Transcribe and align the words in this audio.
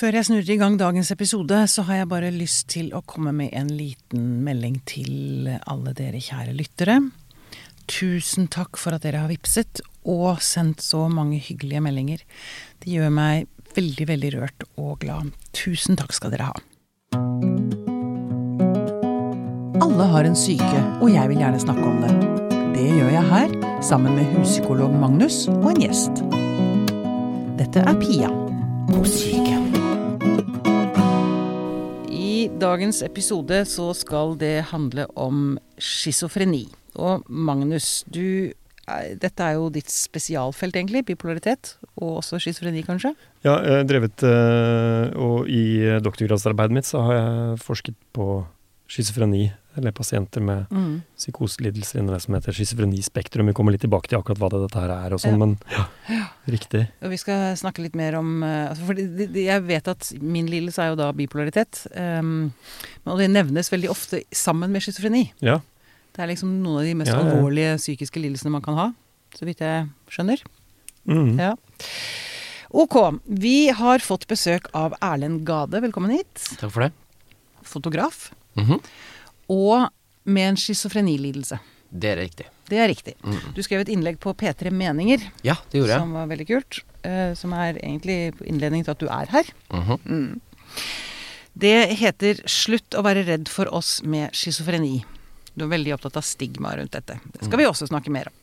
Før 0.00 0.16
jeg 0.16 0.30
snurrer 0.30 0.54
i 0.54 0.56
gang 0.56 0.78
dagens 0.80 1.10
episode, 1.12 1.56
så 1.68 1.82
har 1.84 1.98
jeg 1.98 2.08
bare 2.08 2.30
lyst 2.32 2.70
til 2.72 2.86
å 2.96 3.02
komme 3.04 3.34
med 3.36 3.50
en 3.52 3.68
liten 3.68 4.38
melding 4.46 4.78
til 4.88 5.50
alle 5.68 5.92
dere 5.92 6.22
kjære 6.24 6.54
lyttere. 6.56 6.94
Tusen 7.84 8.48
takk 8.48 8.80
for 8.80 8.96
at 8.96 9.04
dere 9.04 9.20
har 9.20 9.28
vipset 9.28 9.82
og 10.08 10.40
sendt 10.40 10.80
så 10.80 11.02
mange 11.12 11.42
hyggelige 11.44 11.84
meldinger. 11.84 12.24
Det 12.80 12.94
gjør 12.94 13.12
meg 13.12 13.50
veldig, 13.76 14.08
veldig 14.14 14.32
rørt 14.38 14.66
og 14.80 14.96
glad. 15.04 15.34
Tusen 15.52 16.00
takk 16.00 16.16
skal 16.16 16.32
dere 16.32 16.48
ha. 16.48 16.56
Alle 19.84 20.10
har 20.16 20.24
en 20.24 20.42
syke, 20.48 20.84
og 21.04 21.12
jeg 21.12 21.28
vil 21.34 21.44
gjerne 21.44 21.60
snakke 21.60 21.84
om 21.92 22.00
det. 22.06 22.16
Det 22.72 22.88
gjør 22.88 23.16
jeg 23.18 23.32
her, 23.34 23.56
sammen 23.84 24.16
med 24.16 24.32
huspsykolog 24.38 24.96
Magnus 24.96 25.42
og 25.58 25.74
en 25.74 25.84
gjest. 25.84 26.24
Dette 27.60 27.84
er 27.84 28.00
Pia 28.00 28.32
på 28.88 29.04
syke. 29.04 29.59
Dagens 32.60 33.00
episode 33.02 33.62
så 33.68 33.90
skal 33.96 34.36
det 34.40 34.70
handle 34.70 35.06
om 35.18 35.58
schizofreni. 35.80 36.66
Og 37.00 37.24
Magnus, 37.28 38.00
du 38.10 38.52
dette 39.22 39.44
er 39.44 39.54
jo 39.54 39.68
ditt 39.70 39.90
spesialfelt, 39.92 40.74
egentlig. 40.74 41.04
Bipolaritet. 41.06 41.76
Og 42.00 42.16
også 42.20 42.40
schizofreni, 42.42 42.82
kanskje? 42.82 43.12
Ja, 43.46 43.60
jeg 43.62 43.76
har 43.76 43.86
drevet 43.86 44.24
Og 45.14 45.46
i 45.46 45.98
doktorgradsarbeidet 46.02 46.74
mitt 46.74 46.88
så 46.88 47.04
har 47.06 47.14
jeg 47.14 47.60
forsket 47.62 47.98
på 48.16 48.42
schizofreni, 48.90 49.44
eller 49.78 49.92
pasienter 49.94 50.42
med 50.42 50.70
mm. 50.70 51.02
psykoselidelser 51.16 52.00
innen 52.00 52.14
det 52.14 52.20
som 52.24 52.34
heter 52.34 52.56
schizofrenispektrum. 52.56 53.50
Vi 53.50 53.54
kommer 53.56 53.74
litt 53.74 53.84
tilbake 53.84 54.10
til 54.10 54.18
akkurat 54.18 54.40
hva 54.40 54.50
det 54.52 54.62
dette 54.64 54.82
her 54.82 54.92
er 54.94 55.14
og 55.14 55.22
sånn, 55.22 55.36
ja. 55.36 55.40
men 55.44 55.56
ja, 55.70 56.24
riktig. 56.50 56.84
Og 57.04 57.14
vi 57.14 57.20
skal 57.22 57.54
snakke 57.60 57.84
litt 57.84 57.98
mer 57.98 58.18
om 58.18 58.42
altså 58.42 58.88
For 58.88 59.02
jeg 59.38 59.66
vet 59.68 59.90
at 59.92 60.10
min 60.20 60.50
lidelse 60.50 60.82
er 60.82 60.92
jo 60.92 61.00
da 61.00 61.10
bipolaritet. 61.16 61.84
Um, 61.94 62.50
og 63.06 63.22
det 63.22 63.30
nevnes 63.30 63.70
veldig 63.72 63.92
ofte 63.92 64.24
sammen 64.34 64.74
med 64.74 64.84
schizofreni. 64.84 65.28
Ja. 65.44 65.60
Det 66.10 66.24
er 66.24 66.32
liksom 66.32 66.56
noen 66.64 66.80
av 66.80 66.88
de 66.88 66.96
mest 66.98 67.12
ja, 67.12 67.20
alvorlige 67.22 67.76
psykiske 67.78 68.22
lidelsene 68.22 68.54
man 68.56 68.64
kan 68.64 68.78
ha, 68.78 68.88
så 69.38 69.46
vidt 69.46 69.62
jeg 69.62 69.86
skjønner. 70.10 70.42
Mm. 71.06 71.38
Ja. 71.38 71.54
Ok. 72.70 72.96
Vi 73.26 73.70
har 73.74 74.02
fått 74.02 74.26
besøk 74.30 74.68
av 74.76 74.94
Erlend 75.02 75.44
Gade. 75.46 75.80
Velkommen 75.82 76.12
hit. 76.14 76.34
Takk 76.58 76.74
for 76.74 76.86
det. 76.86 76.92
Fotograf. 77.66 78.32
Mm 78.58 78.66
-hmm. 78.66 78.80
Og 79.50 79.88
med 80.30 80.52
en 80.52 80.58
schizofrenilidelse. 80.60 81.58
Det 81.90 82.12
er 82.12 82.20
riktig. 82.22 82.46
Det 82.70 82.78
er 82.78 82.88
riktig. 82.90 83.16
Mm. 83.26 83.38
Du 83.56 83.62
skrev 83.66 83.82
et 83.82 83.90
innlegg 83.90 84.20
på 84.22 84.32
P3 84.38 84.70
Meninger. 84.70 85.24
Ja, 85.42 85.56
det 85.72 85.80
gjorde 85.80 85.96
jeg. 85.96 86.04
Som 86.04 86.14
var 86.14 86.28
veldig 86.30 86.46
kult. 86.46 86.80
Uh, 87.02 87.32
som 87.38 87.54
er 87.56 87.80
egentlig 87.80 88.18
innledning 88.46 88.84
til 88.86 88.94
at 88.94 89.02
du 89.02 89.08
er 89.08 89.26
her. 89.32 89.52
Mm 89.72 89.82
-hmm. 89.82 89.98
mm. 90.04 90.40
Det 91.52 91.98
heter 91.98 92.34
'Slutt 92.46 92.94
å 92.94 93.02
være 93.02 93.26
redd 93.26 93.48
for 93.48 93.74
oss 93.74 94.02
med 94.02 94.30
schizofreni'. 94.30 95.04
Du 95.54 95.64
er 95.64 95.68
veldig 95.68 95.94
opptatt 95.94 96.16
av 96.16 96.22
stigma 96.22 96.76
rundt 96.76 96.92
dette. 96.92 97.18
Det 97.32 97.44
skal 97.44 97.58
vi 97.58 97.66
også 97.66 97.86
snakke 97.86 98.10
mer 98.10 98.28
om. 98.28 98.34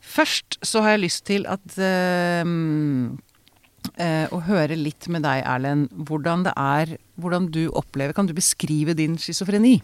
Først 0.00 0.58
så 0.62 0.82
har 0.82 0.90
jeg 0.90 1.00
lyst 1.00 1.24
til 1.24 1.46
at 1.46 1.78
uh, 1.78 2.44
uh, 4.00 4.26
Å 4.32 4.40
høre 4.48 4.78
litt 4.78 5.08
med 5.12 5.24
deg, 5.26 5.42
Erlend, 5.48 5.90
hvordan 6.08 6.46
det 6.46 6.54
er 6.58 6.96
Hvordan 7.20 7.50
du 7.54 7.64
opplever 7.78 8.16
Kan 8.16 8.30
du 8.30 8.34
beskrive 8.36 8.96
din 8.98 9.18
schizofreni? 9.20 9.78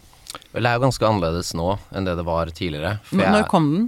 Vel, 0.53 0.65
det 0.65 0.71
er 0.71 0.77
jo 0.77 0.85
ganske 0.87 1.09
annerledes 1.09 1.55
nå 1.57 1.71
enn 1.97 2.05
det 2.09 2.19
det 2.19 2.25
var 2.29 2.51
tidligere. 2.53 2.99
Når 3.17 3.47
kom 3.49 3.69
den? 3.73 3.87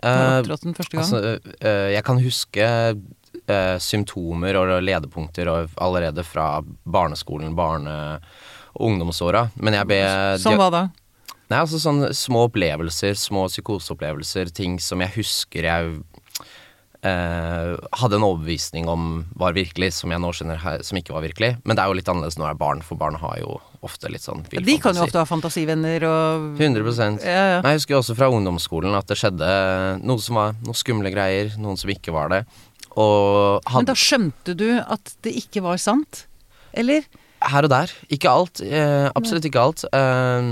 Når 0.00 0.36
opptrådte 0.38 0.68
den 0.68 0.76
første 0.78 0.96
gang? 0.96 1.02
Altså, 1.02 1.56
jeg 1.90 2.04
kan 2.06 2.20
huske 2.22 2.68
uh, 3.50 3.76
symptomer 3.82 4.58
og 4.60 4.70
ledepunkter 4.86 5.50
og 5.50 5.74
allerede 5.82 6.22
fra 6.22 6.60
barneskolen, 6.86 7.56
barne- 7.58 8.20
og 8.70 8.86
ungdomsåra. 8.86 9.48
Men 9.58 9.80
jeg 9.80 9.90
ble 9.90 10.00
Som 10.38 10.60
hva 10.60 10.70
da? 10.70 10.84
Nei, 11.50 11.58
altså 11.58 11.80
sånne 11.82 12.12
små 12.14 12.44
opplevelser, 12.46 13.16
små 13.18 13.48
psykoseopplevelser, 13.50 14.52
ting 14.54 14.76
som 14.78 15.02
jeg 15.02 15.10
husker 15.16 15.66
jeg 15.66 15.96
uh, 17.06 17.76
hadde 18.00 18.18
en 18.18 18.26
overbevisning 18.26 18.88
om 18.90 19.24
var 19.38 19.56
virkelig, 19.56 19.92
som 19.98 20.12
jeg 20.12 20.22
nå 20.22 20.32
skjønner 20.36 20.60
her, 20.62 20.84
som 20.86 21.00
ikke 21.00 21.14
var 21.16 21.24
virkelig. 21.24 21.54
Men 21.64 21.76
det 21.76 21.84
er 21.84 21.90
jo 21.92 21.98
litt 21.98 22.10
annerledes 22.10 22.38
når 22.40 22.50
jeg 22.50 22.56
er 22.56 22.62
barn, 22.62 22.82
for 22.86 23.00
barn 23.00 23.18
har 23.22 23.38
jo 23.42 23.58
ofte 23.86 24.10
litt 24.12 24.24
sånn 24.24 24.42
vill 24.52 24.64
De 24.66 24.76
kan 24.82 24.96
jo 24.96 25.06
ofte 25.06 25.20
ha 25.20 25.24
fantasivenner 25.24 26.04
og 26.04 26.58
100 26.60 27.22
ja, 27.24 27.44
ja. 27.54 27.60
Jeg 27.64 27.78
husker 27.78 27.96
også 27.96 28.16
fra 28.18 28.28
ungdomsskolen 28.28 28.92
at 28.98 29.08
det 29.08 29.16
skjedde 29.16 29.48
noe 30.04 30.20
som 30.20 30.36
var 30.36 30.58
noen 30.60 30.76
skumle 30.76 31.12
greier, 31.14 31.54
noen 31.60 31.80
som 31.80 31.92
ikke 31.92 32.12
var 32.12 32.28
det. 32.34 32.42
Hadde... 32.90 33.72
Men 33.72 33.88
da 33.88 33.96
skjønte 33.96 34.56
du 34.58 34.68
at 34.82 35.14
det 35.24 35.32
ikke 35.44 35.62
var 35.64 35.80
sant? 35.80 36.26
Eller? 36.76 37.06
Her 37.40 37.64
og 37.64 37.72
der. 37.72 37.92
Ikke 38.12 38.28
alt. 38.28 38.60
Eh, 38.60 39.08
absolutt 39.16 39.46
ikke 39.48 39.62
alt. 39.62 39.86
Eh, 39.96 40.50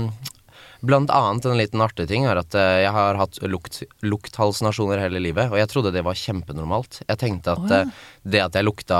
Blant 0.79 1.11
annet 1.11 1.45
en 1.45 1.59
liten 1.59 1.81
artig 1.83 2.05
ting 2.07 2.23
er 2.29 2.39
at 2.39 2.55
eh, 2.55 2.83
jeg 2.85 2.93
har 2.95 3.17
hatt 3.19 3.39
lukt, 3.43 3.81
lukthallusinasjoner 4.05 5.01
hele 5.03 5.19
livet, 5.19 5.51
og 5.51 5.59
jeg 5.59 5.67
trodde 5.71 5.91
det 5.95 6.05
var 6.07 6.15
kjempenormalt. 6.15 7.01
Jeg 7.03 7.19
tenkte 7.19 7.57
at 7.57 7.65
oh, 7.65 7.73
ja. 7.73 7.83
Det 8.23 8.41
at 8.43 8.55
jeg 8.57 8.67
lukta 8.67 8.99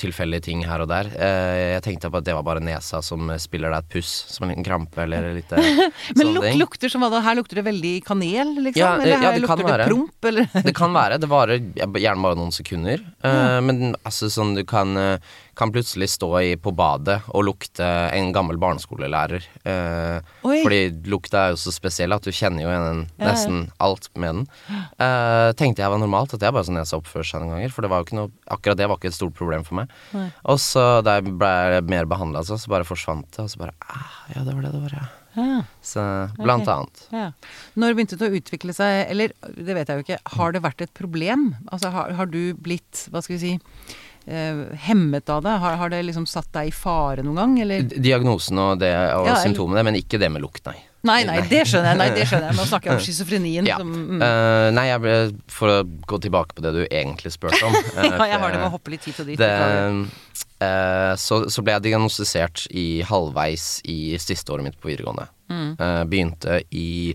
tilfeldige 0.00 0.46
ting 0.48 0.62
her 0.66 0.84
og 0.84 0.88
der 0.90 1.10
eh, 1.12 1.74
Jeg 1.74 1.82
tenkte 1.84 2.10
på 2.12 2.20
at 2.20 2.26
det 2.26 2.34
var 2.36 2.44
bare 2.46 2.62
nesa 2.64 3.02
som 3.04 3.30
spiller 3.40 3.72
deg 3.72 3.84
et 3.84 3.90
puss, 3.96 4.12
som 4.32 4.46
en 4.46 4.52
liten 4.52 4.66
krampe 4.66 5.04
eller 5.04 5.32
litt 5.36 5.52
Men 6.18 6.32
luk, 6.36 6.48
lukter 6.64 6.92
som 6.92 7.04
hva 7.04 7.10
da? 7.12 7.22
Her 7.24 7.38
lukter 7.38 7.60
det 7.60 7.66
veldig 7.68 7.94
kanel, 8.06 8.54
liksom? 8.68 8.80
Ja, 8.80 8.94
eller 8.96 9.18
her 9.18 9.28
ja, 9.28 9.34
det 9.36 9.44
lukter 9.44 9.64
det 9.68 9.88
promp, 9.90 10.30
eller? 10.32 10.50
det 10.68 10.74
kan 10.76 10.96
være. 10.96 11.20
Det 11.22 11.30
varer 11.30 11.62
gjerne 11.76 12.26
bare 12.26 12.38
noen 12.38 12.54
sekunder. 12.54 13.02
Mm. 13.22 13.68
men 13.68 13.96
altså 14.02 14.28
sånn 14.32 14.56
du 14.56 14.62
kan 14.68 14.96
kan 15.54 15.72
plutselig 15.72 16.10
stå 16.10 16.30
i, 16.40 16.52
på 16.56 16.72
badet 16.72 17.18
og 17.28 17.44
lukte 17.44 17.84
en 17.84 18.30
gammel 18.32 18.56
barneskolelærer. 18.60 19.44
Eh, 19.68 20.30
fordi 20.40 20.80
lukta 21.12 21.42
er 21.42 21.52
jo 21.52 21.60
så 21.60 21.74
spesiell 21.74 22.14
at 22.16 22.24
du 22.24 22.32
kjenner 22.32 22.64
jo 22.64 22.70
igjen 22.72 23.02
nesten 23.20 23.66
alt 23.82 24.08
med 24.16 24.40
den. 24.40 24.46
Eh, 24.96 25.50
tenkte 25.58 25.84
jeg 25.84 25.92
var 25.92 26.00
normalt, 26.00 26.32
at 26.32 26.40
det 26.40 26.48
er 26.48 26.56
bare 26.56 26.68
sånn 26.68 26.80
nesa 26.80 26.96
oppfører 26.96 27.28
seg 27.28 27.44
noen 27.44 27.56
ganger. 27.56 27.74
For 27.74 27.84
det 27.84 27.92
var 27.92 28.00
jo 28.00 28.08
ikke 28.08 28.18
noe, 28.18 28.21
akkurat 28.52 28.78
det 28.78 28.88
var 28.90 29.00
ikke 29.00 29.10
et 29.12 29.16
stort 29.16 29.36
problem 29.38 29.64
for 29.66 29.80
meg. 29.80 29.96
Nei. 30.16 30.28
Og 30.52 30.60
så 30.62 30.84
da 31.06 31.18
jeg 31.18 31.34
ble 31.40 31.82
mer 31.90 32.08
behandla, 32.10 32.44
så, 32.46 32.58
så 32.60 32.72
bare 32.72 32.86
forsvant 32.88 33.28
det. 33.30 33.46
Og 33.46 33.52
så 33.52 33.62
bare 33.64 33.74
ah, 33.88 34.22
Ja, 34.34 34.46
det 34.46 34.56
var 34.56 34.64
det 34.66 34.72
det 34.76 34.84
var, 34.84 34.96
ja. 35.00 35.08
Ja. 35.32 35.62
Så, 35.80 36.02
blant 36.36 36.68
okay. 36.68 36.74
annet. 36.74 37.04
Ja. 37.12 37.26
Når 37.80 37.96
begynte 37.96 38.18
det 38.20 38.28
å 38.28 38.36
utvikle 38.36 38.74
seg, 38.76 39.06
eller 39.14 39.32
det 39.56 39.76
vet 39.78 39.88
jeg 39.88 40.00
jo 40.00 40.06
ikke, 40.06 40.18
har 40.36 40.52
det 40.52 40.64
vært 40.64 40.84
et 40.84 40.92
problem? 40.96 41.52
Altså 41.72 41.92
har, 41.94 42.12
har 42.18 42.28
du 42.28 42.42
blitt, 42.60 43.06
hva 43.08 43.22
skal 43.24 43.38
vi 43.38 43.42
si 43.42 43.54
hemmet 44.24 45.28
av 45.34 45.42
det? 45.42 45.56
Har, 45.62 45.76
har, 45.80 45.90
det 45.90 45.98
liksom 46.06 46.28
satt 46.30 46.52
deg 46.54 46.70
i 46.70 46.74
fare 46.74 47.24
noen 47.26 47.40
gang, 47.40 47.56
eller? 47.64 47.88
Diagnosen 47.90 48.60
og, 48.62 48.78
det, 48.78 48.92
og 49.18 49.26
ja, 49.26 49.36
symptomene, 49.42 49.82
men 49.88 49.98
ikke 49.98 50.20
det 50.22 50.30
med 50.30 50.44
lukt, 50.44 50.62
nei. 50.68 50.78
Nei, 51.02 51.22
nei, 51.26 51.40
det 51.50 51.64
skjønner 51.66 51.92
jeg. 51.92 51.98
Nei, 51.98 52.08
det 52.14 52.26
skjønner 52.30 52.52
jeg. 52.52 52.56
Nå 52.60 52.64
snakker 52.70 52.92
jeg 52.92 53.00
om 53.00 53.04
schizofrenien. 53.06 53.66
Ja. 53.66 53.78
mm. 53.82 54.22
uh, 54.22 54.68
nei, 54.74 54.86
ble, 55.02 55.16
for 55.50 55.72
å 55.72 55.78
gå 55.82 56.20
tilbake 56.22 56.54
på 56.54 56.62
det 56.62 56.74
du 56.76 56.82
egentlig 56.84 57.34
spurte 57.34 57.58
om 57.66 57.74
uh, 57.74 57.98
Ja, 58.06 58.28
jeg 58.30 58.38
har 58.38 58.54
det 58.54 58.60
med 58.60 58.68
å 58.68 58.72
hoppe 58.76 58.94
litt 58.94 59.08
hit 59.10 59.18
og 59.18 59.30
dit. 59.30 59.40
Det, 59.40 59.50
uh, 60.62 61.14
så, 61.18 61.42
så, 61.50 61.66
ble 61.66 61.74
jeg 61.74 61.88
diagnostisert 61.88 62.68
i 62.70 62.86
halvveis 63.06 63.80
i 63.90 64.14
siste 64.22 64.54
året 64.54 64.68
mitt 64.68 64.78
på 64.78 64.92
videregående. 64.92 65.26
Mm. 65.52 65.74
begynte 66.08 66.62
i 66.72 67.12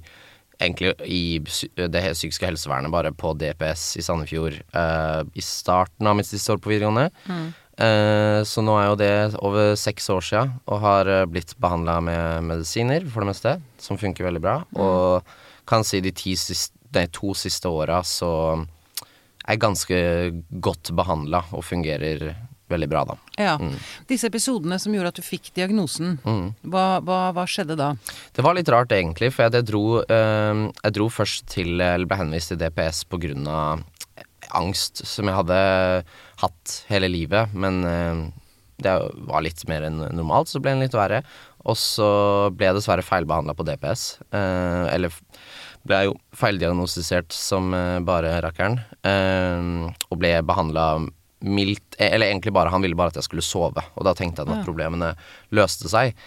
egentlig 0.60 0.94
i 1.06 1.40
det 1.76 2.04
psykiske 2.14 2.50
helsevernet, 2.50 2.92
bare 2.94 3.14
på 3.14 3.34
DPS 3.38 3.98
i 4.00 4.06
Sandefjord, 4.06 4.58
uh, 4.76 5.22
i 5.38 5.44
starten 5.44 6.10
av 6.10 6.18
mitt 6.18 6.30
siste 6.30 6.56
år 6.56 6.62
på 6.62 6.72
videregående. 6.74 7.10
Mm. 7.30 7.48
Uh, 7.78 8.42
så 8.48 8.64
nå 8.66 8.74
er 8.80 8.88
jo 8.90 8.98
det 8.98 9.12
over 9.46 9.76
seks 9.78 10.10
år 10.14 10.26
sia, 10.26 10.46
og 10.66 10.82
har 10.82 11.12
uh, 11.12 11.26
blitt 11.30 11.54
behandla 11.62 12.00
med 12.02 12.48
medisiner, 12.50 13.06
for 13.12 13.22
det 13.22 13.34
meste, 13.34 13.58
som 13.82 14.02
funker 14.02 14.26
veldig 14.30 14.44
bra. 14.44 14.58
Mm. 14.72 14.82
Og 14.82 15.68
kan 15.70 15.86
si 15.86 16.02
de, 16.02 16.14
siste, 16.16 16.74
de 16.96 17.06
to 17.14 17.36
siste 17.38 17.70
åra 17.70 18.02
så 18.08 18.32
er 19.48 19.56
jeg 19.56 19.64
ganske 19.64 19.98
godt 20.64 20.92
behandla 20.96 21.44
og 21.56 21.64
fungerer 21.64 22.34
veldig 22.72 22.90
bra, 22.92 23.04
da. 23.08 23.18
Ja. 23.40 23.56
Mm. 23.62 23.76
Disse 24.10 24.30
episodene 24.32 24.80
som 24.82 24.96
gjorde 24.96 25.14
at 25.14 25.20
du 25.20 25.26
fikk 25.26 25.52
diagnosen, 25.58 26.18
mm. 26.24 26.48
hva, 26.72 26.86
hva, 27.06 27.20
hva, 27.36 27.46
skjedde 27.50 27.78
da? 27.80 27.94
Det 28.36 28.46
var 28.46 28.58
litt 28.58 28.72
rart, 28.74 28.96
egentlig. 28.96 29.32
For 29.36 29.48
jeg 29.48 29.68
dro, 29.70 29.84
øh, 30.04 30.64
jeg 30.72 30.98
dro 30.98 31.10
først 31.12 31.48
til 31.54 31.78
Eller 31.78 32.08
ble 32.10 32.20
henvist 32.20 32.54
til 32.54 32.60
DPS 32.62 33.06
på 33.10 33.20
grunn 33.24 33.48
av 33.52 33.86
angst 34.56 35.04
som 35.08 35.28
jeg 35.28 35.36
hadde 35.42 35.62
hatt 36.44 36.76
hele 36.92 37.10
livet. 37.12 37.54
Men 37.56 37.84
øh, 37.88 38.26
det 38.84 38.96
var 39.30 39.46
litt 39.46 39.64
mer 39.70 39.88
enn 39.88 40.02
normalt, 40.14 40.52
så 40.52 40.62
ble 40.62 40.76
den 40.76 40.86
litt 40.86 40.98
verre. 40.98 41.24
Og 41.68 41.76
så 41.80 42.10
ble 42.56 42.70
jeg 42.70 42.78
dessverre 42.78 43.06
feilbehandla 43.06 43.56
på 43.58 43.66
DPS. 43.68 44.04
Eh, 44.32 44.86
eller 44.94 45.16
ble 45.88 46.00
jeg 46.02 46.10
jo 46.10 46.16
feildiagnostisert 46.36 47.32
som 47.36 47.72
uh, 47.76 48.00
bare 48.04 48.34
rakkeren. 48.44 48.80
Eh, 49.08 49.88
og 50.12 50.20
ble 50.20 50.34
behandla 50.48 50.88
mildt 51.46 51.96
Eller 52.02 52.32
egentlig 52.32 52.54
bare 52.54 52.72
Han 52.74 52.82
ville 52.82 52.98
bare 52.98 53.14
at 53.14 53.20
jeg 53.20 53.28
skulle 53.28 53.46
sove, 53.46 53.84
og 53.96 54.06
da 54.08 54.14
tenkte 54.18 54.42
jeg 54.42 54.54
at 54.54 54.66
problemene 54.66 55.12
løste 55.54 55.90
seg. 55.92 56.18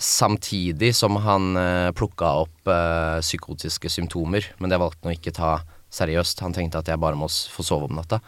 Samtidig 0.00 0.92
som 0.96 1.18
han 1.24 1.56
eh, 1.58 1.90
plukka 1.96 2.30
opp 2.44 2.70
eh, 2.70 3.18
psykotiske 3.20 3.90
symptomer, 3.90 4.46
men 4.62 4.70
det 4.72 4.78
valgte 4.80 5.02
han 5.04 5.12
å 5.12 5.18
ikke 5.18 5.34
ta 5.36 5.56
seriøst. 5.92 6.44
Han 6.46 6.54
tenkte 6.56 6.80
at 6.80 6.88
jeg 6.88 7.02
bare 7.02 7.18
må 7.18 7.28
få 7.28 7.66
sove 7.66 7.90
om 7.90 7.98
natta. 7.98 8.20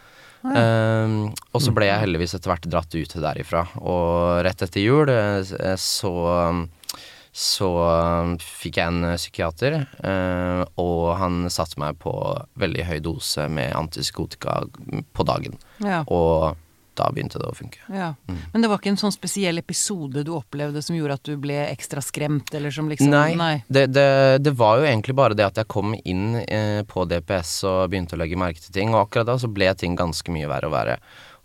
Ehm, 0.42 1.30
og 1.54 1.62
så 1.62 1.70
ble 1.74 1.86
jeg 1.86 2.02
heldigvis 2.02 2.34
etter 2.34 2.50
hvert 2.50 2.66
dratt 2.66 2.96
ut 2.96 3.16
derifra. 3.22 3.62
Og 3.78 4.42
rett 4.46 4.64
etter 4.66 4.82
jul 4.82 5.12
eh, 5.12 5.76
så 5.78 6.12
så 7.32 7.68
fikk 8.44 8.76
jeg 8.76 8.92
en 8.92 9.14
psykiater, 9.16 9.78
eh, 10.04 10.64
og 10.80 11.14
han 11.16 11.46
satte 11.52 11.80
meg 11.80 11.96
på 12.02 12.12
veldig 12.60 12.84
høy 12.90 12.98
dose 13.04 13.46
med 13.48 13.72
antipsykotika 13.78 14.58
på 15.16 15.24
dagen. 15.24 15.56
Ja. 15.80 16.02
Og 16.12 16.60
da 16.92 17.08
begynte 17.08 17.40
det 17.40 17.48
å 17.48 17.54
funke. 17.56 17.80
Ja. 17.88 18.10
Men 18.26 18.64
det 18.64 18.68
var 18.68 18.80
ikke 18.80 18.92
en 18.92 19.00
sånn 19.00 19.14
spesiell 19.14 19.56
episode 19.62 20.24
du 20.26 20.34
opplevde 20.36 20.82
som 20.84 20.96
gjorde 20.96 21.16
at 21.16 21.24
du 21.24 21.38
ble 21.40 21.56
ekstra 21.70 22.02
skremt, 22.04 22.52
eller 22.52 22.74
som 22.74 22.90
liksom 22.92 23.08
Nei. 23.12 23.62
Det, 23.66 23.86
det, 23.94 24.06
det 24.44 24.52
var 24.58 24.80
jo 24.80 24.88
egentlig 24.90 25.16
bare 25.16 25.38
det 25.38 25.48
at 25.48 25.62
jeg 25.62 25.70
kom 25.72 25.96
inn 26.04 26.36
eh, 26.44 26.82
på 26.88 27.06
DPS 27.08 27.54
og 27.68 27.92
begynte 27.92 28.18
å 28.18 28.20
legge 28.20 28.40
merke 28.40 28.60
til 28.60 28.76
ting, 28.76 28.92
og 28.92 29.06
akkurat 29.06 29.32
da 29.32 29.38
så 29.40 29.48
ble 29.48 29.72
ting 29.78 29.96
ganske 29.96 30.36
mye 30.36 30.50
verre 30.52 30.68
og 30.68 30.76
verre. 30.76 30.98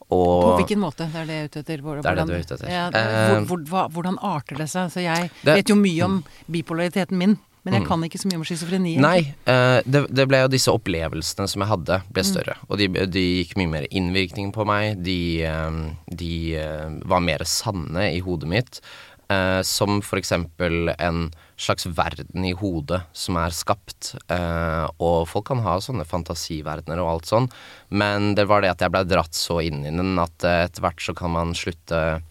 Og 0.10 0.44
På 0.44 0.52
hvilken 0.62 0.80
måte? 0.80 1.08
Det 1.12 1.20
er 1.20 1.26
det 1.28 1.36
jeg 1.36 1.44
er 1.44 1.50
ute 1.52 1.60
etter. 1.66 1.82
Hvordan, 1.84 2.04
Det 2.04 2.12
er 2.12 2.16
det 2.16 2.28
du 2.28 2.34
er 2.34 2.46
ute 2.46 2.56
etter. 2.56 2.70
Ja, 2.72 2.86
Eh, 2.88 3.34
hvor, 3.44 3.46
hvor, 3.48 3.66
hva, 3.68 3.82
hvordan 3.92 4.18
arter 4.24 4.56
det 4.56 4.70
seg? 4.72 4.90
Så 4.94 5.02
jeg 5.04 5.32
Det- 5.44 5.56
vet 5.56 5.68
jo 5.70 5.76
mye 5.76 6.02
om 6.06 6.24
bipolariteten 6.50 7.18
min, 7.18 7.38
men 7.66 7.74
jeg 7.74 7.86
kan 7.86 8.00
ikke 8.02 8.18
så 8.22 8.30
mye 8.32 8.38
om 8.40 8.44
schizofreni. 8.48 8.94
Nei, 8.98 9.34
eh, 9.46 9.82
det, 9.86 10.06
det 10.16 10.26
ble 10.30 10.38
jo 10.46 10.48
disse 10.48 10.72
opplevelsene 10.72 11.50
som 11.50 11.60
jeg 11.62 11.68
hadde, 11.68 12.02
ble 12.10 12.24
Mm. 12.24 12.30
større. 12.32 12.56
Og 12.70 12.78
de, 12.78 12.88
de 12.88 13.44
gikk 13.44 13.58
mye 13.58 13.68
mer 13.68 13.88
innvirkning 13.92 14.54
på 14.54 14.66
meg. 14.66 15.04
De, 15.04 15.44
eh, 15.44 15.72
de 16.16 16.56
eh, 16.56 16.90
var 17.04 17.20
mer 17.20 17.40
sanne 17.44 18.14
i 18.16 18.22
hodet 18.24 18.48
mitt. 18.48 18.80
Eh, 19.28 19.62
som 19.62 20.00
eksempel 20.00 20.94
en 20.98 21.26
slags 21.60 21.86
verden 21.86 22.46
i 22.48 22.54
hodet 22.56 23.02
som 23.12 23.36
er 23.42 23.52
skapt. 23.52 24.14
Eh, 24.32 24.86
og 25.04 25.28
folk 25.28 25.50
kan 25.50 25.60
ha 25.66 25.74
sånne 25.84 26.06
fantasiverdener 26.08 27.02
og 27.04 27.12
alt 27.12 27.28
sånn, 27.28 27.50
men 27.90 28.32
det 28.40 28.48
var 28.48 28.64
det 28.64 28.72
at 28.72 28.86
jeg 28.86 28.94
blei 28.94 29.04
dratt 29.04 29.36
så 29.36 29.60
inn 29.66 29.84
i 29.84 29.92
den 29.92 30.16
at 30.24 30.48
eh, 30.48 30.64
etter 30.70 30.86
hvert 30.86 31.04
så 31.04 31.16
kan 31.18 31.36
man 31.36 31.52
slutte 31.58 32.22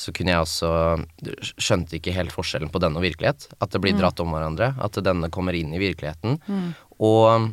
så 0.00 0.12
kunne 0.16 0.32
jeg 0.32 0.44
også 0.44 0.68
Skjønte 1.60 1.98
ikke 1.98 2.14
helt 2.14 2.32
forskjellen 2.32 2.70
på 2.72 2.80
denne 2.80 3.00
og 3.00 3.04
virkelighet. 3.04 3.48
At 3.60 3.74
det 3.74 3.80
blir 3.82 3.96
dratt 3.98 4.22
om 4.22 4.30
hverandre. 4.32 4.70
At 4.80 4.96
denne 5.04 5.28
kommer 5.34 5.56
inn 5.58 5.74
i 5.74 5.80
virkeligheten. 5.82 6.38
Og 7.04 7.50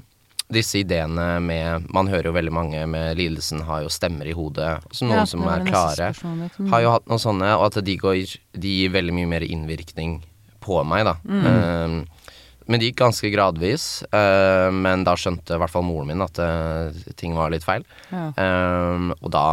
disse 0.53 0.79
ideene 0.79 1.41
med 1.43 1.89
Man 1.93 2.07
hører 2.07 2.29
jo 2.29 2.35
veldig 2.37 2.53
mange 2.55 2.85
med 2.87 3.17
lidelsen 3.19 3.65
har 3.67 3.83
jo 3.83 3.91
stemmer 3.91 4.29
i 4.29 4.35
hodet. 4.37 4.77
Så 4.91 5.07
noen 5.07 5.23
Ja, 5.23 5.25
som 5.27 5.43
er 5.47 5.65
klare. 5.67 6.13
Mm. 6.23 6.69
har 6.71 6.81
jo 6.85 6.93
hatt 6.95 7.07
noen 7.09 7.19
sånne, 7.23 7.51
og 7.57 7.67
at 7.67 7.83
de, 7.83 7.97
går, 7.99 8.37
de 8.55 8.75
gir 8.81 8.93
veldig 8.95 9.15
mye 9.17 9.27
mer 9.27 9.43
innvirkning 9.47 10.21
på 10.63 10.79
meg, 10.87 11.05
da. 11.07 11.17
Mm. 11.27 11.45
Eh, 11.51 12.27
men 12.67 12.81
det 12.81 12.89
gikk 12.89 12.99
ganske 12.99 13.29
gradvis. 13.31 13.85
Uh, 14.11 14.67
men 14.75 15.05
da 15.07 15.13
skjønte 15.15 15.55
i 15.55 15.61
hvert 15.61 15.71
fall 15.71 15.85
moren 15.87 16.09
min 16.11 16.23
at 16.25 16.39
uh, 16.43 16.91
ting 17.15 17.35
var 17.37 17.53
litt 17.53 17.63
feil. 17.63 17.85
Ja. 18.11 18.27
Um, 18.35 19.13
og 19.21 19.31
da 19.31 19.45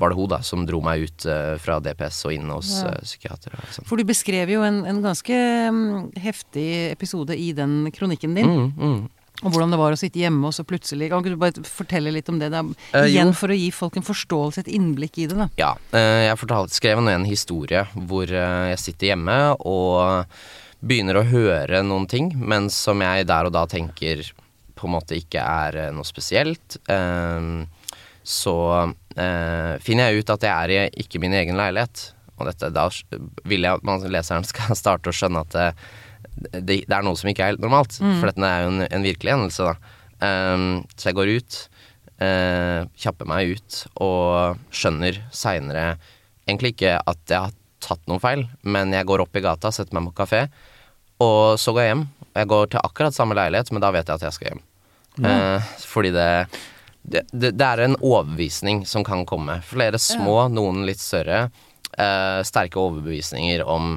var 0.00 0.10
det 0.10 0.16
hun 0.16 0.30
da 0.32 0.40
som 0.46 0.64
dro 0.66 0.80
meg 0.84 1.04
ut 1.06 1.26
uh, 1.30 1.54
fra 1.62 1.78
DPS 1.84 2.22
og 2.26 2.34
inn 2.34 2.50
hos 2.50 2.72
Ja. 2.80 2.90
uh, 2.96 3.04
psykiater. 3.06 3.54
Og 3.54 3.70
sånn. 3.70 3.86
For 3.86 4.00
du 4.00 4.06
beskrev 4.08 4.50
jo 4.50 4.64
en, 4.66 4.82
en 4.88 4.98
ganske 5.04 5.38
um, 5.70 6.08
heftig 6.18 6.66
episode 6.90 7.36
i 7.38 7.52
den 7.56 7.92
kronikken 7.94 8.34
din. 8.34 8.50
Mm, 8.50 8.72
mm. 8.74 8.98
Og 9.44 9.52
hvordan 9.52 9.72
det 9.74 9.78
var 9.80 9.92
å 9.92 9.98
sitte 10.00 10.20
hjemme 10.22 10.48
og 10.48 10.54
så 10.56 10.64
plutselig 10.64 11.10
Kan 11.12 11.20
ikke 11.22 11.34
du 11.34 11.40
bare 11.40 11.64
fortelle 11.68 12.12
litt 12.14 12.28
om 12.32 12.38
det? 12.40 12.48
er, 12.48 12.70
Eh, 12.96 13.08
igjen 13.12 13.34
for 13.36 13.52
å 13.52 13.56
gi 13.56 13.68
folk 13.74 13.98
en 13.98 14.06
forståelse, 14.06 14.64
et 14.64 14.72
innblikk 14.72 15.18
i 15.18 15.26
det, 15.28 15.36
da. 15.36 15.48
Ja, 15.60 15.72
eh, 15.92 16.26
jeg 16.28 16.38
fortalte, 16.40 16.76
skrev 16.76 17.02
nå 17.02 17.12
en 17.12 17.26
historie 17.28 17.84
hvor 18.08 18.30
eh, 18.30 18.70
jeg 18.72 18.82
sitter 18.82 19.12
hjemme 19.12 19.38
og 19.60 20.26
begynner 20.86 21.20
å 21.20 21.26
høre 21.28 21.82
noen 21.82 22.06
ting, 22.08 22.32
men 22.36 22.70
som 22.70 23.00
jeg 23.04 23.26
der 23.28 23.48
og 23.48 23.52
da 23.52 23.66
tenker 23.66 24.24
på 24.76 24.88
en 24.88 24.92
måte 24.92 25.16
ikke 25.16 25.40
er 25.40 25.92
noe 25.96 26.04
spesielt. 26.04 26.78
Eh, 26.88 27.66
så 28.26 28.56
finner 29.16 30.10
jeg 30.10 30.20
ut 30.20 30.30
at 30.34 30.42
jeg 30.42 30.50
er 30.52 30.72
i 30.74 31.04
ikke 31.04 31.20
min 31.22 31.32
egen 31.32 31.56
leilighet. 31.56 32.10
Og 32.36 32.48
dette, 32.50 32.68
da 32.74 32.88
vil 33.48 33.64
jeg 33.64 33.78
at 33.78 33.86
man, 33.86 34.02
leseren 34.12 34.44
skal 34.50 34.76
starte 34.76 35.08
å 35.08 35.14
skjønne 35.16 35.44
at 35.46 35.76
det, 36.36 36.82
det, 36.84 36.92
er 36.92 37.04
noe 37.06 37.16
som 37.18 37.30
ikke 37.30 37.44
er 37.44 37.54
helt 37.54 37.64
normalt. 37.64 37.96
For 37.98 38.28
dette 38.28 38.48
er 38.48 38.66
jo 38.66 38.74
en, 38.74 38.84
en 38.88 39.06
virkelig 39.06 39.34
hendelse, 39.34 39.70
da. 39.72 39.94
Um, 40.16 40.68
så 40.96 41.10
jeg 41.10 41.16
går 41.18 41.32
ut, 41.36 41.56
uh, 42.24 42.86
kjapper 42.96 43.28
meg 43.28 43.56
ut 43.56 43.80
og 44.00 44.62
skjønner 44.72 45.18
seinere 45.28 45.90
egentlig 46.46 46.74
ikke 46.76 46.94
at 47.02 47.20
jeg 47.28 47.48
har 47.48 47.54
tatt 47.82 48.02
noen 48.08 48.22
feil, 48.22 48.46
men 48.66 48.94
jeg 48.94 49.06
går 49.08 49.24
opp 49.26 49.36
i 49.36 49.42
gata, 49.44 49.72
setter 49.74 49.96
meg 49.98 50.08
på 50.10 50.22
kafé, 50.22 50.46
og 51.22 51.58
så 51.60 51.74
går 51.74 51.84
jeg 51.84 51.92
hjem. 51.92 52.06
Jeg 52.36 52.50
går 52.52 52.72
til 52.72 52.82
akkurat 52.84 53.16
samme 53.16 53.36
leilighet, 53.36 53.70
men 53.72 53.84
da 53.84 53.92
vet 53.94 54.08
jeg 54.08 54.20
at 54.20 54.26
jeg 54.26 54.36
skal 54.36 54.50
hjem. 54.52 54.64
Eh, 55.24 55.68
fordi 55.88 56.10
det, 56.12 56.26
det, 57.02 57.22
det 57.32 57.54
det 57.56 57.68
er 57.68 57.84
en 57.86 57.96
overbevisning 57.96 58.84
som 58.88 59.04
kan 59.06 59.24
komme. 59.28 59.58
Flere 59.64 60.00
små, 60.02 60.42
noen 60.52 60.84
litt 60.88 61.00
større. 61.00 61.46
Uh, 61.96 62.42
sterke 62.44 62.76
overbevisninger 62.76 63.62
om 63.64 63.94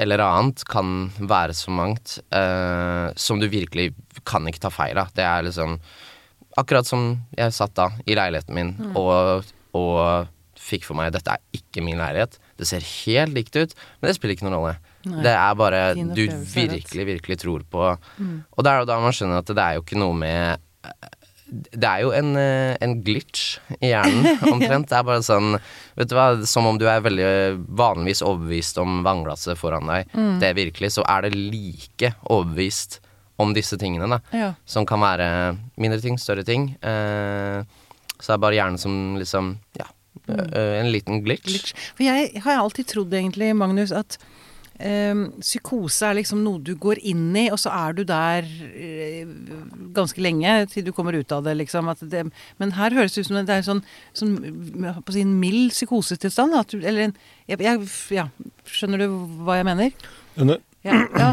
eller 0.00 0.22
annet 0.24 0.64
kan 0.68 1.10
være 1.18 1.56
så 1.56 1.72
mangt 1.74 2.18
uh, 2.34 3.10
som 3.16 3.40
du 3.40 3.48
virkelig 3.52 3.90
kan 4.28 4.46
ikke 4.48 4.64
ta 4.66 4.70
feil 4.72 5.00
av. 5.02 5.12
Det 5.16 5.26
er 5.26 5.48
liksom 5.48 5.78
Akkurat 6.60 6.84
som 6.84 7.14
jeg 7.32 7.48
satt 7.56 7.72
da 7.78 7.86
i 8.04 8.12
leiligheten 8.12 8.52
min 8.52 8.72
og, 8.92 9.46
og 9.72 10.26
fikk 10.60 10.84
for 10.84 10.98
meg 10.98 11.14
dette 11.14 11.32
er 11.32 11.40
ikke 11.56 11.80
min 11.80 11.96
leilighet. 11.96 12.36
Det 12.60 12.68
ser 12.68 12.84
helt 12.84 13.32
likt 13.32 13.56
ut, 13.56 13.72
men 13.72 14.10
det 14.10 14.18
spiller 14.18 14.36
ikke 14.36 14.44
noen 14.44 14.58
rolle. 14.58 14.74
Nei. 15.08 15.22
Det 15.24 15.32
er 15.32 15.56
bare 15.56 15.80
du 15.96 16.20
virkelig, 16.52 17.06
virkelig 17.08 17.38
tror 17.40 17.64
på. 17.72 17.88
Og 17.88 18.66
det 18.66 18.68
er 18.68 18.82
jo 18.82 18.90
da 18.92 19.00
man 19.00 19.16
skjønner 19.16 19.40
at 19.40 19.48
det 19.48 19.64
er 19.64 19.78
jo 19.78 19.86
ikke 19.86 20.02
noe 20.02 20.18
med 20.20 20.60
det 21.52 21.84
er 21.88 22.00
jo 22.04 22.10
en, 22.16 22.30
eh, 22.40 22.72
en 22.80 22.94
glitch 23.04 23.58
i 23.80 23.90
hjernen, 23.92 24.38
omtrent. 24.54 24.88
Det 24.88 24.96
er 24.98 25.04
bare 25.04 25.22
sånn 25.26 25.58
Vet 25.98 26.08
du 26.08 26.14
hva, 26.16 26.26
som 26.48 26.64
om 26.70 26.78
du 26.80 26.86
er 26.88 27.02
veldig 27.04 27.26
vanligvis 27.76 28.22
overbevist 28.24 28.78
om 28.80 29.02
vannglasset 29.04 29.58
foran 29.60 29.90
deg. 29.90 30.08
Det 30.40 30.48
er 30.48 30.56
virkelig, 30.56 30.94
så 30.96 31.04
er 31.04 31.26
det 31.26 31.34
like 31.36 32.14
overbevist 32.32 33.00
om 33.42 33.52
disse 33.56 33.76
tingene, 33.80 34.08
da. 34.08 34.18
Ja. 34.32 34.50
Som 34.64 34.86
kan 34.88 35.02
være 35.04 35.26
mindre 35.76 36.00
ting, 36.00 36.16
større 36.20 36.44
ting. 36.48 36.70
Eh, 36.80 37.60
så 38.16 38.30
det 38.30 38.36
er 38.38 38.42
bare 38.46 38.56
hjernen 38.56 38.78
som 38.80 39.18
liksom 39.20 39.58
Ja, 39.80 39.88
Mm. 40.28 40.52
en 40.54 40.90
liten 40.92 41.22
glitch. 41.24 41.42
Glitch. 41.48 41.72
For 41.96 42.04
jeg 42.04 42.42
har 42.44 42.60
alltid 42.60 42.86
trodd 42.86 43.10
egentlig, 43.16 43.48
Magnus, 43.58 43.90
at 43.96 44.18
psykose 45.42 46.08
er 46.08 46.16
liksom 46.18 46.42
noe 46.44 46.60
du 46.64 46.72
går 46.80 47.00
inn 47.06 47.30
i, 47.38 47.44
og 47.54 47.58
så 47.60 47.72
er 47.74 47.96
du 47.96 48.02
der 48.08 48.48
eh, 48.72 49.28
ganske 49.94 50.22
lenge 50.22 50.54
til 50.72 50.86
du 50.86 50.92
kommer 50.96 51.16
ut 51.18 51.34
av 51.34 51.44
det, 51.46 51.54
liksom. 51.60 51.90
At 51.92 52.02
det, 52.02 52.24
men 52.58 52.74
her 52.78 52.96
høres 52.96 53.14
det 53.14 53.24
ut 53.24 53.30
som 53.30 53.38
det 53.38 53.54
er 53.54 53.66
sånn, 53.66 53.84
sånn 54.16 54.34
på 54.98 55.06
å 55.06 55.14
si, 55.14 55.22
en 55.22 55.38
mild 55.40 55.70
psykosetilstand. 55.74 56.56
At 56.58 56.74
du, 56.74 56.80
eller 56.82 57.08
en 57.08 57.16
jeg, 57.46 57.60
jeg, 57.62 57.88
Ja, 58.16 58.26
skjønner 58.68 59.04
du 59.04 59.08
hva 59.46 59.60
jeg 59.60 59.68
mener? 59.70 59.94
Ja, 60.82 60.98
ja. 61.14 61.30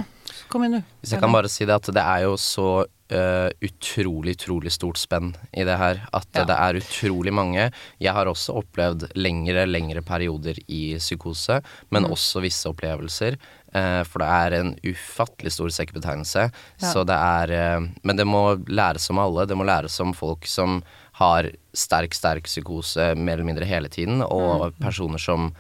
kom 0.52 0.66
igjen, 0.66 0.80
du. 0.80 0.96
Hvis 1.02 1.16
jeg 1.16 1.24
kan 1.24 1.34
bare 1.34 1.50
si 1.52 1.66
det, 1.66 1.76
at 1.80 1.94
det 1.96 2.06
er 2.06 2.28
jo 2.28 2.38
så 2.42 2.70
eh, 3.12 3.50
utrolig, 3.66 4.36
utrolig 4.38 4.72
stort 4.72 4.98
spenn 5.02 5.34
i 5.54 5.64
det 5.64 5.78
her. 5.78 6.02
At 6.14 6.28
Ja. 6.36 6.44
det 6.46 6.56
er 6.56 6.80
utrolig 6.82 7.34
mange. 7.34 7.72
Jeg 8.00 8.14
har 8.14 8.26
også 8.26 8.56
opplevd 8.64 9.12
lengre, 9.16 9.66
lengre 9.66 10.02
perioder 10.02 10.56
i 10.68 10.96
psykose, 10.98 11.62
men 11.92 12.04
Mm. 12.04 12.12
også 12.12 12.42
visse 12.42 12.66
opplevelser. 12.70 13.38
Uh, 13.70 14.02
for 14.04 14.18
det 14.18 14.28
er 14.28 14.54
en 14.60 14.76
ufattelig 14.84 15.52
stor 15.54 15.70
sekkebetegnelse. 15.70 16.52
Ja. 16.82 16.88
Så 16.92 17.04
det 17.06 17.14
er 17.14 17.78
uh, 17.78 17.88
Men 18.04 18.16
det 18.18 18.26
må 18.26 18.56
læres 18.68 19.10
om 19.12 19.20
alle. 19.20 19.46
Det 19.46 19.56
må 19.56 19.64
læres 19.64 20.00
om 20.00 20.12
folk 20.12 20.48
som 20.48 20.82
har 21.14 21.52
sterk, 21.74 22.14
sterk 22.16 22.44
psykose 22.46 23.14
mer 23.16 23.34
eller 23.34 23.44
mindre 23.46 23.66
hele 23.66 23.88
tiden, 23.88 24.22
og 24.24 24.74
personer 24.82 25.20
som 25.20 25.54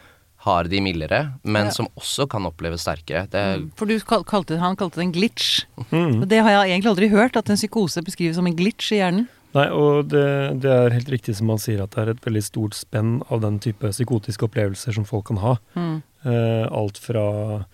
har 0.46 0.64
de 0.72 0.80
mildere, 0.82 1.34
men 1.44 1.66
Mm. 1.66 1.68
Ja. 1.68 1.72
som 1.76 1.88
også 2.00 2.28
kan 2.30 2.46
oppleves 2.48 2.82
sterkere. 2.86 3.26
Det, 3.30 3.72
For 3.76 3.86
du 3.86 3.98
kal- 4.00 4.24
kalte, 4.24 4.58
han 4.58 4.76
kalte 4.80 4.96
det 4.96 5.04
en 5.08 5.12
glitch. 5.12 5.66
Mm. 5.92 6.22
Og 6.22 6.28
det 6.30 6.40
har 6.42 6.50
jeg 6.64 6.72
egentlig 6.82 6.92
aldri 6.94 7.10
hørt, 7.10 7.36
at 7.36 7.50
en 7.50 7.58
psykose 7.60 8.02
beskrives 8.06 8.36
som 8.36 8.48
en 8.48 8.56
glitch 8.56 8.92
i 8.94 9.02
hjernen. 9.02 9.28
Nei, 9.54 9.66
og 9.74 10.08
det, 10.10 10.62
det 10.62 10.70
er 10.72 10.92
helt 10.94 11.10
riktig 11.10 11.36
som 11.36 11.48
man 11.48 11.58
sier 11.58 11.82
at 11.84 11.90
det 11.92 11.98
er 12.04 12.12
et 12.12 12.22
veldig 12.22 12.44
stort 12.46 12.74
spenn 12.78 13.22
av 13.32 13.42
den 13.42 13.58
type 13.60 13.82
psykotiske 13.92 14.46
opplevelser 14.48 14.94
som 14.94 15.04
folk 15.10 15.26
kan 15.26 15.38
ha. 15.42 15.56
Mm. 15.76 16.04
Eh, 16.26 16.68
alt 16.72 16.98
fra 17.02 17.66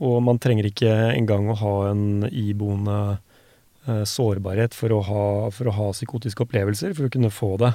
Og 0.00 0.22
man 0.22 0.38
trenger 0.38 0.64
ikke 0.70 0.92
engang 1.16 1.48
å 1.50 1.56
ha 1.58 1.90
en 1.90 2.22
iboende 2.30 3.18
eh, 3.88 4.04
sårbarhet 4.06 4.72
for 4.72 4.94
å, 4.94 5.00
ha, 5.02 5.50
for 5.50 5.66
å 5.66 5.74
ha 5.74 5.88
psykotiske 5.90 6.44
opplevelser, 6.46 6.94
for 6.94 7.08
å 7.08 7.10
kunne 7.10 7.32
få 7.34 7.56
det. 7.58 7.72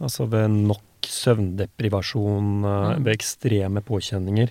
Altså 0.00 0.28
ved 0.30 0.48
nok 0.68 0.82
søvndeprivasjon, 1.06 2.64
eh, 2.64 2.96
Mm. 2.96 3.04
ved 3.04 3.14
ekstreme 3.18 3.82
påkjenninger, 3.82 4.50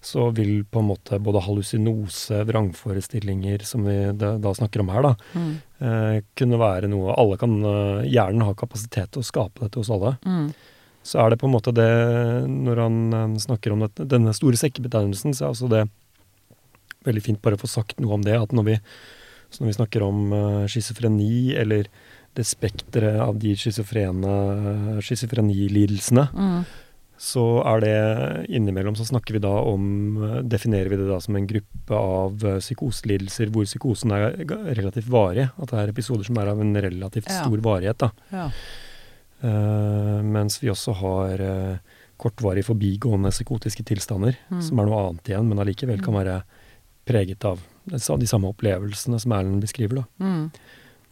så 0.00 0.32
vil 0.32 0.64
på 0.64 0.78
en 0.78 0.88
måte 0.94 1.18
både 1.18 1.42
hallusinose, 1.42 2.44
vrangforestillinger, 2.46 3.62
som 3.66 3.84
vi 3.84 4.12
da, 4.12 4.36
snakker 4.54 4.80
om 4.80 4.88
her, 4.90 5.02
da, 5.02 5.14
Mm. 5.34 5.54
eh, 5.80 6.20
kunne 6.36 6.58
være 6.58 6.88
noe 6.88 7.14
Alle 7.18 7.36
kan 7.36 7.50
eh, 7.64 8.08
Hjernen 8.08 8.42
har 8.42 8.54
kapasitet 8.54 9.10
til 9.10 9.22
å 9.22 9.24
skape 9.24 9.60
dette 9.60 9.76
hos 9.76 9.90
alle. 9.90 10.18
Mm. 10.24 10.54
Så 11.02 11.18
er 11.24 11.30
det 11.30 11.38
på 11.40 11.46
en 11.48 11.52
måte 11.54 11.72
det 11.72 12.48
Når 12.48 12.76
han 12.76 13.12
eh, 13.14 13.38
snakker 13.38 13.72
om 13.72 13.80
dette, 13.80 14.06
denne 14.06 14.32
store 14.34 14.54
sekkebetegnelsen, 14.56 15.34
så 15.34 15.44
er 15.46 15.48
altså 15.48 15.68
det 15.68 15.88
veldig 17.04 17.22
fint 17.22 17.42
bare 17.42 17.56
å 17.56 17.60
få 17.62 17.68
sagt 17.68 17.98
noe 18.00 18.14
om 18.14 18.22
det. 18.22 18.34
At 18.40 18.50
når 18.52 18.64
vi, 18.64 18.78
når 19.60 19.66
vi 19.66 19.72
snakker 19.72 20.02
om 20.02 20.32
uh, 20.32 20.66
schizofreni 20.66 21.54
eller 21.56 21.86
det 22.34 22.44
spekteret 22.46 23.20
av 23.20 23.38
de 23.38 23.54
schizofrenilidelsene, 23.56 26.28
Mm. 26.34 26.64
så 27.18 27.62
er 27.66 27.80
det 27.80 28.46
innimellom 28.48 28.94
så 28.96 29.04
snakker 29.08 29.32
vi 29.34 29.38
da 29.42 29.48
om 29.66 30.42
Definerer 30.48 30.88
vi 30.88 30.96
det 30.96 31.08
da 31.08 31.18
som 31.20 31.36
en 31.36 31.46
gruppe 31.48 31.90
av 31.94 32.44
eh, 32.44 32.58
psykoselidelser 32.60 33.46
hvor 33.50 33.64
psykosen 33.66 34.12
er 34.12 34.36
relativt 34.78 35.08
varig. 35.10 35.50
At 35.58 35.68
det 35.70 35.78
er 35.78 35.88
episoder 35.88 36.24
som 36.24 36.36
er 36.38 36.46
av 36.48 36.60
en 36.60 36.74
relativt 36.76 37.26
Ja. 37.28 37.42
stor 37.44 37.58
varighet. 37.58 37.98
da. 37.98 38.10
Ja. 38.32 38.50
Uh, 39.42 40.22
mens 40.22 40.58
vi 40.60 40.68
også 40.68 40.92
har 40.98 41.40
uh, 41.40 41.76
kortvarig 42.18 42.64
forbigående 42.64 43.30
psykotiske 43.30 43.84
tilstander, 43.84 44.36
Mm. 44.50 44.62
som 44.62 44.78
er 44.80 44.86
noe 44.86 45.08
annet 45.10 45.24
igjen, 45.30 45.48
men 45.48 45.58
allikevel 45.58 46.00
kan 46.02 46.14
være 46.14 46.42
preget 47.06 47.44
av 47.44 47.58
de 47.86 47.98
samme 48.26 48.48
opplevelsene 48.52 49.18
som 49.20 49.32
Erlend 49.32 49.60
beskriver. 49.62 49.94
da. 49.94 50.04
Mm. 50.20 50.50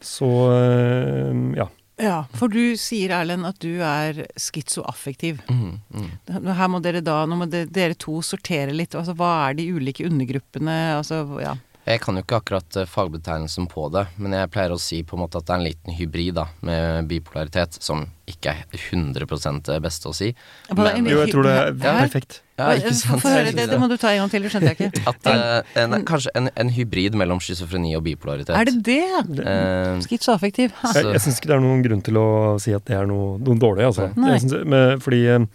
Så 0.01 0.29
eh, 0.53 1.43
ja. 1.57 1.69
ja. 2.03 2.17
For 2.37 2.53
du 2.53 2.77
sier, 2.81 3.15
Erlend, 3.17 3.47
at 3.49 3.61
du 3.63 3.81
er 3.85 4.25
schizoaffektiv. 4.41 5.41
Mm, 5.49 5.79
mm. 5.95 6.11
Her 6.49 6.73
må 6.73 6.83
dere 6.85 7.05
da, 7.05 7.23
nå 7.29 7.41
må 7.41 7.49
dere 7.51 7.97
to 7.99 8.21
sortere 8.25 8.75
litt. 8.77 8.97
Altså, 8.99 9.17
hva 9.17 9.33
er 9.49 9.61
de 9.61 9.71
ulike 9.77 10.07
undergruppene? 10.09 10.77
Altså, 10.99 11.25
ja. 11.43 11.57
Jeg 11.87 12.01
kan 12.03 12.17
jo 12.19 12.23
ikke 12.25 12.41
akkurat 12.41 12.77
eh, 12.81 12.87
fagbetegnelsen 12.91 13.69
på 13.71 13.85
det, 13.95 14.09
men 14.19 14.33
jeg 14.35 14.51
pleier 14.51 14.73
å 14.75 14.79
si 14.83 15.05
på 15.07 15.15
en 15.15 15.21
måte 15.23 15.39
at 15.39 15.47
det 15.47 15.53
er 15.55 15.61
en 15.61 15.67
liten 15.69 15.95
hybrid 15.95 16.35
da, 16.35 16.49
med 16.67 17.07
bipolaritet, 17.11 17.77
som 17.79 18.01
ikke 18.27 18.57
er 18.57 18.81
100 18.91 19.61
det 19.69 19.77
beste 19.85 20.11
å 20.11 20.15
si. 20.17 20.33
Er 20.67 20.99
Jo, 21.07 21.21
jeg 21.23 21.31
tror 21.31 21.47
det 21.47 21.53
er 21.55 21.77
perfekt. 21.79 22.41
Ja, 22.59 22.73
ikke 22.75 22.91
sant? 22.97 23.23
Få 23.23 23.31
høre 23.31 23.53
det, 23.55 23.69
det 23.71 23.79
må 23.79 23.87
du 23.87 23.95
ta 24.01 24.11
en 24.11 24.25
gang 24.25 24.33
til, 24.33 24.43
det 24.43 24.51
skjønte 24.51 24.73
jeg 24.73 24.79
ikke. 24.89 25.05
At, 25.13 25.29
uh, 25.31 25.83
en, 25.85 25.95
kanskje 26.09 26.33
en, 26.41 26.51
en 26.59 26.73
hybrid 26.75 27.15
mellom 27.21 27.39
schizofreni 27.45 27.93
og 27.99 28.03
bipolaritet. 28.09 28.57
Er 28.57 28.67
det 28.67 28.81
det? 28.89 29.05
Uh, 29.39 30.03
Schizoaffektiv. 30.03 30.75
Jeg, 30.91 31.05
jeg 31.13 31.23
syns 31.23 31.39
ikke 31.39 31.53
det 31.53 31.59
er 31.59 31.63
noen 31.69 31.85
grunn 31.87 32.03
til 32.03 32.19
å 32.19 32.27
si 32.63 32.75
at 32.75 32.87
det 32.89 32.97
er 32.99 33.07
noe, 33.07 33.37
noe 33.39 33.61
dårlig, 33.63 33.87
altså. 33.93 34.09
Jeg 34.11 34.43
synes, 34.43 34.67
med, 34.67 34.97
fordi 35.05 35.23
uh, 35.37 35.47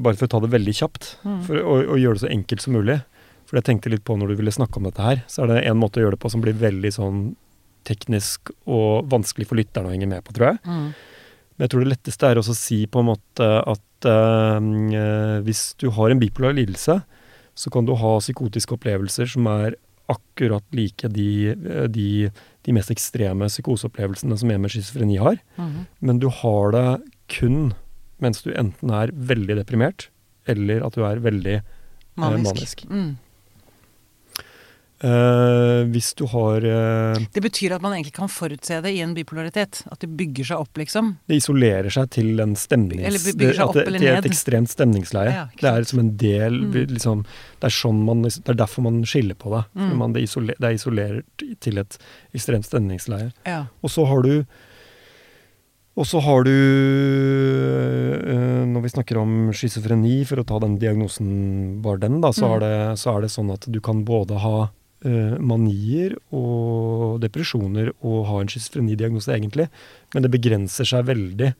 Bare 0.00 0.16
for 0.16 0.24
å 0.24 0.32
ta 0.32 0.40
det 0.46 0.52
veldig 0.56 0.76
kjapt, 0.80 1.10
Mm. 1.26 1.42
for 1.50 1.60
å, 1.60 1.76
å 1.92 2.00
gjøre 2.00 2.16
det 2.16 2.24
så 2.24 2.32
enkelt 2.32 2.64
som 2.64 2.78
mulig. 2.78 2.96
For 3.46 3.58
jeg 3.58 3.66
tenkte 3.68 3.92
litt 3.92 4.04
på 4.06 4.16
når 4.18 4.32
du 4.32 4.38
ville 4.40 4.54
snakke 4.54 4.80
om 4.80 4.88
dette 4.88 5.02
her, 5.02 5.22
så 5.30 5.44
er 5.44 5.52
det 5.52 5.58
en 5.70 5.78
måte 5.78 6.00
å 6.00 6.06
gjøre 6.06 6.16
det 6.16 6.22
på 6.24 6.30
som 6.32 6.42
blir 6.42 6.56
veldig 6.58 6.92
sånn 6.94 7.20
teknisk 7.86 8.50
og 8.66 9.06
vanskelig 9.12 9.46
for 9.46 9.58
lytterne 9.60 9.90
å 9.90 9.94
henge 9.94 10.08
med 10.10 10.24
på, 10.26 10.34
tror 10.34 10.52
jeg. 10.52 10.62
Mm. 10.66 10.88
Men 11.56 11.64
jeg 11.64 11.72
tror 11.72 11.84
det 11.84 11.92
letteste 11.92 12.28
er 12.28 12.40
også 12.40 12.56
å 12.56 12.58
si 12.58 12.80
på 12.90 13.02
en 13.02 13.10
måte 13.12 13.50
at 13.62 14.08
uh, 14.10 15.38
hvis 15.46 15.62
du 15.80 15.88
har 15.94 16.12
en 16.12 16.20
bipolar 16.20 16.56
lidelse, 16.58 16.98
så 17.56 17.72
kan 17.72 17.86
du 17.86 17.94
ha 17.96 18.16
psykotiske 18.20 18.74
opplevelser 18.76 19.30
som 19.32 19.46
er 19.54 19.78
akkurat 20.12 20.62
like 20.76 21.08
de, 21.10 21.30
eh, 21.50 21.86
de, 21.90 22.28
de 22.62 22.74
mest 22.76 22.92
ekstreme 22.92 23.48
psykoseopplevelsene 23.50 24.36
som 24.38 24.52
en 24.52 24.62
med 24.62 24.70
schizofreni 24.70 25.16
har. 25.18 25.40
Mm. 25.58 25.80
Men 25.98 26.20
du 26.22 26.28
har 26.30 26.76
det 26.76 26.84
kun 27.32 27.72
mens 28.22 28.44
du 28.44 28.52
enten 28.56 28.92
er 28.94 29.12
veldig 29.12 29.58
deprimert, 29.58 30.08
eller 30.48 30.84
at 30.86 30.94
du 30.96 31.02
er 31.04 31.20
veldig 31.24 31.56
Manisk. 32.16 32.46
manisk. 32.46 32.84
Mm. 32.88 33.10
Eh, 35.04 35.84
Hvis 35.92 36.14
du 36.16 36.24
har 36.26 36.64
uh, 36.64 37.16
Det 37.34 37.42
betyr 37.42 37.72
at 37.76 37.82
man 37.82 37.92
egentlig 37.96 38.14
kan 38.16 38.28
forutse 38.28 38.80
det 38.82 38.92
i 38.96 39.00
en 39.04 39.12
bipolaritet. 39.14 39.82
At 39.92 39.98
det 40.00 40.08
bygger 40.16 40.44
seg 40.44 40.56
opp, 40.64 40.72
liksom. 40.76 41.16
Det 41.28 41.36
isolerer 41.42 41.90
seg 41.92 42.08
til 42.10 42.40
en 42.40 42.54
stemnings... 42.56 43.04
Eller 43.06 43.18
bygger 43.26 43.52
seg 43.58 43.66
opp 43.68 43.74
det- 43.74 43.86
eller 43.86 43.98
til 43.98 44.08
et 44.16 44.24
ekstremt 44.30 44.70
stemningsleie. 44.72 45.32
Ja, 45.34 45.46
det 45.60 45.68
er 45.72 45.82
som 45.84 45.98
en 46.00 46.16
del 46.16 46.52
Mm. 46.66 46.72
liksom, 46.94 47.24
det, 47.60 47.66
er 47.68 47.74
sånn 47.74 48.00
man, 48.04 48.22
det 48.22 48.48
er 48.48 48.54
derfor 48.56 48.82
man 48.82 49.02
skiller 49.04 49.34
på 49.36 49.50
det. 49.52 49.64
Mm. 49.74 49.96
man, 49.98 50.12
det, 50.14 50.22
er 50.22 50.26
isoler, 50.30 50.54
det 50.58 50.64
er 50.70 50.74
isolert 50.78 51.44
til 51.60 51.78
et 51.78 51.98
ekstremt 52.34 52.64
stemningsleie. 52.66 53.32
Ja. 53.46 53.66
Og 53.82 53.90
så 53.90 54.06
har 54.08 54.22
du 54.22 54.44
og 55.96 56.04
så 56.04 56.20
har 56.20 56.42
du, 56.44 56.50
øh, 56.52 58.64
når 58.68 58.82
vi 58.84 58.90
snakker 58.92 59.16
om 59.20 59.50
schizofreni, 59.56 60.18
for 60.28 60.42
å 60.42 60.46
ta 60.46 60.58
den 60.60 60.76
diagnosen 60.80 61.78
bare 61.84 62.00
den, 62.02 62.18
da, 62.20 62.32
så, 62.36 62.46
Mm. 62.48 62.54
er 62.56 62.60
det, 62.60 62.98
så 63.00 63.16
er 63.16 63.20
det 63.22 63.30
sånn 63.32 63.52
at 63.52 63.64
du 63.70 63.80
kan 63.80 64.04
både 64.04 64.36
ha 64.38 64.68
manier 65.40 66.16
og 66.34 67.20
depresjoner 67.22 67.92
og 68.00 68.24
ha 68.30 68.40
en 68.42 68.50
schizofrenidiagnose, 68.50 69.32
egentlig. 69.34 69.68
Men 70.14 70.24
det 70.24 70.32
begrenser 70.34 70.88
seg 70.88 71.06
veldig 71.08 71.52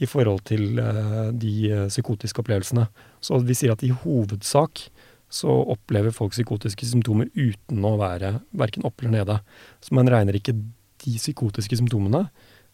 i 0.00 0.08
forhold 0.08 0.40
til 0.48 0.78
øh, 0.78 1.32
de 1.36 1.70
øh, 1.70 1.88
psykotiske 1.88 2.40
opplevelsene. 2.40 2.86
Så 3.20 3.38
vi 3.44 3.56
sier 3.56 3.74
at 3.74 3.84
i 3.84 3.92
hovedsak 3.92 4.86
så 5.30 5.52
opplever 5.74 6.14
folk 6.14 6.32
psykotiske 6.34 6.88
symptomer 6.88 7.28
uten 7.36 7.84
å 7.86 7.96
være 8.00 8.38
verken 8.50 8.86
opp 8.88 9.02
eller 9.02 9.20
nede. 9.20 9.36
Så 9.84 9.94
man 9.94 10.08
regner 10.10 10.38
ikke 10.38 10.56
de 11.04 11.12
psykotiske 11.20 11.78
symptomene 11.78 12.24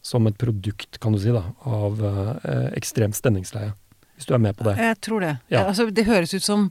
som 0.06 0.26
et 0.30 0.38
produkt, 0.38 1.00
kan 1.02 1.12
du 1.12 1.18
si, 1.20 1.34
da, 1.34 1.42
av 1.66 2.00
eh, 2.06 2.70
ekstremt 2.78 3.18
stemningsleie. 3.18 3.74
Hvis 4.16 4.28
du 4.30 4.32
er 4.32 4.40
med 4.40 4.56
på 4.56 4.64
det. 4.64 4.76
Jeg 4.80 4.96
tror 5.04 5.20
det. 5.20 5.34
Ja. 5.52 5.66
Altså, 5.66 5.90
det 5.92 6.06
høres 6.06 6.32
ut 6.32 6.44
som 6.44 6.70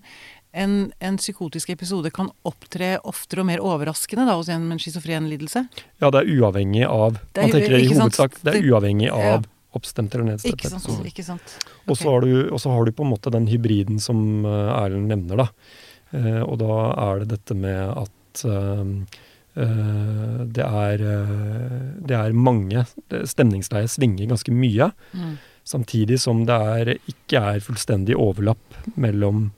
en, 0.56 0.92
en 1.00 1.18
psykotisk 1.20 1.70
episode 1.74 2.10
kan 2.16 2.30
opptre 2.48 2.96
oftere 3.08 3.44
og 3.44 3.50
mer 3.50 3.64
overraskende 3.64 4.26
da, 4.28 4.38
hos 4.40 4.50
en 4.54 4.64
med 4.68 4.78
en 4.78 4.82
schizofren 4.82 5.28
lidelse. 5.30 5.66
Ja, 6.02 6.12
det 6.14 6.22
er 6.22 6.32
uavhengig 6.38 6.86
av 6.88 7.20
Det 7.34 7.42
er 7.42 7.50
Man 7.50 7.56
tenker 7.58 7.76
det 7.76 7.82
i 7.84 7.90
hovedsak. 7.92 8.40
Det 8.42 8.54
er 8.54 8.70
uavhengig 8.70 9.10
av 9.12 9.26
ja. 9.26 9.42
oppstemt 9.76 10.16
eller 10.16 10.32
nedstemt 10.32 10.56
Ikke 10.56 10.72
sant? 10.72 11.10
Ikke 11.12 11.26
sant? 11.28 11.58
Og 11.86 12.00
så 12.00 12.14
har, 12.16 12.30
har 12.78 12.88
du 12.88 12.96
på 12.96 13.06
en 13.06 13.12
måte 13.12 13.34
den 13.36 13.50
hybriden 13.52 14.00
som 14.04 14.48
eh, 14.48 14.72
Erlend 14.80 15.12
nevner, 15.12 15.44
da. 15.44 15.48
Eh, 16.16 16.42
og 16.46 16.60
da 16.64 16.80
er 17.10 17.24
det 17.24 17.30
dette 17.36 17.60
med 17.60 17.82
at 18.06 18.46
eh, 18.48 18.86
eh, 19.66 20.40
det, 20.56 20.70
er, 20.70 21.06
eh, 21.18 21.76
det 22.00 22.18
er 22.22 22.40
mange 22.48 22.88
Stemningsleiet 23.12 23.92
svinger 23.92 24.32
ganske 24.32 24.56
mye. 24.56 24.90
Mm. 25.12 25.36
Samtidig 25.68 26.22
som 26.22 26.46
det 26.48 26.64
er, 26.80 26.96
ikke 27.12 27.44
er 27.52 27.64
fullstendig 27.66 28.16
overlapp 28.22 28.82
mellom 28.96 29.50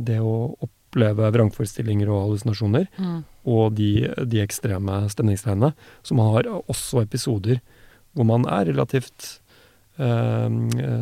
det 0.00 0.16
å 0.24 0.56
oppleve 0.64 1.28
vrangforestillinger 1.34 2.08
og 2.10 2.22
hallusinasjoner 2.24 2.86
Mm. 2.98 3.18
og 3.46 3.74
de, 3.76 3.90
de 4.26 4.40
ekstreme 4.42 5.02
stemningstegnene, 5.12 5.72
Så 6.02 6.14
man 6.16 6.32
har 6.34 6.48
også 6.66 7.02
episoder 7.04 7.60
hvor 8.14 8.24
man 8.26 8.46
er 8.48 8.64
relativt 8.72 9.40
eh, 9.98 10.48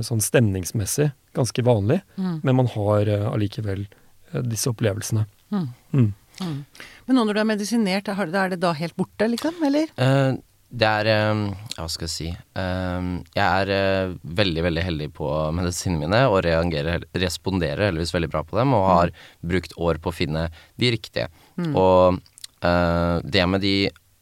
sånn 0.04 0.20
stemningsmessig 0.20 1.12
ganske 1.34 1.62
vanlig, 1.64 2.00
Mm. 2.18 2.40
men 2.42 2.56
man 2.56 2.66
har 2.66 3.08
eh, 3.08 3.26
allikevel 3.32 3.86
eh, 4.32 4.42
disse 4.42 4.68
opplevelsene. 4.70 5.26
Mm. 5.52 5.68
Mm. 5.92 6.12
Mm. 6.42 6.58
Men 7.06 7.16
nå 7.16 7.24
når 7.26 7.34
du 7.34 7.40
er 7.40 7.48
medisinert, 7.56 8.08
er 8.08 8.34
er 8.34 8.50
det 8.50 8.60
da 8.60 8.72
helt 8.72 8.96
borte, 8.96 9.26
liksom? 9.28 9.54
Eller? 9.64 9.88
Eh, 9.96 10.36
det 10.68 10.88
er 10.88 11.08
eh, 11.08 11.42
Hva 11.78 11.86
skal 11.88 12.04
jeg 12.08 12.12
si 12.12 12.26
eh, 12.28 13.06
Jeg 13.36 13.44
er 13.44 13.70
eh, 13.72 14.16
veldig, 14.40 14.64
veldig 14.66 14.84
heldig 14.84 15.06
på 15.16 15.28
medisinene 15.56 16.02
mine 16.04 16.24
og 16.28 16.42
responderer 16.44 17.88
heldigvis 17.88 18.12
veldig 18.14 18.32
bra 18.32 18.42
på 18.44 18.58
dem, 18.58 18.74
og 18.76 18.88
har 18.90 19.14
brukt 19.40 19.72
år 19.80 20.00
på 20.02 20.12
å 20.12 20.18
finne 20.18 20.48
de 20.76 20.92
riktige. 20.92 21.30
Og 21.72 22.20
eh, 22.60 23.16
det 23.24 23.48
med 23.48 23.64
de 23.64 23.74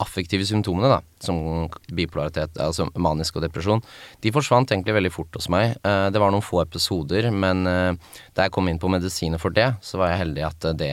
affektive 0.02 0.44
symptomene, 0.44 0.90
da, 0.92 0.98
som 1.24 1.70
bipolaritet, 1.96 2.58
altså 2.60 2.84
manisk 3.00 3.38
og 3.38 3.46
depresjon, 3.46 3.80
de 4.20 4.32
forsvant 4.34 4.68
egentlig 4.70 4.92
veldig 4.98 5.12
fort 5.14 5.38
hos 5.38 5.48
meg. 5.52 5.72
Eh, 5.80 6.08
det 6.12 6.20
var 6.20 6.34
noen 6.34 6.44
få 6.44 6.60
episoder, 6.62 7.30
men 7.32 7.64
da 7.66 8.46
jeg 8.46 8.54
kom 8.54 8.68
inn 8.68 8.80
på 8.82 8.92
medisiner 8.92 9.40
for 9.40 9.56
det, 9.56 9.72
så 9.82 9.98
var 10.02 10.12
jeg 10.12 10.26
heldig 10.26 10.46
at 10.46 10.68
det 10.78 10.92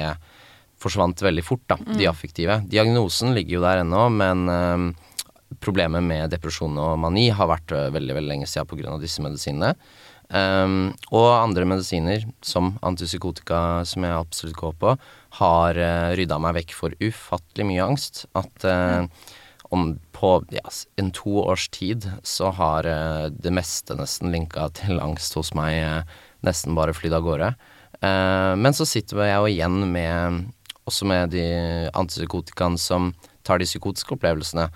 forsvant 0.84 1.24
veldig 1.24 1.44
fort, 1.46 1.64
da, 1.70 1.78
de 1.98 2.08
affektive. 2.10 2.60
Diagnosen 2.70 3.36
ligger 3.36 3.60
jo 3.60 3.66
der 3.66 3.84
ennå, 3.84 4.08
men 4.12 4.48
eh, 4.52 5.12
problemet 5.62 6.04
med 6.06 6.32
depresjon 6.34 6.78
og 6.82 6.98
mani 7.02 7.28
har 7.36 7.50
vært 7.52 7.74
eh, 7.76 7.92
veldig 7.94 8.18
veldig 8.18 8.32
lenge 8.32 8.50
siden 8.50 8.70
pga. 8.70 8.98
disse 9.02 9.24
medisinene. 9.24 9.76
Um, 10.34 10.96
og 11.14 11.28
andre 11.36 11.66
medisiner, 11.68 12.24
som 12.42 12.72
antipsykotika, 12.82 13.84
som 13.86 14.06
jeg 14.08 14.18
absolutt 14.18 14.58
går 14.58 14.74
på, 14.82 14.96
har 15.38 15.78
uh, 15.78 16.14
rydda 16.18 16.40
meg 16.42 16.56
vekk 16.62 16.74
for 16.74 16.96
ufattelig 17.04 17.68
mye 17.70 17.86
angst. 17.86 18.24
At 18.34 18.66
uh, 18.66 19.06
om 19.70 20.00
på 20.16 20.32
ja, 20.56 20.66
en 20.98 21.12
to 21.14 21.44
års 21.44 21.68
tid 21.70 22.08
så 22.26 22.50
har 22.56 22.88
uh, 22.88 23.30
det 23.30 23.54
meste 23.54 23.98
nesten 24.00 24.34
linka 24.34 24.72
til 24.80 25.04
angst 25.04 25.38
hos 25.38 25.54
meg 25.58 25.78
uh, 25.84 26.18
nesten 26.48 26.74
bare 26.78 26.96
flydd 26.98 27.14
av 27.20 27.28
gårde. 27.28 27.54
Eh, 28.04 28.54
men 28.60 28.76
så 28.76 28.88
sitter 28.88 29.24
jeg 29.24 29.38
jo 29.38 29.52
igjen 29.52 29.78
med 29.94 30.42
også 30.84 31.08
med 31.08 31.32
de 31.32 31.46
antipsykotikaene 31.96 32.80
som 32.82 33.14
tar 33.48 33.62
de 33.62 33.68
psykotiske 33.68 34.18
opplevelsene. 34.18 34.68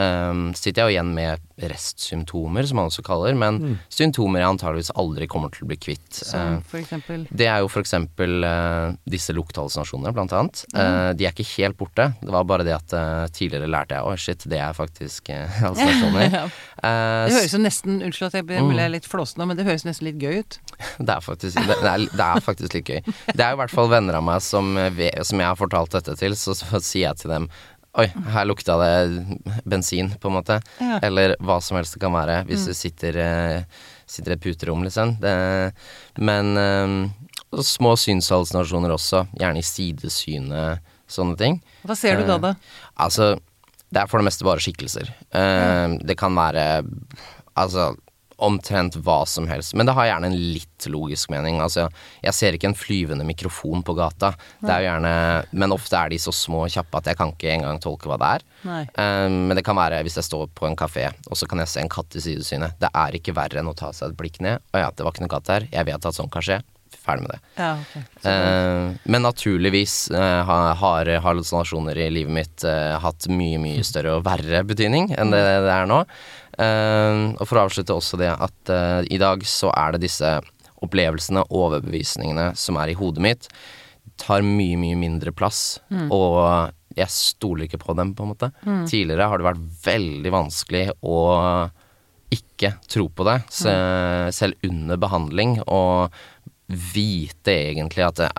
Um, 0.00 0.54
sitter 0.56 0.82
jeg 0.82 0.88
jo 0.88 0.94
igjen 0.96 1.10
med 1.12 1.42
restsymptomer, 1.62 2.64
som 2.66 2.78
man 2.80 2.88
også 2.88 3.02
kaller, 3.04 3.34
men 3.38 3.78
symptomer 3.92 4.40
jeg 4.40 4.48
antageligvis 4.54 4.92
aldri 4.98 5.26
kommer 5.30 5.52
til 5.52 5.66
å 5.66 5.68
bli 5.72 5.76
kvitt. 5.80 6.08
Som 6.16 6.40
Eh, 6.42 6.60
for 6.66 6.80
eksempel 6.80 7.26
det 7.30 7.46
er 7.46 7.60
jo 7.62 7.68
for 7.70 7.84
eksempel 7.84 8.42
uh, 8.46 8.94
disse 9.08 9.34
lukthallusinasjonene, 9.36 10.12
blant 10.16 10.32
annet. 10.36 10.62
Eh, 10.74 11.12
de 11.18 11.26
er 11.28 11.34
ikke 11.34 11.46
helt 11.58 11.76
borte. 11.78 12.08
Det 12.22 12.32
var 12.34 12.46
bare 12.48 12.64
det 12.66 12.74
at 12.74 12.94
uh, 12.96 13.26
tidligere 13.32 13.68
lærte 13.70 13.98
jeg 13.98 14.08
å 14.08 14.16
shit, 14.18 14.46
det 14.50 14.58
er 14.64 14.72
faktisk 14.76 15.30
uh, 15.30 15.44
hallusinasjoner. 15.62 16.28
Ja. 16.42 16.46
Eh, 16.82 17.26
Det 17.28 17.34
høres 17.36 17.52
jo 17.54 17.58
nesten 17.62 17.98
Unnskyld 18.02 18.30
at 18.32 18.38
jeg 18.40 18.46
ble 18.48 18.60
Mm. 18.62 18.72
litt 18.94 19.06
flåsende, 19.06 19.44
men 19.46 19.56
det 19.58 19.66
høres 19.66 19.84
nesten 19.86 20.06
litt 20.08 20.18
gøy 20.22 20.40
ut. 20.40 20.56
Det 21.06 21.12
er 21.14 21.20
faktisk, 21.22 21.56
det, 21.60 21.76
det, 21.82 21.90
er, 21.92 22.06
det 22.16 22.26
er 22.26 22.40
faktisk 22.42 22.74
litt 22.74 22.88
gøy. 22.88 23.00
Det 23.36 23.42
er 23.44 23.52
jo 23.52 23.58
i 23.58 23.60
hvert 23.60 23.74
fall 23.74 23.90
venner 23.92 24.16
av 24.18 24.24
meg 24.26 24.40
som, 24.42 24.72
som 25.22 25.42
jeg 25.42 25.46
har 25.48 25.58
fortalt 25.58 25.92
dette 25.94 26.14
til, 26.18 26.34
så, 26.38 26.54
så 26.58 26.80
sier 26.82 27.10
jeg 27.10 27.20
til 27.22 27.32
dem 27.34 27.46
Oi, 28.00 28.06
her 28.32 28.46
lukta 28.48 28.78
det 28.80 28.92
bensin, 29.68 30.08
på 30.20 30.30
en 30.30 30.36
måte. 30.38 30.56
Ja. 30.80 30.96
Eller 31.04 31.34
hva 31.44 31.58
som 31.60 31.76
helst 31.76 31.92
det 31.98 32.00
kan 32.00 32.14
være, 32.14 32.38
Mm. 32.42 32.48
hvis 32.48 32.64
du 32.66 32.72
sitter, 32.74 33.16
eh, 33.20 33.64
sitter 34.08 34.32
i 34.32 34.34
et 34.38 34.40
puterom, 34.40 34.82
liksom. 34.82 35.18
Det, 35.20 35.74
men 36.18 36.56
um, 36.56 37.12
små 37.60 37.92
synshallusinasjoner 38.00 38.94
også. 38.96 39.26
Gjerne 39.36 39.58
i 39.60 39.62
sidesynet, 39.68 40.80
sånne 41.06 41.36
ting. 41.36 41.60
Hva 41.84 41.94
ser 41.96 42.16
du 42.16 42.26
da, 42.26 42.38
da? 42.38 42.54
Altså, 42.96 43.34
det 43.92 44.00
er 44.00 44.06
for 44.08 44.18
det 44.22 44.24
meste 44.30 44.44
bare 44.48 44.58
skikkelser. 44.64 45.12
Eh, 45.30 45.98
Det 46.00 46.16
kan 46.16 46.32
være 46.34 46.82
altså 47.54 47.90
omtrent 48.36 48.96
hva 49.04 49.22
som 49.28 49.48
helst. 49.50 49.74
Men 49.74 49.88
det 49.88 49.94
har 49.96 50.08
gjerne 50.08 50.30
en 50.30 50.38
litt 50.54 50.88
logisk 50.90 51.30
mening. 51.32 51.60
Altså, 51.62 51.88
jeg 52.24 52.36
ser 52.36 52.56
ikke 52.56 52.70
en 52.70 52.78
flyvende 52.78 53.26
mikrofon 53.28 53.84
på 53.86 53.96
gata. 53.98 54.32
Det 54.60 54.70
er 54.70 54.82
jo 54.82 54.88
gjerne 54.90 55.14
Men 55.52 55.74
ofte 55.74 55.98
er 55.98 56.12
de 56.12 56.18
så 56.22 56.32
små 56.34 56.64
og 56.66 56.72
kjappe 56.74 56.98
at 56.98 57.10
jeg 57.10 57.18
kan 57.18 57.32
ikke 57.34 57.52
engang 57.54 57.80
tolke 57.82 58.10
hva 58.10 58.18
det 58.20 58.32
er. 58.38 58.46
Eh, 58.64 59.28
men 59.30 59.56
det 59.58 59.64
kan 59.66 59.78
være 59.78 60.02
hvis 60.06 60.18
jeg 60.20 60.28
står 60.28 60.50
på 60.56 60.68
en 60.68 60.78
kafé, 60.78 61.08
og 61.28 61.38
så 61.38 61.48
kan 61.50 61.62
jeg 61.62 61.72
se 61.72 61.82
en 61.82 61.92
katt 61.92 62.18
i 62.18 62.24
sidesynet. 62.24 62.78
Det 62.82 62.90
er 62.92 63.18
ikke 63.18 63.36
verre 63.36 63.62
enn 63.62 63.70
å 63.70 63.78
ta 63.78 63.92
seg 63.94 64.12
et 64.12 64.18
blikk 64.18 64.40
ned. 64.44 64.62
Å 64.72 64.86
ja, 64.86 64.92
det 64.94 65.04
var 65.04 65.14
ikke 65.14 65.26
noen 65.26 65.36
katt 65.36 65.52
her. 65.52 65.68
Jeg 65.72 65.88
vet 65.88 66.08
at 66.08 66.18
sånn 66.18 66.32
kan 66.32 66.44
skje. 66.44 66.62
Ferdig 67.02 67.24
med 67.24 67.32
det. 67.32 67.38
Ja, 67.56 67.70
okay. 67.80 68.02
Eh, 68.30 68.92
men 69.10 69.24
naturligvis 69.24 69.96
uh, 70.14 70.44
har 70.78 71.08
hallusinasjoner 71.24 71.98
i 71.98 72.10
livet 72.12 72.34
mitt 72.36 72.66
uh, 72.68 72.98
hatt 73.02 73.26
mye, 73.32 73.58
mye 73.62 73.82
større 73.86 74.18
og 74.18 74.26
verre 74.26 74.62
betydning 74.68 75.10
enn 75.16 75.32
det 75.34 75.40
det 75.64 75.72
er 75.72 75.88
nå. 75.90 76.02
Eh, 76.58 77.20
og 77.38 77.46
for 77.48 77.58
å 77.58 77.66
avslutte 77.66 77.94
også 77.96 78.18
det 78.20 78.32
at 78.32 78.72
eh, 78.72 79.00
i 79.14 79.20
dag 79.22 79.44
så 79.48 79.70
er 79.76 79.94
det 79.94 80.04
disse 80.04 80.34
opplevelsene, 80.82 81.44
overbevisningene, 81.54 82.52
som 82.58 82.78
er 82.82 82.90
i 82.90 82.98
hodet 82.98 83.22
mitt, 83.22 83.48
tar 84.18 84.42
mye, 84.44 84.76
mye 84.80 84.98
mindre 84.98 85.32
plass. 85.34 85.78
Og 86.10 86.42
jeg 86.98 87.08
stoler 87.08 87.68
ikke 87.68 87.80
på 87.80 87.94
dem, 87.96 88.10
på 88.18 88.26
en 88.26 88.32
måte. 88.34 88.50
Tidligere 88.90 89.28
har 89.30 89.40
det 89.40 89.46
vært 89.46 89.62
veldig 89.86 90.32
vanskelig 90.34 90.82
å 91.06 91.20
ikke 92.32 92.74
tro 92.90 93.06
på 93.12 93.24
det, 93.28 93.38
se, 93.52 93.72
selv 94.34 94.66
under 94.66 94.98
behandling, 95.00 95.58
og 95.70 96.12
vite 96.92 97.54
egentlig 97.70 98.04
at 98.06 98.18
det, 98.18 98.30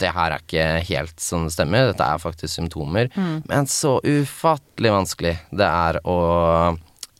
det 0.00 0.12
her 0.16 0.34
er 0.34 0.42
ikke 0.42 0.68
helt 0.90 1.20
som 1.20 1.46
det 1.46 1.54
stemmer, 1.54 1.90
dette 1.90 2.06
er 2.06 2.22
faktisk 2.22 2.54
symptomer. 2.54 3.10
Men 3.46 3.68
så 3.70 3.98
ufattelig 4.04 4.94
vanskelig 4.96 5.34
det 5.52 5.68
er 5.68 6.00
å 6.08 6.18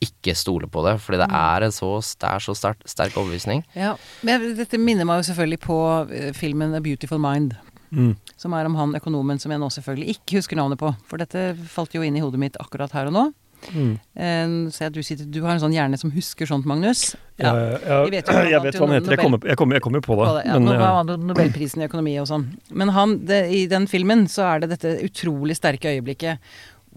ikke 0.01 0.33
stole 0.37 0.67
på 0.71 0.81
det, 0.85 0.95
fordi 1.03 1.19
det 1.21 1.27
er 1.29 1.65
en 1.67 1.73
så, 1.75 1.91
det 2.21 2.29
er 2.29 2.41
så 2.41 2.55
sterk, 2.57 2.81
sterk 2.89 3.17
overbevisning. 3.19 3.61
Ja, 3.77 3.95
men 4.25 4.55
dette 4.57 4.79
minner 4.81 5.05
meg 5.05 5.21
jo 5.21 5.27
selvfølgelig 5.29 5.61
på 5.61 5.77
eh, 6.09 6.31
filmen 6.37 6.73
A 6.77 6.81
Beautiful 6.81 7.21
Mind. 7.21 7.53
Mm. 7.91 8.15
Som 8.39 8.55
er 8.55 8.65
om 8.65 8.77
han 8.79 8.95
økonomen 8.97 9.39
som 9.41 9.51
jeg 9.51 9.61
nå 9.61 9.67
selvfølgelig 9.69 10.15
ikke 10.15 10.39
husker 10.39 10.57
navnet 10.57 10.79
på. 10.81 10.93
For 11.09 11.21
dette 11.21 11.51
falt 11.69 11.93
jo 11.93 12.01
inn 12.07 12.17
i 12.17 12.23
hodet 12.23 12.39
mitt 12.41 12.57
akkurat 12.61 12.93
her 12.95 13.11
og 13.11 13.17
nå. 13.17 13.25
Mm. 13.69 13.91
Uh, 14.17 14.71
Så 14.73 14.87
jeg, 14.87 14.93
du, 14.95 15.01
sitter, 15.05 15.27
du 15.29 15.41
har 15.45 15.53
en 15.53 15.61
sånn 15.61 15.75
hjerne 15.75 15.99
som 16.01 16.09
husker 16.15 16.49
sånt, 16.49 16.65
Magnus. 16.65 17.11
Ja, 17.37 17.51
ja, 17.53 17.77
ja. 17.85 17.99
vet 18.09 18.29
jo 18.31 18.41
jeg 18.41 18.63
vet 18.63 18.79
hva 18.79 18.87
han 18.87 18.95
heter. 18.97 19.13
Jeg 19.13 19.21
Nobel- 19.21 19.21
kommer, 19.21 19.47
jeg 19.51 19.59
kommer, 19.59 19.77
jeg 19.77 19.85
kommer 19.85 20.05
på 20.05 20.17
det. 20.17 20.25
På 20.25 20.35
det, 20.39 20.43
ja, 20.47 20.57
men, 20.57 20.81
han 20.81 21.13
Nobelprisen 21.29 21.83
i 21.83 21.87
økonomi 21.89 22.15
og 22.23 22.29
sånn. 22.31 22.47
Men 22.73 22.93
han, 22.95 23.19
det, 23.29 23.43
i 23.53 23.65
den 23.69 23.85
filmen 23.91 24.25
så 24.31 24.47
er 24.49 24.63
det 24.63 24.73
dette 24.77 24.95
utrolig 25.05 25.59
sterke 25.59 25.93
øyeblikket 25.93 26.41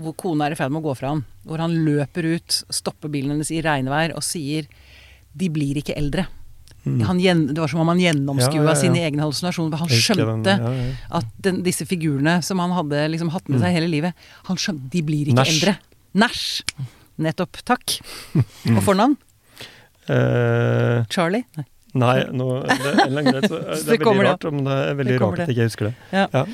hvor 0.01 0.15
kona 0.19 0.49
er 0.49 0.55
i 0.55 0.59
ferd 0.59 0.73
med 0.75 0.83
å 0.83 0.89
gå 0.89 0.95
fra 0.99 1.13
han. 1.15 1.25
Hvor 1.47 1.63
han 1.63 1.75
løper 1.87 2.27
ut, 2.35 2.63
stopper 2.73 3.13
bilen 3.13 3.37
hennes 3.37 3.53
i 3.55 3.63
regnvær 3.65 4.17
og 4.17 4.25
sier 4.27 4.67
'de 5.35 5.51
blir 5.51 5.79
ikke 5.79 5.97
eldre'. 5.99 6.27
Han 6.85 7.21
gjen, 7.21 7.47
det 7.55 7.61
var 7.63 7.71
som 7.73 7.81
om 7.81 7.89
han 7.89 8.01
gjennomskua 8.01 8.61
Mm. 8.61 8.61
Ja, 8.61 8.63
ja, 8.63 8.75
ja. 8.75 8.81
sine 8.81 9.01
egne 9.09 9.23
hallusinasjoner. 9.25 9.79
Han 9.81 9.89
den, 9.89 10.01
skjønte 10.05 10.57
ja. 10.61 10.73
at 11.17 11.31
den, 11.41 11.63
disse 11.65 11.87
figurene 11.89 12.43
som 12.45 12.61
han 12.61 12.75
hadde 12.77 13.09
liksom 13.09 13.31
hatt 13.33 13.49
med 13.49 13.61
seg 13.61 13.73
hele 13.73 13.89
livet, 13.89 14.13
han 14.45 14.57
skjønte 14.57 14.91
de 14.93 15.03
blir 15.03 15.31
ikke 15.33 15.41
Nash. 15.41 15.55
eldre. 15.55 15.77
Nash. 16.13 16.63
Nettopp. 17.17 17.63
Takk. 17.65 18.01
Og 18.77 18.83
fornavn? 18.85 19.17
Uh, 20.05 21.07
Charlie? 21.09 21.47
Nei. 21.57 21.65
Nei, 21.95 22.15
nå, 22.35 22.47
det, 22.69 22.95
en 23.07 23.19
eller 23.23 23.47
så, 23.49 23.59
det 23.87 23.99
er 23.99 24.05
veldig 24.05 24.15
det. 24.19 24.29
rart, 24.29 24.47
men 24.53 24.65
det 24.67 24.79
er 24.79 24.97
veldig 25.01 25.13
Det 25.15 25.21
rart 25.23 25.39
at 25.45 25.49
jeg 25.49 25.57
ikke 25.57 25.69
husker 25.71 25.91
det. 25.91 25.95
Ja. 26.13 26.27
Ja. 26.35 26.45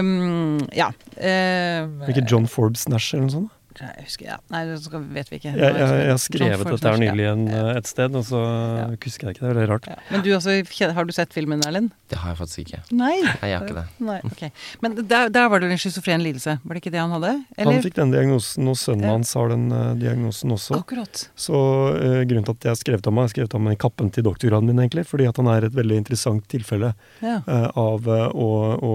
Um, 0.00 0.58
ja. 0.72 0.86
Ehm, 1.20 1.98
Ikke 2.08 2.24
John 2.24 2.46
Forbes 2.48 2.86
Nash 2.88 3.12
eller 3.14 3.26
noe 3.26 3.34
sånt? 3.34 3.54
Jeg 3.80 4.04
husker, 4.08 4.26
ja. 4.26 4.36
Nei, 4.50 4.62
det 4.68 4.76
skal, 4.82 5.02
vet 5.14 5.28
vi 5.30 5.38
ikke. 5.38 5.52
Jeg, 5.54 5.74
jeg, 5.78 5.98
jeg 6.02 6.10
har 6.10 6.20
skrevet 6.22 6.62
Forbes 6.62 6.80
dette 6.82 6.92
her 6.94 7.00
nylig 7.02 7.26
en, 7.30 7.44
eh, 7.48 7.70
et 7.78 7.86
sted, 7.90 8.14
og 8.18 8.24
så 8.26 8.40
Ja. 8.42 8.86
husker 9.04 9.28
jeg 9.28 9.36
ikke 9.36 9.44
det. 9.44 9.48
Det 9.48 9.50
er 9.50 9.58
veldig 9.58 9.70
rart. 9.72 9.86
Ja. 9.90 9.96
Men 10.10 10.24
du 10.26 10.30
også, 10.36 10.92
har 10.98 11.04
du 11.08 11.12
sett 11.16 11.32
filmen, 11.36 11.62
Erlend? 11.66 11.90
Det 12.10 12.18
har 12.18 12.32
jeg 12.34 12.38
faktisk 12.40 12.58
ikke. 12.64 12.80
Nei. 12.92 13.14
Nei, 13.22 13.50
jeg 13.52 13.58
har 13.58 13.66
ikke 13.68 13.78
det. 13.78 13.86
Nei, 14.08 14.18
okay. 14.30 14.50
Men 14.82 14.94
der, 15.08 15.28
der 15.34 15.48
var 15.52 15.60
det 15.60 15.70
en 15.70 15.78
schizofren 15.80 16.22
lidelse, 16.24 16.58
var 16.64 16.74
det 16.78 16.82
ikke 16.82 16.94
det 16.94 17.02
han 17.02 17.14
hadde? 17.16 17.34
Han 17.58 17.82
fikk 17.84 17.98
den 18.00 18.14
diagnosen, 18.14 18.68
og 18.72 18.76
sønnen 18.80 19.08
hans 19.12 19.34
har 19.38 19.52
den 19.52 19.68
uh, 19.72 19.94
diagnosen 20.00 20.54
også. 20.56 20.80
Akkurat. 20.80 21.26
Så 21.38 21.54
uh, 21.54 22.22
grunnen 22.28 22.44
til 22.48 22.56
at 22.56 22.68
jeg 22.68 22.74
har 22.74 22.80
skrevet 22.82 23.06
om 23.10 23.14
ham, 23.16 23.24
jeg 23.24 23.28
har 23.30 23.34
skrevet 23.36 23.54
om 23.58 23.68
ham 23.68 23.76
i 23.76 23.80
kappen 23.86 24.10
til 24.14 24.24
doktorgraden 24.26 24.66
min, 24.72 24.80
egentlig, 24.82 25.06
fordi 25.06 25.28
at 25.28 25.36
han 25.40 25.50
er 25.52 25.68
et 25.68 25.76
veldig 25.76 26.00
interessant 26.02 26.48
tilfelle 26.48 26.94
Ja. 27.22 27.40
eh, 27.46 27.68
av 27.78 28.06
å, 28.08 28.48
å 28.78 28.92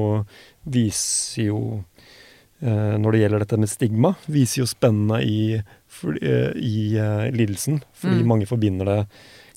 vise 0.66 1.44
jo 1.50 1.84
Når 2.64 3.12
det 3.12 3.20
gjelder 3.24 3.44
dette 3.44 3.58
med 3.60 3.70
stigma, 3.72 4.14
viser 4.32 4.62
jo 4.62 4.68
spennene 4.70 5.18
i, 5.28 5.56
eh, 5.58 6.52
i 6.56 6.96
eh, 6.96 7.30
lidelsen. 7.36 7.82
Fordi 8.00 8.22
Mm. 8.22 8.28
mange 8.28 8.46
forbinder 8.48 8.86
det 8.86 9.00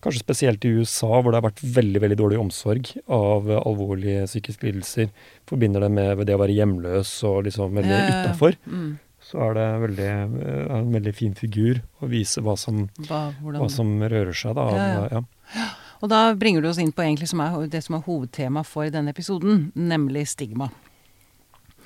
Kanskje 0.06 0.20
spesielt 0.22 0.64
i 0.64 0.68
USA, 0.76 1.08
hvor 1.22 1.32
det 1.32 1.40
har 1.40 1.50
vært 1.50 1.62
veldig 1.62 2.00
veldig 2.02 2.16
dårlig 2.20 2.38
omsorg 2.38 2.90
av 3.08 3.48
eh, 3.50 3.58
alvorlige 3.66 4.26
psykiske 4.28 4.68
lidelser. 4.68 5.08
Forbinder 5.48 5.80
det 5.82 5.90
med 5.90 6.20
det 6.28 6.36
å 6.36 6.42
være 6.42 6.54
hjemløs 6.54 7.10
og 7.26 7.44
liksom 7.48 7.74
veldig 7.74 7.96
ja. 7.96 8.20
utafor. 8.20 8.54
Mm. 8.70 8.98
Så 9.26 9.40
er 9.42 9.56
det 9.56 9.66
veldig, 9.86 10.10
eh, 10.44 10.76
en 10.78 10.92
veldig 10.94 11.14
fin 11.16 11.34
figur 11.34 11.80
å 12.02 12.10
vise 12.12 12.44
hva 12.44 12.54
som, 12.60 12.84
Hva, 13.08 13.32
hvordan, 13.40 13.60
hva 13.64 13.70
som 13.72 13.96
rører 14.04 14.36
seg. 14.36 14.54
Da, 14.54 14.68
av, 14.68 14.76
Ja, 14.76 15.08
ja. 15.10 15.22
ja. 15.56 15.66
Og 16.04 16.10
da 16.12 16.20
bringer 16.36 16.62
du 16.62 16.68
oss 16.68 16.78
inn 16.78 16.92
på 16.92 17.02
egentlig 17.02 17.30
som 17.32 17.40
er, 17.40 17.66
det 17.72 17.82
som 17.82 17.96
er 17.96 18.04
hovedtema 18.06 18.62
for 18.68 18.86
denne 18.92 19.10
episoden, 19.16 19.70
nemlig 19.74 20.26
stigma. 20.28 20.68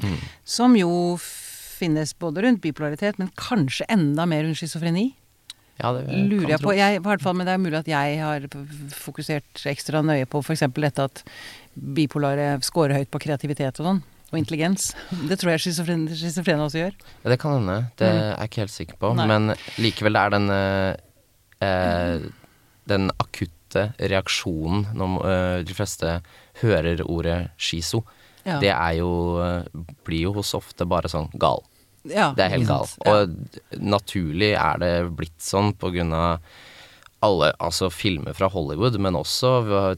Mm. 0.02 0.18
Som 0.44 0.76
jo 0.78 0.90
finnes 1.20 2.12
både 2.20 2.42
rundt 2.44 2.60
bipolaritet, 2.62 3.18
men 3.18 3.30
kanskje 3.40 3.86
enda 3.88 4.26
mer 4.28 4.44
rundt 4.44 4.58
schizofreni. 4.60 5.14
Ja, 5.80 5.94
det 5.96 6.02
Lurer 6.28 6.50
jeg 6.56 6.60
på. 6.60 6.74
Jeg, 6.76 6.98
i 6.98 7.02
hvert 7.04 7.22
fall, 7.24 7.34
men 7.38 7.46
det 7.48 7.54
er 7.54 7.60
mulig 7.62 7.78
at 7.78 7.88
jeg 7.88 8.18
har 8.20 8.44
fokusert 8.92 9.62
ekstra 9.70 10.02
nøye 10.04 10.26
på 10.28 10.42
f.eks. 10.44 10.66
dette 10.76 11.06
at 11.08 11.22
bipolare 11.74 12.58
scorer 12.66 12.98
høyt 13.00 13.10
på 13.12 13.20
kreativitet 13.22 13.80
og 13.80 13.86
sånn. 13.88 14.02
Og 14.30 14.36
intelligens. 14.38 14.90
Det 15.30 15.40
tror 15.40 15.54
jeg 15.56 15.62
schizofrene 15.64 16.66
også 16.66 16.82
gjør. 16.84 16.92
Ja, 17.24 17.30
det 17.32 17.38
kan 17.42 17.56
hende. 17.56 17.78
Det 17.98 18.10
Mm. 18.10 18.18
er 18.20 18.28
jeg 18.36 18.50
ikke 18.50 18.60
helt 18.62 18.76
sikker 18.76 19.00
på. 19.00 19.14
Nei. 19.18 19.26
Men 19.26 19.54
likevel 19.80 20.16
er 20.20 20.30
den 20.36 20.50
eh, 20.50 20.94
eh, 21.66 22.28
Den 22.90 23.10
akutte 23.18 23.88
reaksjonen 23.98 24.86
når 24.98 25.16
eh, 25.32 25.62
de 25.64 25.74
fleste 25.74 26.20
hører 26.60 27.02
ordet 27.06 27.50
skizo, 27.56 28.04
Ja. 28.44 28.58
det 28.60 28.70
er 28.72 28.94
jo 28.98 29.10
Blir 30.06 30.22
jo 30.28 30.32
hos 30.38 30.54
ofte 30.54 30.86
bare 30.88 31.08
sånn 31.12 31.28
gal. 31.38 31.62
Ja, 32.08 32.30
Det 32.32 32.44
er 32.46 32.54
helt 32.56 32.66
gal. 32.68 32.86
Ja. 33.04 33.12
Og 33.12 33.80
naturlig 33.80 34.54
er 34.56 34.78
det 34.80 34.92
blitt 35.16 35.38
sånn 35.44 35.74
på 35.76 35.90
grunn 35.92 36.12
av 36.16 36.38
alle 37.22 37.50
altså 37.60 37.90
filmer 37.92 38.32
fra 38.32 38.48
Hollywood, 38.48 38.96
men 38.98 39.12
også 39.18 39.50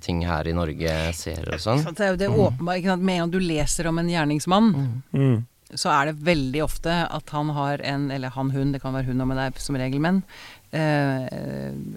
ting 0.02 0.24
her 0.26 0.48
i 0.50 0.52
Norge, 0.52 0.90
serier 1.14 1.52
og 1.54 1.60
sånn. 1.62 1.84
Så 1.84 1.92
det 1.94 2.00
er 2.02 2.10
jo 2.10 2.16
det 2.18 2.30
åpenbare. 2.34 2.80
ikke 2.80 2.90
sant? 2.96 3.02
Med 3.06 3.14
en 3.14 3.20
gang 3.22 3.30
du 3.30 3.38
leser 3.38 3.86
om 3.86 3.98
en 4.02 4.08
gjerningsmann, 4.10 4.72
Mm. 5.14 5.44
så 5.78 5.88
er 5.94 6.06
det 6.10 6.16
veldig 6.26 6.64
ofte 6.64 6.90
at 7.08 7.30
han 7.30 7.48
har 7.50 7.78
en 7.86 8.10
Eller 8.10 8.28
han, 8.30 8.50
hun, 8.50 8.72
det 8.72 8.82
kan 8.82 8.92
være 8.92 9.04
hun 9.06 9.20
og 9.20 9.28
men 9.28 9.36
det 9.38 9.46
er 9.54 9.60
som 9.60 9.76
regel 9.76 10.00
menn. 10.00 10.24
Eh, 10.72 11.28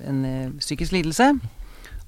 en 0.07 0.25
eh, 0.25 0.49
psykisk 0.59 0.91
lidelse. 0.93 1.39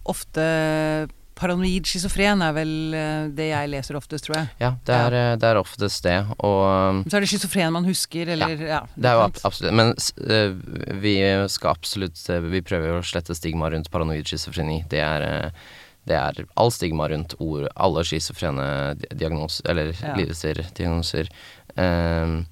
Ofte 0.05 1.09
paranoid 1.37 1.87
schizofren 1.87 2.41
er 2.43 2.53
vel 2.57 2.73
eh, 2.97 3.29
det 3.37 3.49
jeg 3.51 3.71
leser 3.71 3.97
oftest, 3.99 4.27
tror 4.27 4.39
jeg. 4.39 4.51
Ja, 4.63 4.71
det 4.87 4.97
er, 4.97 5.17
ja. 5.17 5.35
det 5.39 5.49
er 5.51 5.59
oftest 5.61 6.03
det. 6.07 6.17
Og 6.37 6.67
Men 6.99 7.09
Så 7.09 7.19
er 7.19 7.25
det 7.25 7.31
schizofren 7.31 7.75
man 7.75 7.87
husker, 7.87 8.33
eller 8.35 8.63
ja. 8.67 8.83
Det 8.95 9.11
er 9.11 9.17
jo 9.19 9.25
ab 9.27 9.41
absolutt 9.47 9.77
Men 9.77 9.93
eh, 9.93 10.95
vi 11.03 11.15
skal 11.53 11.75
absolutt 11.75 12.23
eh, 12.33 12.43
Vi 12.53 12.63
prøver 12.65 12.97
å 12.97 13.05
slette 13.05 13.37
stigma 13.37 13.71
rundt 13.73 13.91
paranoid 13.93 14.27
schizofreni. 14.27 14.83
Det 14.91 15.03
er 15.03 15.27
uh, 15.27 15.65
det 16.07 16.15
er 16.15 16.45
all 16.55 16.69
stigma 16.71 17.09
rundt 17.11 17.33
ord, 17.43 17.65
alle 17.75 18.03
schizofrene 18.07 18.95
diagnoser, 19.11 19.65
eller 19.67 19.89
Ja. 19.91 20.13
lidelser, 20.15 20.61
diagnoser. 20.77 21.27
Um, 21.75 22.45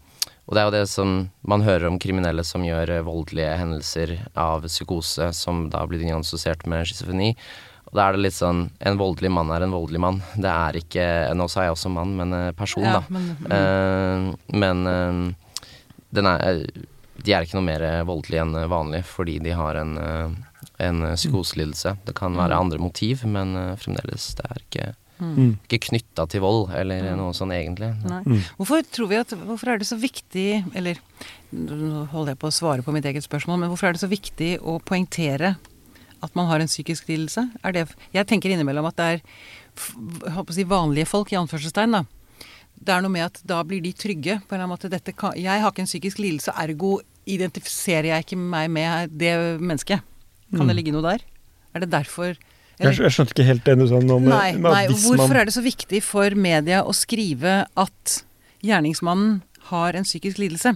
og 0.45 0.53
det 0.53 0.61
er 0.61 0.67
jo 0.67 0.75
det 0.75 0.87
som 0.89 1.13
man 1.47 1.63
hører 1.65 1.87
om 1.89 1.97
kriminelle 2.01 2.43
som 2.45 2.65
gjør 2.65 2.91
eh, 2.99 3.05
voldelige 3.05 3.55
hendelser 3.57 4.11
av 4.37 4.67
psykose, 4.67 5.31
som 5.33 5.69
da 5.73 5.81
blir 5.89 6.03
diagnostisert 6.03 6.67
med 6.69 6.85
schizofreni. 6.85 7.31
Og 7.95 8.01
da 8.01 8.09
er 8.09 8.17
det 8.17 8.25
litt 8.25 8.35
sånn 8.35 8.65
En 8.83 8.97
voldelig 8.99 9.29
mann 9.31 9.53
er 9.55 9.63
en 9.63 9.71
voldelig 9.71 10.01
mann. 10.03 10.17
Det 10.35 10.51
er 10.51 10.79
ikke 10.81 11.05
Nå 11.39 11.47
sa 11.51 11.63
jeg 11.63 11.77
også 11.77 11.91
mann, 11.95 12.11
men 12.19 12.35
eh, 12.35 12.49
person, 12.57 12.83
Ja, 12.83 12.97
da. 12.99 13.05
men, 13.07 13.29
mm. 13.39 13.53
uh, 13.55 14.57
men 14.59 14.83
uh, 14.83 15.53
den 16.15 16.27
er, 16.27 16.59
de 17.23 17.33
er 17.33 17.47
ikke 17.47 17.55
noe 17.55 17.69
mer 17.69 17.85
voldelige 18.07 18.43
enn 18.43 18.57
vanlig 18.71 19.01
fordi 19.07 19.37
de 19.43 19.55
har 19.55 19.79
en, 19.79 19.95
uh, 19.95 20.59
en 20.83 21.07
psykoselidelse. 21.15 21.95
Det 22.07 22.15
kan 22.15 22.35
være 22.35 22.59
andre 22.59 22.79
motiv, 22.83 23.23
men 23.27 23.55
fremdeles, 23.79 24.29
det 24.39 24.47
er 24.51 24.63
ikke 24.65 24.91
Mm. 25.15 25.53
Ikke 25.63 25.79
knytta 25.85 26.25
til 26.27 26.41
vold 26.43 26.73
eller 26.75 27.13
noe 27.15 27.31
sånn 27.31 27.53
egentlig. 27.55 27.87
Nei. 28.03 28.17
Mm. 28.25 28.41
Hvorfor 28.57 28.81
tror 28.83 29.07
vi 29.07 29.19
at 29.21 29.31
Hvorfor 29.31 29.71
er 29.71 29.79
det 29.79 29.87
så 29.87 29.95
viktig 29.95 30.75
Eller 30.75 30.99
nå 31.55 32.01
holder 32.11 32.33
jeg 32.33 32.41
på 32.41 32.49
å 32.49 32.55
svare 32.57 32.83
på 32.83 32.91
mitt 32.91 33.07
eget 33.07 33.23
spørsmål, 33.23 33.61
men 33.61 33.71
hvorfor 33.71 33.87
er 33.87 33.95
det 33.95 34.01
så 34.03 34.11
viktig 34.11 34.49
å 34.59 34.75
poengtere 34.83 35.53
at 36.25 36.35
man 36.37 36.49
har 36.49 36.61
en 36.61 36.71
psykisk 36.71 37.09
lidelse? 37.11 37.45
Er 37.63 37.75
det, 37.75 37.85
jeg 38.15 38.27
tenker 38.29 38.53
innimellom 38.53 38.89
at 38.89 38.99
det 38.99 39.09
er 39.13 39.23
si 40.55 40.65
vanlige 40.67 41.09
folk, 41.09 41.33
i 41.33 41.39
anførselstegn, 41.39 41.99
da. 41.99 42.03
Det 42.75 42.91
er 42.91 43.03
noe 43.03 43.13
med 43.13 43.27
at 43.29 43.39
da 43.47 43.61
blir 43.67 43.81
de 43.83 43.93
trygge. 43.95 44.39
på 44.41 44.55
en 44.55 44.57
eller 44.57 44.65
annen 44.65 44.73
måte. 44.75 44.91
Dette 44.91 45.13
kan, 45.15 45.35
jeg 45.39 45.61
har 45.61 45.71
ikke 45.71 45.85
en 45.85 45.89
psykisk 45.91 46.19
lidelse, 46.19 46.53
ergo 46.55 46.99
identifiserer 47.25 48.11
jeg 48.11 48.25
ikke 48.25 48.37
meg 48.37 48.69
med 48.69 49.15
det 49.17 49.33
mennesket. 49.61 50.03
Kan 50.53 50.69
det 50.69 50.75
ligge 50.77 50.93
noe 50.93 51.05
der? 51.05 51.23
Er 51.75 51.83
det 51.83 51.91
derfor 51.91 52.35
Jeg, 52.75 52.91
jeg 52.91 53.11
skjønte 53.15 53.31
ikke 53.31 53.47
helt 53.47 53.63
det 53.65 53.77
du 53.79 53.85
sa 53.87 54.01
nå 54.03 54.17
med, 54.19 54.29
Nei, 54.33 54.49
med 54.59 54.73
nei 54.73 54.83
hvorfor 54.91 55.37
er 55.39 55.47
det 55.47 55.53
så 55.55 55.63
viktig 55.63 56.01
for 56.03 56.35
media 56.35 56.81
å 56.83 56.91
skrive 56.95 57.61
at 57.71 58.15
gjerningsmannen 58.65 59.37
har 59.71 59.95
en 59.95 60.03
psykisk 60.03 60.41
lidelse? 60.43 60.75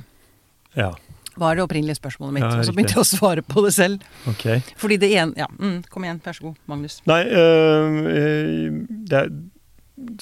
Ja, 0.79 0.93
Var 1.39 1.55
det 1.59 1.63
opprinnelige 1.63 1.97
spørsmålet 1.99 2.33
mitt. 2.39 2.43
Ja, 2.47 2.57
og 2.59 2.65
så 2.67 2.73
begynte 2.75 2.95
jeg 2.97 3.03
å 3.03 3.07
svare 3.07 3.43
på 3.45 3.63
det 3.65 3.71
selv. 3.75 4.03
Okay. 4.33 4.59
Fordi 4.79 4.97
det 5.01 5.09
ene 5.15 5.33
Ja, 5.39 5.47
mm, 5.55 5.77
kom 5.89 6.03
igjen. 6.07 6.19
Vær 6.25 6.35
så 6.37 6.49
god, 6.49 6.57
Magnus. 6.67 6.99
Nei, 7.09 7.21
øh, 7.29 8.83
det 9.09 9.17
er, 9.23 9.29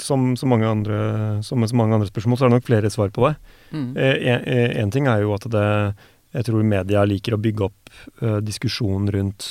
som, 0.01 0.31
så 0.37 0.47
mange 0.49 0.65
andre, 0.69 0.97
som 1.45 1.59
med 1.61 1.69
så 1.69 1.77
mange 1.77 1.93
andre 1.97 2.07
spørsmål, 2.09 2.37
så 2.39 2.45
er 2.45 2.49
det 2.49 2.57
nok 2.59 2.65
flere 2.69 2.89
svar 2.93 3.09
på 3.13 3.27
det. 3.27 3.35
Mm. 3.71 3.91
Én 4.83 4.91
ting 4.93 5.07
er 5.11 5.21
jo 5.25 5.33
at 5.35 5.45
det 5.51 5.67
Jeg 6.37 6.43
tror 6.45 6.63
media 6.63 7.01
liker 7.07 7.33
å 7.35 7.39
bygge 7.41 7.63
opp 7.69 7.89
øh, 8.21 8.39
diskusjon 8.43 9.07
rundt 9.15 9.45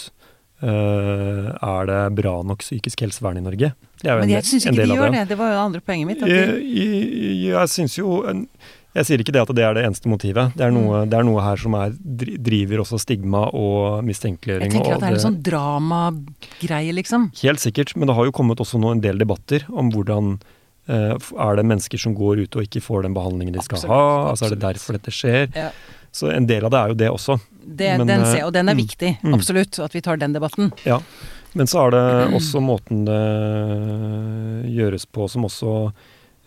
øh, 0.63 1.49
Er 1.57 1.87
det 1.89 2.01
bra 2.19 2.35
nok 2.47 2.61
psykisk 2.65 3.01
helsevern 3.05 3.39
i 3.41 3.45
Norge? 3.45 3.73
Det 4.03 4.11
er 4.11 4.15
jo 4.19 4.21
Men 4.25 4.33
jeg 4.35 4.45
syns 4.45 4.67
ikke 4.69 4.85
de 4.85 4.97
gjør 4.97 5.13
det. 5.15 5.23
Det 5.31 5.39
var 5.41 5.51
jo 5.51 5.57
det 5.57 5.63
andre 5.65 5.81
poenget 5.81 6.07
mitt. 6.11 6.23
At 6.23 6.29
Jeg, 6.29 6.61
jeg, 6.77 7.39
jeg 7.49 7.69
syns 7.73 7.97
jo 7.99 8.23
en- 8.29 8.49
Jeg 8.97 9.05
sier 9.11 9.21
ikke 9.21 9.33
det 9.37 9.43
at 9.45 9.51
det 9.55 9.65
er 9.67 9.75
det 9.77 9.83
eneste 9.85 10.09
motivet. 10.09 10.55
Det 10.57 10.65
er 10.65 10.71
noe, 10.73 11.03
Mm. 11.05 11.11
det 11.13 11.19
er 11.19 11.25
noe 11.29 11.43
her 11.45 11.57
som 11.61 11.75
er, 11.77 11.91
driver 12.49 12.81
også 12.81 12.99
stigma 13.03 13.43
og 13.53 14.03
mistenkeliggjøring. 14.09 14.71
jeg 14.73 14.73
tenker 14.79 14.95
at 14.97 15.01
det 15.05 15.11
er 15.11 15.19
en 15.19 15.25
sånn 15.27 15.43
dramagreie, 15.45 16.93
liksom. 16.97 17.31
Helt 17.43 17.61
sikkert, 17.61 17.95
men 17.97 18.09
det 18.09 18.17
har 18.17 18.25
jo 18.25 18.33
kommet 18.33 18.59
også 18.63 18.81
nå 18.81 18.93
en 18.97 19.03
del 19.05 19.19
debatter 19.21 19.67
om 19.69 19.91
hvordan 19.93 20.39
eh, 20.89 21.13
er 21.19 21.57
det 21.61 21.67
mennesker 21.67 21.99
som 22.01 22.15
går 22.17 22.45
ut 22.47 22.57
og 22.57 22.63
ikke 22.65 22.81
får 22.81 23.03
den 23.05 23.15
behandlingen 23.17 23.53
de 23.57 23.61
skal 23.65 23.77
Absolutt, 23.77 23.93
ha? 23.93 24.31
Altså 24.33 24.47
Er 24.47 24.55
det 24.57 24.61
derfor 24.65 24.93
dette 24.99 25.11
skjer? 25.15 25.49
Ja. 25.57 25.71
Så 26.17 26.31
en 26.33 26.47
del 26.49 26.65
av 26.65 26.71
det 26.73 26.79
er 26.81 26.89
jo 26.89 26.95
det 27.05 27.09
også. 27.13 27.41
Det, 27.67 27.91
Men, 27.99 28.07
den 28.09 28.21
eh, 28.23 28.33
ser, 28.33 28.45
og 28.47 28.53
den 28.55 28.69
er 28.71 28.75
mm, 28.79 28.81
viktig. 28.87 29.11
mm. 29.23 29.35
Absolutt. 29.37 29.79
At 29.85 29.93
vi 29.93 30.01
tar 30.01 30.17
den 30.17 30.33
debatten. 30.33 30.73
Ja. 30.87 31.01
Men 31.53 31.67
så 31.69 31.87
er 31.87 31.91
det 31.93 32.05
også 32.39 32.63
måten 32.65 33.05
det 33.05 34.71
gjøres 34.73 35.05
på 35.11 35.29
som 35.29 35.45
også 35.49 35.93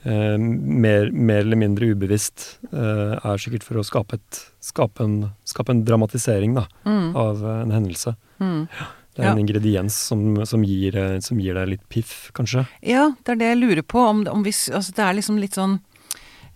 eh, 0.05 0.37
mer, 0.37 1.11
mer 1.11 1.41
eller 1.43 1.57
mindre 1.59 1.89
ubevisst 1.95 2.59
eh, 2.71 3.15
er 3.19 3.37
sikkert 3.41 3.63
for 3.63 3.75
å 3.81 3.83
skape, 3.85 4.13
et, 4.19 4.39
skape, 4.61 5.03
en, 5.03 5.31
skape 5.45 5.69
en 5.75 5.83
dramatisering 5.85 6.55
da, 6.55 6.67
Mm. 6.85 7.15
av 7.15 7.43
en 7.43 7.71
hendelse. 7.71 8.15
Mm. 8.39 8.67
Det 9.15 9.25
er 9.25 9.31
en 9.31 9.37
Ja. 9.37 9.43
ingrediens 9.43 9.93
som, 10.07 10.45
som, 10.45 10.63
gir, 10.63 10.95
eh, 10.95 11.19
som 11.19 11.39
gir 11.39 11.53
deg 11.55 11.67
litt 11.73 11.89
piff, 11.89 12.31
kanskje. 12.33 12.67
Ja, 12.81 13.09
det 13.25 13.33
er 13.33 13.35
det 13.41 13.47
jeg 13.53 13.57
lurer 13.63 13.81
på. 13.83 13.99
Om, 13.99 14.27
om 14.31 14.43
hvis, 14.45 14.69
altså 14.71 14.93
det 14.95 15.03
er 15.03 15.13
liksom 15.17 15.39
litt 15.41 15.57
sånn 15.57 15.79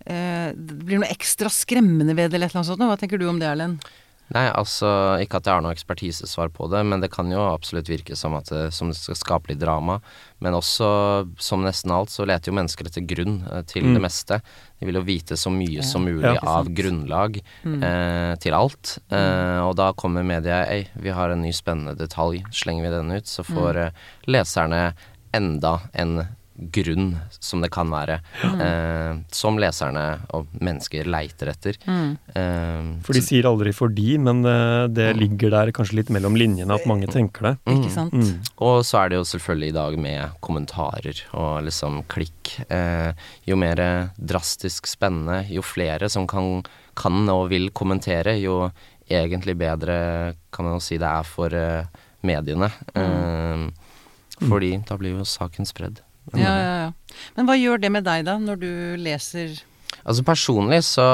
eh, 0.06 0.52
Det 0.56 0.78
blir 0.84 0.98
noe 1.00 1.08
ekstra 1.12 1.48
skremmende 1.52 2.14
ved 2.16 2.30
det, 2.30 2.36
eller 2.38 2.46
et 2.46 2.54
eller 2.54 2.62
annet 2.62 2.70
sånt. 2.72 2.80
Hva 2.88 2.98
tenker 3.00 3.18
du 3.20 3.26
om 3.28 3.38
det, 3.40 3.48
Erlend? 3.48 3.84
Nei, 4.32 4.46
altså 4.56 5.20
ikke 5.20 5.36
at 5.36 5.44
jeg 5.44 5.52
har 5.52 5.60
noe 5.62 5.74
ekspertisesvar 5.74 6.48
på 6.48 6.64
det, 6.72 6.80
men 6.88 7.00
det 7.00 7.10
kan 7.12 7.28
jo 7.30 7.42
absolutt 7.44 7.90
virke 7.92 8.16
som 8.16 8.32
at 8.34 8.46
det, 8.48 8.72
som 8.72 8.88
det 8.88 8.96
skal 8.96 9.14
skape 9.20 9.48
litt 9.52 9.58
drama. 9.60 9.98
Men 10.40 10.54
også, 10.56 11.28
som 11.38 11.60
nesten 11.62 11.92
alt, 11.92 12.08
så 12.08 12.24
leter 12.26 12.48
jo 12.50 12.56
mennesker 12.56 12.88
etter 12.88 13.04
grunn 13.06 13.42
eh, 13.52 13.60
til 13.68 13.84
Mm. 13.84 13.94
det 13.94 14.02
meste. 14.02 14.40
De 14.80 14.86
vil 14.86 14.94
jo 14.96 15.02
vite 15.02 15.36
så 15.36 15.52
mye 15.52 15.76
Ja, 15.76 15.82
som 15.82 16.04
mulig 16.06 16.34
Ja. 16.34 16.40
av 16.42 16.66
grunnlag 16.72 17.42
Mm. 17.64 17.82
eh, 17.84 18.34
til 18.36 18.54
alt. 18.54 18.98
Eh, 19.10 19.60
og 19.60 19.76
da 19.76 19.92
kommer 19.92 20.24
media 20.24 20.64
Ei, 20.70 20.88
vi 20.96 21.10
har 21.10 21.28
en 21.30 21.42
ny 21.42 21.52
spennende 21.52 21.94
detalj. 21.96 22.42
Slenger 22.50 22.82
vi 22.82 22.96
den 22.96 23.12
ut, 23.12 23.24
så 23.26 23.44
får 23.44 23.74
Mm. 23.74 23.86
eh, 23.86 23.90
leserne 24.26 24.94
enda 25.34 25.80
en 25.94 26.28
grunn 26.56 27.16
som 27.40 27.60
det 27.60 27.70
kan 27.74 27.90
være. 27.90 28.20
Mm. 28.44 28.60
Eh, 28.62 29.16
som 29.34 29.56
leserne 29.58 30.20
og 30.34 30.46
mennesker 30.60 31.04
leiter 31.10 31.50
etter. 31.50 31.74
Mm. 31.86 32.12
Eh, 32.28 33.00
For 33.02 33.12
de 33.12 33.20
så- 33.20 33.26
sier 33.28 33.42
aldri 33.44 33.72
'fordi', 33.72 34.18
men 34.20 34.44
eh, 34.46 34.86
det 34.88 35.16
ligger 35.16 35.50
der 35.50 35.72
kanskje 35.72 35.94
litt 35.96 36.10
mellom 36.10 36.34
linjene 36.36 36.70
at 36.74 36.86
mange 36.86 37.06
tenker 37.06 37.42
det. 37.42 37.58
Ikke 37.66 37.88
Mm. 37.88 37.90
sant? 37.90 38.12
Mm. 38.12 38.40
Og 38.58 38.84
så 38.84 39.04
er 39.04 39.08
det 39.10 39.16
jo 39.16 39.24
selvfølgelig 39.24 39.68
i 39.68 39.72
dag 39.72 39.98
med 39.98 40.30
kommentarer 40.40 41.20
og 41.34 41.64
liksom 41.64 42.04
klikk. 42.08 42.64
Eh, 42.70 43.12
jo 43.46 43.56
mer 43.56 44.10
drastisk 44.24 44.86
spennende, 44.86 45.48
jo 45.50 45.60
flere 45.62 46.08
som 46.08 46.26
kan, 46.26 46.62
kan 46.94 47.28
og 47.28 47.48
vil 47.50 47.70
kommentere, 47.70 48.40
jo 48.40 48.70
egentlig 49.10 49.58
bedre 49.58 50.34
kan 50.52 50.64
man 50.64 50.74
jo 50.74 50.80
si 50.80 50.96
det 50.96 51.06
er 51.08 51.22
for 51.24 51.48
eh, 51.52 51.84
mediene. 52.22 52.70
Eh, 52.94 53.70
fordi 54.40 54.84
da 54.86 54.96
blir 54.96 55.16
jo 55.18 55.24
saken 55.24 55.66
spredd. 55.66 55.98
Ja, 56.32 56.54
ja, 56.56 56.74
ja. 56.84 57.20
Men 57.36 57.48
hva 57.48 57.56
gjør 57.58 57.82
det 57.82 57.90
med 57.92 58.06
deg, 58.06 58.24
da, 58.26 58.38
når 58.40 58.60
du 58.62 58.72
leser 59.00 59.58
Altså 60.04 60.24
personlig 60.26 60.80
så 60.88 61.04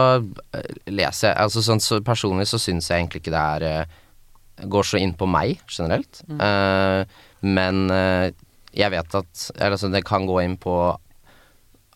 eh, 0.57 0.71
leser 0.89 1.29
jeg 1.29 1.37
Altså 1.43 1.63
sånn 1.63 1.83
så 1.85 1.99
personlig 2.05 2.47
så 2.49 2.59
syns 2.63 2.89
jeg 2.89 3.03
egentlig 3.03 3.21
ikke 3.25 3.35
det 3.35 3.43
er 3.57 3.67
eh, 3.69 3.99
Går 4.71 4.87
så 4.87 5.01
inn 5.01 5.15
på 5.17 5.25
meg 5.31 5.61
generelt. 5.73 6.19
Eh, 6.29 7.03
men 7.41 7.87
uh, 7.89 8.27
jeg 8.77 8.93
vet 8.93 9.15
at 9.17 9.45
eller, 9.55 9.73
altså, 9.73 9.89
det 9.89 10.03
kan 10.05 10.27
gå 10.29 10.35
inn 10.43 10.59
på 10.61 10.75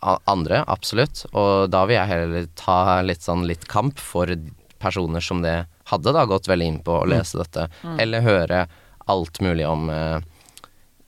andre, 0.00 0.62
absolutt. 0.64 1.26
Og 1.36 1.68
da 1.72 1.82
vil 1.84 1.98
jeg 1.98 2.08
heller 2.08 2.46
ta 2.56 3.02
litt 3.04 3.24
sånn 3.24 3.44
litt 3.48 3.66
kamp 3.68 4.00
for 4.00 4.32
personer 4.80 5.24
som 5.24 5.42
det 5.44 5.58
hadde 5.90 6.14
da 6.16 6.24
gått 6.28 6.48
veldig 6.48 6.70
inn 6.72 6.80
på 6.84 6.98
å 7.02 7.08
lese 7.08 7.40
dette. 7.40 7.68
Eller 8.00 8.24
høre 8.24 8.64
alt 9.12 9.40
mulig 9.44 9.66
om 9.68 9.90
eh, 9.92 10.18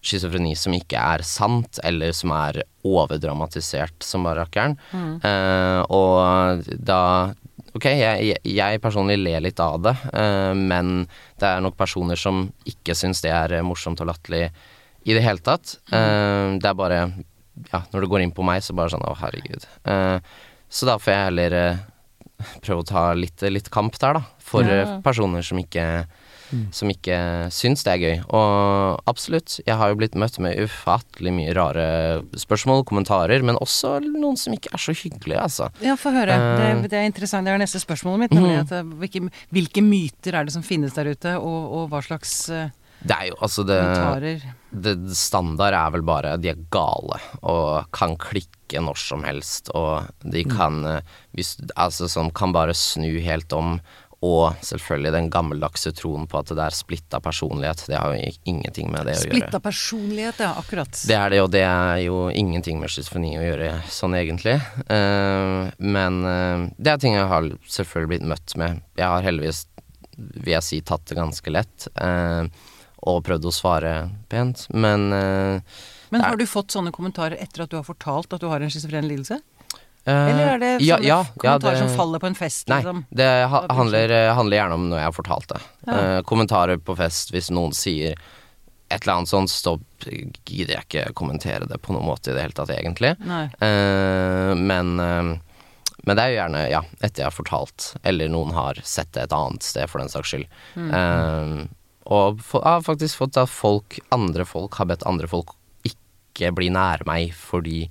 schizofreni 0.06 0.54
som 0.58 0.72
ikke 0.76 1.00
er 1.00 1.24
sant, 1.26 1.80
eller 1.84 2.12
som 2.16 2.30
er 2.36 2.62
overdramatisert 2.86 4.02
som 4.06 4.24
bare 4.26 4.44
rakkeren. 4.44 4.76
Eh, 5.24 5.82
og 5.90 6.62
da 6.78 7.00
Ok, 7.76 7.84
jeg, 7.92 8.38
jeg- 8.42 8.80
personlig 8.80 9.18
ler 9.20 9.42
litt 9.44 9.58
av 9.60 9.74
det, 9.84 9.92
uh, 10.14 10.54
men 10.56 11.02
det 11.38 11.44
er 11.44 11.60
nok 11.60 11.74
personer 11.76 12.16
som 12.16 12.46
ikke 12.64 12.94
syns 12.96 13.20
det 13.20 13.28
er 13.36 13.52
morsomt 13.62 14.00
og 14.00 14.08
latterlig 14.08 14.46
i 15.04 15.12
det 15.12 15.20
hele 15.20 15.42
tatt. 15.44 15.74
Uh, 15.92 16.56
det 16.56 16.64
er 16.70 16.78
bare 16.78 17.00
Ja, 17.72 17.82
når 17.92 18.00
det 18.00 18.08
går 18.08 18.22
inn 18.24 18.32
på 18.32 18.44
meg, 18.48 18.62
så 18.64 18.72
bare 18.76 18.88
sånn 18.92 19.04
Å, 19.04 19.12
herregud. 19.20 19.64
Så 20.72 20.86
da 20.88 20.96
får 20.96 21.12
jeg 21.12 21.24
heller 21.26 21.78
prøve 22.64 22.80
å 22.82 22.86
ta 22.88 23.04
litt, 23.16 23.40
litt 23.48 23.68
kamp 23.72 23.96
der, 23.98 24.14
da. 24.14 24.22
For 24.38 24.62
Ja. 24.64 24.98
personer 25.04 25.42
som 25.44 25.58
ikke 25.58 26.06
som 26.74 26.90
ikke 26.92 27.16
syns 27.54 27.84
det 27.86 27.92
er 27.94 28.02
gøy. 28.02 28.16
Og 28.30 29.02
absolutt, 29.10 29.58
jeg 29.66 29.76
har 29.76 29.90
jo 29.92 29.98
blitt 30.00 30.16
møtt 30.18 30.38
med 30.42 30.58
ufattelig 30.62 31.32
mye 31.34 31.54
rare 31.56 31.86
spørsmål, 32.38 32.84
kommentarer, 32.88 33.42
men 33.46 33.58
også 33.62 33.96
noen 34.06 34.38
som 34.40 34.54
ikke 34.56 34.72
er 34.74 34.82
så 34.82 34.94
hyggelige, 34.96 35.40
altså. 35.42 35.70
Ja, 35.84 35.96
få 36.00 36.14
høre. 36.14 36.36
Uh, 36.36 36.56
Det, 36.56 36.90
det 36.92 37.00
er 37.00 37.06
interessant. 37.10 37.46
Det 37.46 37.54
er 37.54 37.62
neste 37.62 37.82
spørsmålet 37.82 38.26
mitt. 38.26 38.34
Nemlig 38.36 38.58
at, 38.64 38.72
eh, 38.78 38.96
hvilke, 39.02 39.28
hvilke 39.54 39.84
myter 39.84 40.36
er 40.38 40.48
det 40.48 40.54
som 40.56 40.64
finnes 40.66 40.94
der 40.96 41.12
ute, 41.12 41.36
og, 41.38 41.70
og 41.78 41.88
hva 41.92 42.02
slags 42.04 42.48
uh, 42.52 42.68
Det 43.06 43.16
er 43.16 43.28
jo 43.30 43.36
altså 43.44 43.64
det, 43.68 43.80
det 44.72 44.94
Standard 45.16 45.76
er 45.76 45.92
vel 45.94 46.04
bare 46.06 46.36
de 46.40 46.50
er 46.52 46.62
gale 46.72 47.18
og 47.42 47.90
kan 47.96 48.16
klikke 48.20 48.80
når 48.82 48.98
som 48.98 49.22
helst, 49.22 49.70
og 49.78 50.08
de 50.26 50.42
kan 50.48 50.80
eh, 50.90 51.12
hvis, 51.38 51.52
Altså 51.78 52.08
sånn, 52.10 52.32
kan 52.34 52.50
bare 52.56 52.74
snu 52.74 53.20
helt 53.22 53.52
om. 53.54 53.76
Og 54.24 54.56
selvfølgelig 54.64 55.12
den 55.12 55.26
gammeldagse 55.30 55.90
troen 55.96 56.24
på 56.30 56.40
at 56.40 56.50
det 56.56 56.62
er 56.64 56.74
splitta 56.74 57.20
personlighet. 57.20 57.82
Det 57.90 57.98
har 57.98 58.14
jo 58.14 58.30
ingenting 58.48 58.88
med 58.92 59.04
det 59.04 59.16
å 59.18 59.24
gjøre. 59.26 59.34
Splitta 59.34 59.60
personlighet, 59.60 60.40
ja. 60.40 60.52
Akkurat. 60.56 61.00
Det 61.08 61.18
er 61.18 61.34
det, 61.34 61.40
og 61.44 61.50
det 61.52 61.62
er 61.66 62.00
jo 62.06 62.22
ingenting 62.32 62.80
med 62.80 62.92
schizofreni 62.92 63.34
å 63.36 63.44
gjøre 63.44 63.74
sånn 63.92 64.16
egentlig. 64.16 64.56
Uh, 64.88 65.68
men 65.76 66.22
uh, 66.24 66.64
det 66.80 66.94
er 66.94 67.02
ting 67.02 67.18
jeg 67.18 67.28
har 67.28 67.50
selvfølgelig 67.68 68.12
blitt 68.14 68.30
møtt 68.32 68.56
med. 68.56 68.80
Jeg 68.96 69.12
har 69.12 69.28
heldigvis, 69.28 69.66
vil 70.16 70.54
jeg 70.54 70.64
si, 70.64 70.80
tatt 70.80 71.04
det 71.10 71.20
ganske 71.20 71.52
lett. 71.52 71.90
Uh, 72.00 72.48
og 73.06 73.20
prøvd 73.26 73.50
å 73.50 73.52
svare 73.52 73.92
pent, 74.32 74.64
men 74.72 75.10
Men 75.12 76.22
har 76.24 76.38
du 76.40 76.46
fått 76.48 76.72
sånne 76.72 76.90
kommentarer 76.94 77.36
etter 77.38 77.62
at 77.62 77.70
du 77.70 77.76
har 77.76 77.84
fortalt 77.86 78.32
at 78.32 78.40
du 78.40 78.48
har 78.48 78.64
en 78.64 78.72
schizofren 78.72 79.06
lidelse? 79.06 79.36
Eh, 80.06 80.28
Eller 80.30 80.46
er 80.54 80.58
det 80.62 80.72
sånne 80.80 80.86
ja, 80.86 80.98
ja, 81.02 81.18
kommentarer 81.36 81.76
det- 81.76 81.82
som 81.84 81.96
faller 81.98 82.22
på 82.22 82.30
en 82.30 82.38
fest, 82.38 82.68
Nei, 82.70 82.80
liksom? 82.82 83.04
det 83.10 83.28
ha, 83.52 83.66
handler, 83.68 84.10
eh, 84.10 84.32
handler 84.34 84.56
gjerne 84.60 84.78
om 84.80 84.88
når 84.90 84.98
jeg 85.02 85.08
har 85.10 85.16
fortalt 85.18 85.48
det. 85.52 85.60
Ja. 85.86 85.92
Uh, 86.00 86.22
kommentarer 86.22 86.78
på 86.78 86.96
fest 86.96 87.30
hvis 87.34 87.50
noen 87.50 87.74
sier 87.76 88.14
et 88.88 89.02
eller 89.02 89.16
annet 89.16 89.28
sånt, 89.32 89.50
så 89.50 89.80
gidder 90.46 90.76
jeg 90.76 90.84
ikke 90.86 91.14
kommentere 91.18 91.66
det 91.66 91.80
på 91.82 91.90
noen 91.92 92.06
måte 92.06 92.30
i 92.30 92.36
det 92.36 92.44
hele 92.44 92.54
tatt, 92.54 92.70
egentlig. 92.70 93.16
Eh, 93.26 94.52
men, 94.54 94.92
uh, 95.00 95.34
men 96.06 96.14
det 96.14 96.22
er 96.22 96.30
jo 96.30 96.36
gjerne 96.38 96.60
ja, 96.70 96.82
etter 97.02 97.24
jeg 97.24 97.26
har 97.26 97.34
fortalt, 97.34 97.88
eller 98.06 98.30
noen 98.30 98.52
har 98.54 98.78
sett 98.86 99.10
det 99.16 99.24
et 99.26 99.34
annet 99.34 99.66
sted 99.66 99.90
for 99.90 99.98
den 99.98 100.12
saks 100.12 100.30
skyld. 100.30 100.46
Eh, 100.78 101.66
og 102.06 102.38
for, 102.46 102.62
jeg 102.62 102.76
har 102.76 102.84
faktisk 102.86 103.18
fått 103.18 103.40
at 103.42 103.50
folk, 103.50 103.98
andre 104.14 104.46
folk 104.46 104.78
har 104.78 104.86
bedt 104.86 105.02
andre 105.10 105.26
folk 105.26 105.56
ikke 105.82 106.52
bli 106.54 106.68
nær 106.70 107.02
meg 107.08 107.32
fordi 107.34 107.88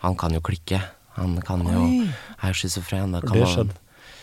han 0.00 0.16
kan 0.16 0.32
jo 0.32 0.40
klikke. 0.40 0.80
Han 1.18 1.36
kan 1.44 1.64
jo 1.66 1.84
Oi. 1.84 2.08
er 2.42 2.56
schizofren. 2.56 3.14
Har 3.18 3.26
det 3.26 3.44
man- 3.44 3.54
skjedd? 3.54 3.76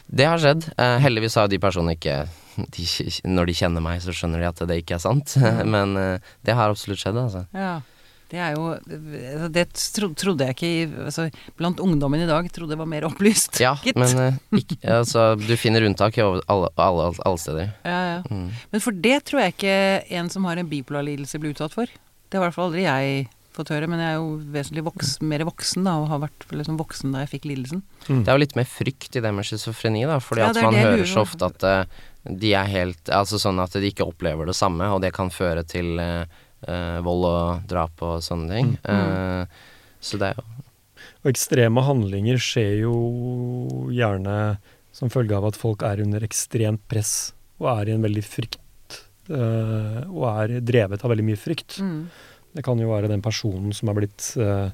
Det 0.05 0.25
har 0.29 0.37
skjedd. 0.37 0.67
Uh, 0.77 0.99
heldigvis 1.01 1.35
har 1.39 1.47
de 1.49 1.57
personene 1.57 1.95
ikke 1.97 2.27
de, 2.71 2.83
Når 3.25 3.47
de 3.49 3.53
kjenner 3.57 3.81
meg, 3.81 4.03
så 4.03 4.13
skjønner 4.13 4.39
de 4.43 4.47
at 4.51 4.61
det 4.69 4.77
ikke 4.83 4.95
er 4.99 5.01
sant. 5.01 5.33
Men 5.75 5.97
uh, 5.97 6.17
det 6.45 6.53
har 6.55 6.69
absolutt 6.71 7.01
skjedd, 7.01 7.17
altså. 7.17 7.45
Ja. 7.57 7.81
Det 8.29 8.39
er 8.41 8.55
jo 8.55 8.71
altså, 8.73 9.47
Det 9.53 9.63
tro, 9.93 10.07
trodde 10.17 10.47
jeg 10.47 10.55
ikke 10.55 11.03
altså, 11.05 11.27
Blant 11.59 11.77
ungdommen 11.83 12.23
i 12.23 12.25
dag 12.25 12.47
trodde 12.53 12.73
jeg 12.73 12.79
var 12.81 12.89
mer 12.89 13.05
opplyst. 13.05 13.59
Ja, 13.61 13.75
gitt. 13.85 13.97
men 14.01 14.17
uh, 14.21 14.57
ikke, 14.57 14.79
altså, 14.95 15.25
du 15.37 15.53
finner 15.61 15.85
unntak 15.85 16.17
i 16.17 16.23
over- 16.25 16.41
alle, 16.49 16.69
alle, 16.81 17.11
alle 17.25 17.41
steder. 17.41 17.69
Ja, 17.85 17.99
ja. 18.15 18.21
Mm. 18.29 18.47
Men 18.73 18.81
for 18.81 18.97
det 19.05 19.19
tror 19.29 19.43
jeg 19.43 19.53
ikke 19.57 19.77
en 20.21 20.29
som 20.33 20.45
har 20.49 20.57
en 20.61 20.69
bipolar 20.69 21.05
lidelse 21.05 21.41
blir 21.41 21.53
utsatt 21.53 21.73
for. 21.77 21.85
Det 22.29 22.37
har 22.39 22.45
i 22.45 22.47
hvert 22.47 22.57
fall 22.57 22.71
aldri 22.71 22.85
jeg 22.87 23.27
fått 23.55 23.71
høre, 23.73 23.87
men 23.91 24.01
jeg 24.01 24.13
er 24.13 24.17
jo 24.19 24.31
vesentlig 24.53 24.83
voks, 24.85 25.13
mer 25.25 25.43
voksen 25.47 25.87
da, 25.87 25.95
og 26.01 26.09
har 26.11 26.21
vært 26.25 26.45
liksom 26.51 26.79
voksen 26.79 27.15
da 27.15 27.23
jeg 27.23 27.31
fikk 27.35 27.47
lidelsen. 27.49 27.83
Det 28.07 28.25
er 28.25 28.35
jo 28.35 28.43
litt 28.43 28.57
mer 28.59 28.67
frykt 28.69 29.15
i 29.15 29.23
det 29.23 29.31
med 29.35 29.47
schizofreni, 29.47 30.03
da. 30.09 30.19
Fordi 30.23 30.43
Ja, 30.43 30.51
at 30.51 30.61
man 30.61 30.77
hører 30.77 30.99
lurer 30.99 31.11
så 31.11 31.23
ofte 31.23 31.49
at 31.49 31.65
uh, 31.65 32.03
de 32.25 32.53
er 32.57 32.69
helt 32.71 33.11
Altså 33.13 33.37
sånn 33.41 33.61
at 33.61 33.75
de 33.77 33.85
ikke 33.85 34.07
opplever 34.07 34.49
det 34.49 34.57
samme, 34.57 34.87
og 34.93 35.01
det 35.03 35.13
kan 35.15 35.31
føre 35.33 35.65
til 35.67 35.99
uh, 36.01 36.25
uh, 36.67 36.99
vold 37.05 37.29
og 37.29 37.65
drap 37.69 38.03
og 38.05 38.21
sånne 38.25 38.51
ting. 38.51 38.75
Eh, 38.83 39.63
så 40.05 40.19
det 40.21 40.31
er 40.31 40.39
jo 40.39 40.45
Og 41.23 41.31
ekstreme 41.31 41.81
handlinger 41.85 42.41
skjer 42.41 42.83
jo 42.83 42.95
gjerne 43.93 44.57
som 44.95 45.11
følge 45.11 45.35
av 45.37 45.49
at 45.49 45.57
folk 45.59 45.83
er 45.83 46.03
under 46.03 46.23
ekstremt 46.23 46.83
press 46.91 47.33
og 47.59 47.67
er 47.71 47.89
i 47.89 47.95
en 47.95 48.03
veldig 48.03 48.23
frykt. 48.23 48.61
og 49.25 50.23
er 50.29 50.59
drevet 50.61 51.01
av 51.01 51.09
veldig 51.09 51.25
mye 51.25 51.39
frykt. 51.39 51.79
Mm. 51.81 52.03
Det 52.55 52.63
kan 52.63 52.79
jo 52.79 52.91
være 52.93 53.11
den 53.11 53.23
personen 53.23 53.75
som 53.75 53.91
er 53.91 53.97
blitt 53.99 54.31
eh, 54.39 54.71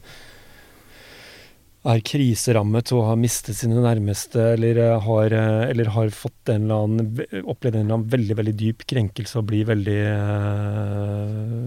er 1.82 2.02
kriserammet 2.06 2.91
og 2.94 3.08
har 3.08 3.17
mistet 3.17 3.58
sine 3.58 3.82
nærmeste, 3.82 4.41
eller 4.54 4.78
eh, 4.84 5.00
har, 5.02 5.34
eh, 5.34 5.63
eller 5.72 5.89
har 5.96 6.12
fått 6.13 6.52
en 6.54 6.67
eller 6.67 6.84
annen, 6.86 7.41
opplevd 7.41 7.80
en 7.80 7.86
eller 7.86 7.96
annen 7.98 8.12
veldig 8.12 8.38
veldig 8.38 8.54
dyp 8.60 8.86
krenkelse 8.91 9.39
og 9.41 9.48
blir 9.50 9.65
veldig 9.70 9.98
uh, 10.13 11.65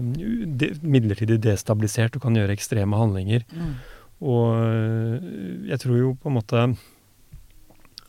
de, 0.61 0.71
midlertidig 0.87 1.41
destabilisert 1.43 2.15
og 2.15 2.23
kan 2.23 2.39
gjøre 2.39 2.55
ekstreme 2.55 2.99
handlinger. 2.99 3.43
Mm. 3.51 3.75
Og 4.25 5.67
jeg 5.67 5.81
tror 5.83 5.97
jo 5.99 6.15
på 6.15 6.31
en 6.31 6.37
måte 6.37 6.61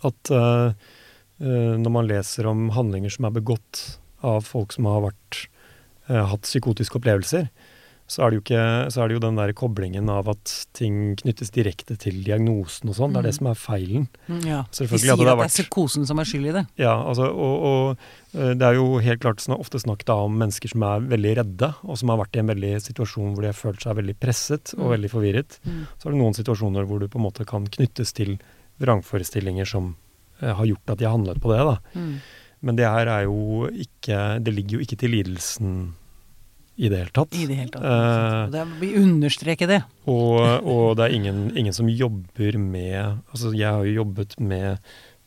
at 0.06 0.30
øh, 0.30 0.70
når 1.42 1.90
man 1.90 2.06
leser 2.06 2.46
om 2.46 2.68
handlinger 2.76 3.10
som 3.10 3.26
er 3.26 3.34
begått 3.34 3.80
av 4.22 4.46
folk 4.46 4.76
som 4.76 4.86
har 4.86 5.02
vært, 5.08 5.40
uh, 6.06 6.22
hatt 6.30 6.46
psykotiske 6.46 7.00
opplevelser, 7.00 7.48
så 8.08 8.22
er, 8.22 8.36
ikke, 8.38 8.90
så 8.94 9.02
er 9.02 9.08
det 9.08 9.14
jo 9.16 9.20
den 9.26 9.34
der 9.36 9.52
koblingen 9.52 10.08
av 10.08 10.28
at 10.30 10.66
ting 10.72 11.16
knyttes 11.18 11.50
direkte 11.50 11.96
til 11.98 12.22
diagnosen 12.22 12.88
og 12.88 12.94
sånn. 12.94 13.12
Det 13.12 13.18
er 13.18 13.22
det 13.22 13.32
Mm. 13.34 13.38
som 13.38 13.46
er 13.50 13.54
feilen. 13.54 14.08
Mm, 14.28 14.44
Ja. 14.46 14.62
De 14.70 14.86
sier 14.86 15.12
at 15.12 15.18
det 15.18 15.26
det 15.26 15.36
vært- 15.36 15.44
er 15.44 15.48
psykosen 15.64 16.06
som 16.06 16.18
er 16.20 16.24
skyld 16.24 16.46
i 16.46 16.52
det. 16.52 16.66
Ja, 16.78 16.94
altså, 17.02 17.26
og, 17.34 17.56
og 17.62 17.98
øh, 18.36 18.54
det 18.54 18.62
er 18.62 18.74
jo 18.74 18.98
helt 18.98 19.20
klart 19.20 19.40
snak, 19.40 19.58
ofte 19.58 19.78
snakk 19.82 20.08
om 20.08 20.38
mennesker 20.38 20.68
som 20.70 20.82
er 20.82 21.00
veldig 21.00 21.36
redde, 21.36 21.74
og 21.82 21.98
som 21.98 22.08
har 22.08 22.18
vært 22.18 22.36
i 22.36 22.38
en 22.38 22.46
veldig 22.46 22.74
situasjon 22.80 23.34
hvor 23.34 23.42
de 23.42 23.46
har 23.50 23.58
følt 23.58 23.82
seg 23.82 23.96
veldig 23.96 24.16
presset 24.20 24.74
og 24.78 24.86
Mm. 24.86 24.92
veldig 24.94 25.10
forvirret. 25.10 25.58
Mm. 25.66 25.86
Så 25.98 26.06
er 26.06 26.10
det 26.12 26.20
noen 26.20 26.34
situasjoner 26.34 26.86
hvor 26.86 27.00
du 27.00 27.08
på 27.08 27.16
en 27.18 27.26
måte 27.26 27.44
kan 27.44 27.66
knyttes 27.66 28.12
til 28.14 28.38
vrangforestillinger 28.80 29.66
som 29.66 29.96
eh, 30.42 30.52
har 30.54 30.66
gjort 30.66 30.90
at 30.92 30.98
de 30.98 31.04
har 31.06 31.16
handlet 31.16 31.40
på 31.40 31.48
det. 31.50 31.58
da. 31.64 31.78
Mm. 31.98 32.20
Men 32.62 32.76
det 32.76 32.86
her 32.86 33.06
er 33.08 33.22
jo 33.24 33.68
ikke 33.68 34.42
Det 34.42 34.54
ligger 34.54 34.78
jo 34.78 34.84
ikke 34.84 34.98
til 34.98 35.10
lidelsen 35.10 35.92
i 36.76 36.90
det 36.92 36.98
hele 37.00 37.12
tatt. 37.14 37.32
I 37.32 37.46
det 37.48 37.56
hele 37.56 37.72
tatt. 37.72 37.84
Eh, 37.88 38.50
det, 38.52 38.64
vi 38.82 38.92
understreker 39.00 39.70
det. 39.70 39.80
og, 40.04 40.40
og 40.60 40.96
det 40.98 41.06
er 41.06 41.16
ingen, 41.16 41.40
ingen 41.56 41.72
som 41.76 41.88
jobber 41.88 42.58
med 42.60 43.22
Altså, 43.32 43.52
jeg 43.56 43.70
har 43.70 43.84
jo 43.88 43.96
jobbet 44.02 44.36
med 44.40 44.76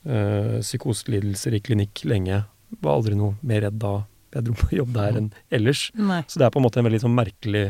uh, 0.06 0.60
psykoselidelser 0.62 1.58
i 1.58 1.64
klinikk 1.66 2.04
lenge. 2.10 2.44
Var 2.78 2.94
aldri 2.94 3.18
noe 3.18 3.40
mer 3.42 3.66
redd 3.66 3.80
da 3.82 3.96
jeg 4.36 4.46
dro 4.46 4.58
på 4.62 4.76
jobb 4.78 4.94
der 4.94 5.18
enn 5.18 5.32
ellers. 5.58 5.88
Nei. 5.98 6.22
Så 6.30 6.38
det 6.38 6.46
er 6.46 6.54
på 6.54 6.62
en 6.62 6.68
måte 6.68 6.82
en 6.82 6.86
veldig 6.86 7.02
sånn 7.02 7.16
merkelig, 7.18 7.64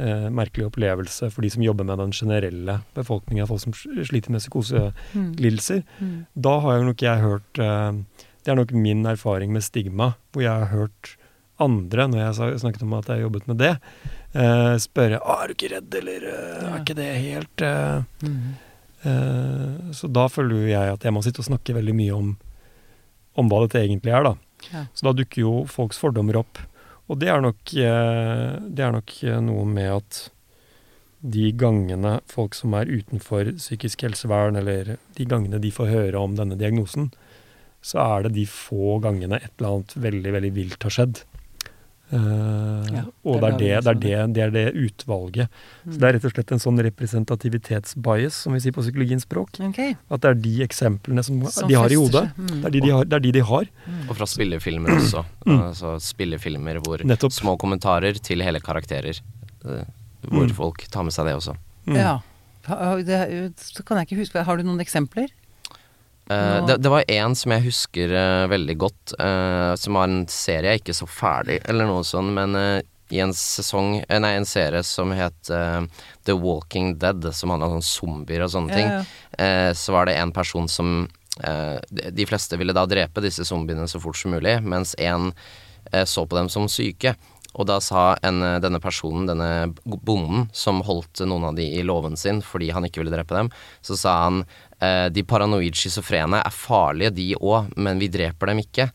eh, 0.00 0.28
merkelig 0.32 0.70
opplevelse 0.70 1.28
for 1.34 1.44
de 1.44 1.50
som 1.52 1.64
jobber 1.66 1.84
med 1.84 2.00
den 2.00 2.14
generelle 2.16 2.78
befolkninga, 2.96 3.44
folk 3.50 3.60
som 3.60 3.76
sliter 3.76 4.32
med 4.32 4.40
psykoselidelser. 4.40 5.82
Mm. 5.98 6.08
Mm. 6.08 6.22
Da 6.48 6.54
har 6.64 6.78
jo 6.78 6.86
nok 6.88 7.04
jeg 7.04 7.26
hørt 7.26 7.60
Det 7.60 8.50
er 8.50 8.56
nok 8.58 8.72
min 8.72 9.04
erfaring 9.06 9.52
med 9.52 9.62
stigma, 9.62 10.14
hvor 10.32 10.42
jeg 10.42 10.64
har 10.64 10.72
hørt 10.72 11.12
andre, 11.62 12.06
når 12.10 12.20
jeg 12.22 12.60
snakket 12.62 12.82
om 12.86 12.96
at 12.98 13.08
jeg 13.12 13.24
jobbet 13.24 13.46
med 13.50 13.58
det, 13.62 13.72
uh, 14.36 14.74
spørre 14.82 15.20
«Å, 15.22 15.38
er 15.42 15.48
du 15.50 15.54
ikke 15.56 15.70
redd, 15.74 15.96
eller 16.00 16.26
uh, 16.28 16.66
er 16.72 16.76
ikke 16.82 16.98
det 16.98 17.08
helt 17.22 17.64
uh, 17.66 18.02
Mm. 18.22 18.52
eh, 19.04 19.92
Så 19.96 20.08
da 20.12 20.28
føler 20.30 20.68
jeg 20.70 20.92
at 20.94 21.02
jeg 21.04 21.14
må 21.14 21.22
sitte 21.24 21.42
og 21.42 21.48
snakke 21.48 21.74
veldig 21.74 21.94
mye 21.98 22.14
om, 22.14 22.28
om 23.38 23.48
hva 23.50 23.64
dette 23.64 23.80
egentlig 23.82 24.12
er, 24.14 24.28
da. 24.28 24.34
Ja. 24.72 24.84
Så 24.94 25.08
da 25.08 25.14
dukker 25.18 25.42
jo 25.42 25.54
folks 25.66 25.98
fordommer 25.98 26.38
opp. 26.42 26.60
Og 27.10 27.18
det 27.18 27.28
er 27.32 27.42
nok, 27.42 27.58
det 27.66 28.84
er 28.86 28.92
nok 28.94 29.10
noe 29.42 29.64
med 29.66 29.90
at 29.90 30.20
de 31.22 31.50
gangene 31.54 32.16
folk 32.30 32.54
som 32.54 32.74
er 32.78 32.90
utenfor 32.90 33.50
psykisk 33.58 34.02
helsevern, 34.06 34.56
eller 34.58 34.96
de 35.18 35.26
gangene 35.28 35.60
de 35.62 35.70
får 35.74 35.90
høre 35.90 36.22
om 36.22 36.38
denne 36.38 36.56
diagnosen, 36.58 37.10
så 37.82 37.98
er 38.04 38.24
det 38.28 38.36
de 38.38 38.46
få 38.46 38.96
gangene 39.02 39.40
et 39.42 39.50
eller 39.58 39.80
annet 39.80 39.96
veldig, 39.98 40.32
veldig 40.38 40.52
vilt 40.56 40.86
har 40.86 40.94
skjedd. 40.94 41.22
Eh, 42.12 42.88
Ja, 42.92 43.02
og 43.24 43.40
det 43.40 43.50
det 43.58 43.70
er 43.72 43.80
det, 43.80 44.00
det, 44.02 44.12
er 44.12 44.26
det, 44.26 44.34
det 44.34 44.42
er 44.42 44.50
det 44.52 44.64
utvalget. 44.76 45.48
Mm. 45.86 45.92
Så 45.92 45.98
det 45.98 46.08
er 46.08 46.12
rett 46.18 46.24
og 46.28 46.32
slett 46.34 46.52
en 46.52 46.60
sånn 46.62 46.80
representativitetsbias, 46.84 48.34
som 48.44 48.52
vi 48.56 48.60
sier 48.60 48.74
på 48.76 48.82
psykologiens 48.84 49.24
språk. 49.26 49.56
Okay. 49.70 49.94
At 50.12 50.20
det 50.24 50.30
er 50.32 50.34
de 50.44 50.54
eksemplene 50.66 51.24
som, 51.24 51.40
Som 51.52 51.68
de 51.70 51.78
har 51.78 51.90
i 51.92 51.98
hodet. 51.98 52.26
Mm. 52.36 52.50
Det 52.60 52.66
er 52.68 52.74
de 52.76 52.80
de 52.86 52.90
har. 52.96 53.04
Det 53.08 53.16
er 53.18 53.24
de, 53.26 53.32
de 53.38 53.44
har. 53.48 53.70
Og 54.08 54.14
fra 54.18 54.28
spillefilmer 54.28 54.94
også. 54.98 55.24
Mm. 55.46 55.56
Altså 55.70 55.94
spillefilmer 56.04 56.82
hvor 56.84 57.04
Nettopp. 57.08 57.32
små 57.32 57.56
kommentarer 57.60 58.18
til 58.22 58.42
hele 58.44 58.60
karakterer. 58.60 59.20
eh, 59.64 59.84
Hvor 60.22 60.46
Mm. 60.46 60.54
folk 60.54 60.84
tar 60.90 61.02
med 61.02 61.12
seg 61.12 61.26
det 61.26 61.34
også. 61.34 61.56
Mm. 61.86 61.96
Ja. 61.96 62.18
Det, 63.02 63.54
så 63.58 63.82
kan 63.84 63.96
jeg 63.98 64.06
ikke 64.06 64.20
huske 64.20 64.44
Har 64.46 64.56
du 64.56 64.62
noen 64.62 64.78
eksempler? 64.78 65.26
Nå- 66.30 66.66
det, 66.66 66.76
det 66.76 66.90
var 66.92 67.04
en 67.10 67.34
som 67.36 67.52
jeg 67.52 67.64
husker 67.66 68.12
uh, 68.14 68.46
veldig 68.52 68.76
godt, 68.78 69.14
uh, 69.18 69.74
som 69.78 69.98
var 69.98 70.08
en 70.08 70.22
serie 70.30 70.76
jeg 70.76 70.82
ikke 70.82 70.96
så 70.96 71.08
ferdig, 71.10 71.58
eller 71.68 71.88
noe 71.90 72.04
sånt, 72.06 72.32
men 72.36 72.54
i 73.12 73.18
en 73.20 73.34
sesong 73.36 73.98
Nei, 74.08 74.30
en 74.38 74.46
serie 74.48 74.80
som 74.86 75.10
het 75.12 75.50
The 75.50 76.32
Walking 76.32 76.94
Dead, 77.02 77.26
som 77.36 77.52
handla 77.52 77.68
om 77.74 77.82
zombier 77.84 78.46
og 78.46 78.54
sånne 78.54 78.78
ting, 78.78 78.88
ja. 78.88 79.02
eh, 79.36 79.72
så 79.76 79.92
var 79.92 80.08
det 80.08 80.14
en 80.16 80.32
person 80.32 80.70
som 80.70 81.02
de, 81.42 82.24
fleste 82.28 82.56
ville 82.60 82.72
da 82.76 82.86
drepe 82.88 83.20
disse 83.24 83.44
zombiene 83.44 83.84
så 83.88 84.00
fort 84.00 84.16
som 84.16 84.32
mulig, 84.32 84.54
mens 84.64 84.94
en 84.96 85.28
eh, 85.90 86.06
så 86.08 86.24
på 86.24 86.38
dem 86.38 86.48
som 86.52 86.70
syke. 86.72 87.12
Og 87.52 87.66
da 87.68 87.78
sa 87.84 88.14
en, 88.24 88.40
denne 88.64 88.80
personen, 88.80 89.26
denne 89.28 89.72
bonden, 89.84 90.46
som 90.56 90.80
holdt 90.86 91.20
noen 91.26 91.50
av 91.50 91.58
de 91.58 91.66
i 91.68 91.82
låven 91.84 92.16
sin 92.16 92.40
fordi 92.44 92.70
han 92.72 92.86
ikke 92.88 93.02
ville 93.02 93.12
drepe 93.12 93.36
dem, 93.36 93.52
så 93.84 93.98
sa 94.00 94.14
han 94.24 94.44
de 95.14 95.22
paranoid 95.28 95.76
schizofrene 95.78 96.40
er 96.42 96.54
farlige 96.54 97.12
de 97.14 97.26
òg, 97.38 97.68
men 97.78 98.00
vi 98.02 98.08
dreper 98.10 98.50
dem 98.50 98.62
ikke. 98.64 98.88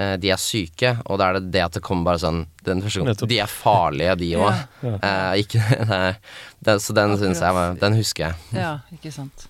Eh, 0.00 0.16
de 0.16 0.30
er 0.32 0.40
syke, 0.40 0.94
og 1.10 1.18
da 1.20 1.28
er 1.28 1.38
det 1.38 1.50
det 1.52 1.62
at 1.66 1.76
det 1.76 1.82
kommer 1.84 2.12
bare 2.12 2.22
sånn 2.22 2.44
De 2.64 3.38
er 3.42 3.50
farlige, 3.50 4.16
de 4.22 4.30
òg. 4.38 4.62
Ja. 4.86 4.96
Eh, 5.36 6.76
Så 6.84 6.96
den 6.96 7.16
syns 7.20 7.40
jeg 7.42 7.56
var 7.56 7.76
Den 7.80 7.96
husker 7.98 8.30
jeg. 8.30 8.60
Ja, 8.62 8.72
ikke 8.94 9.12
sant. 9.12 9.48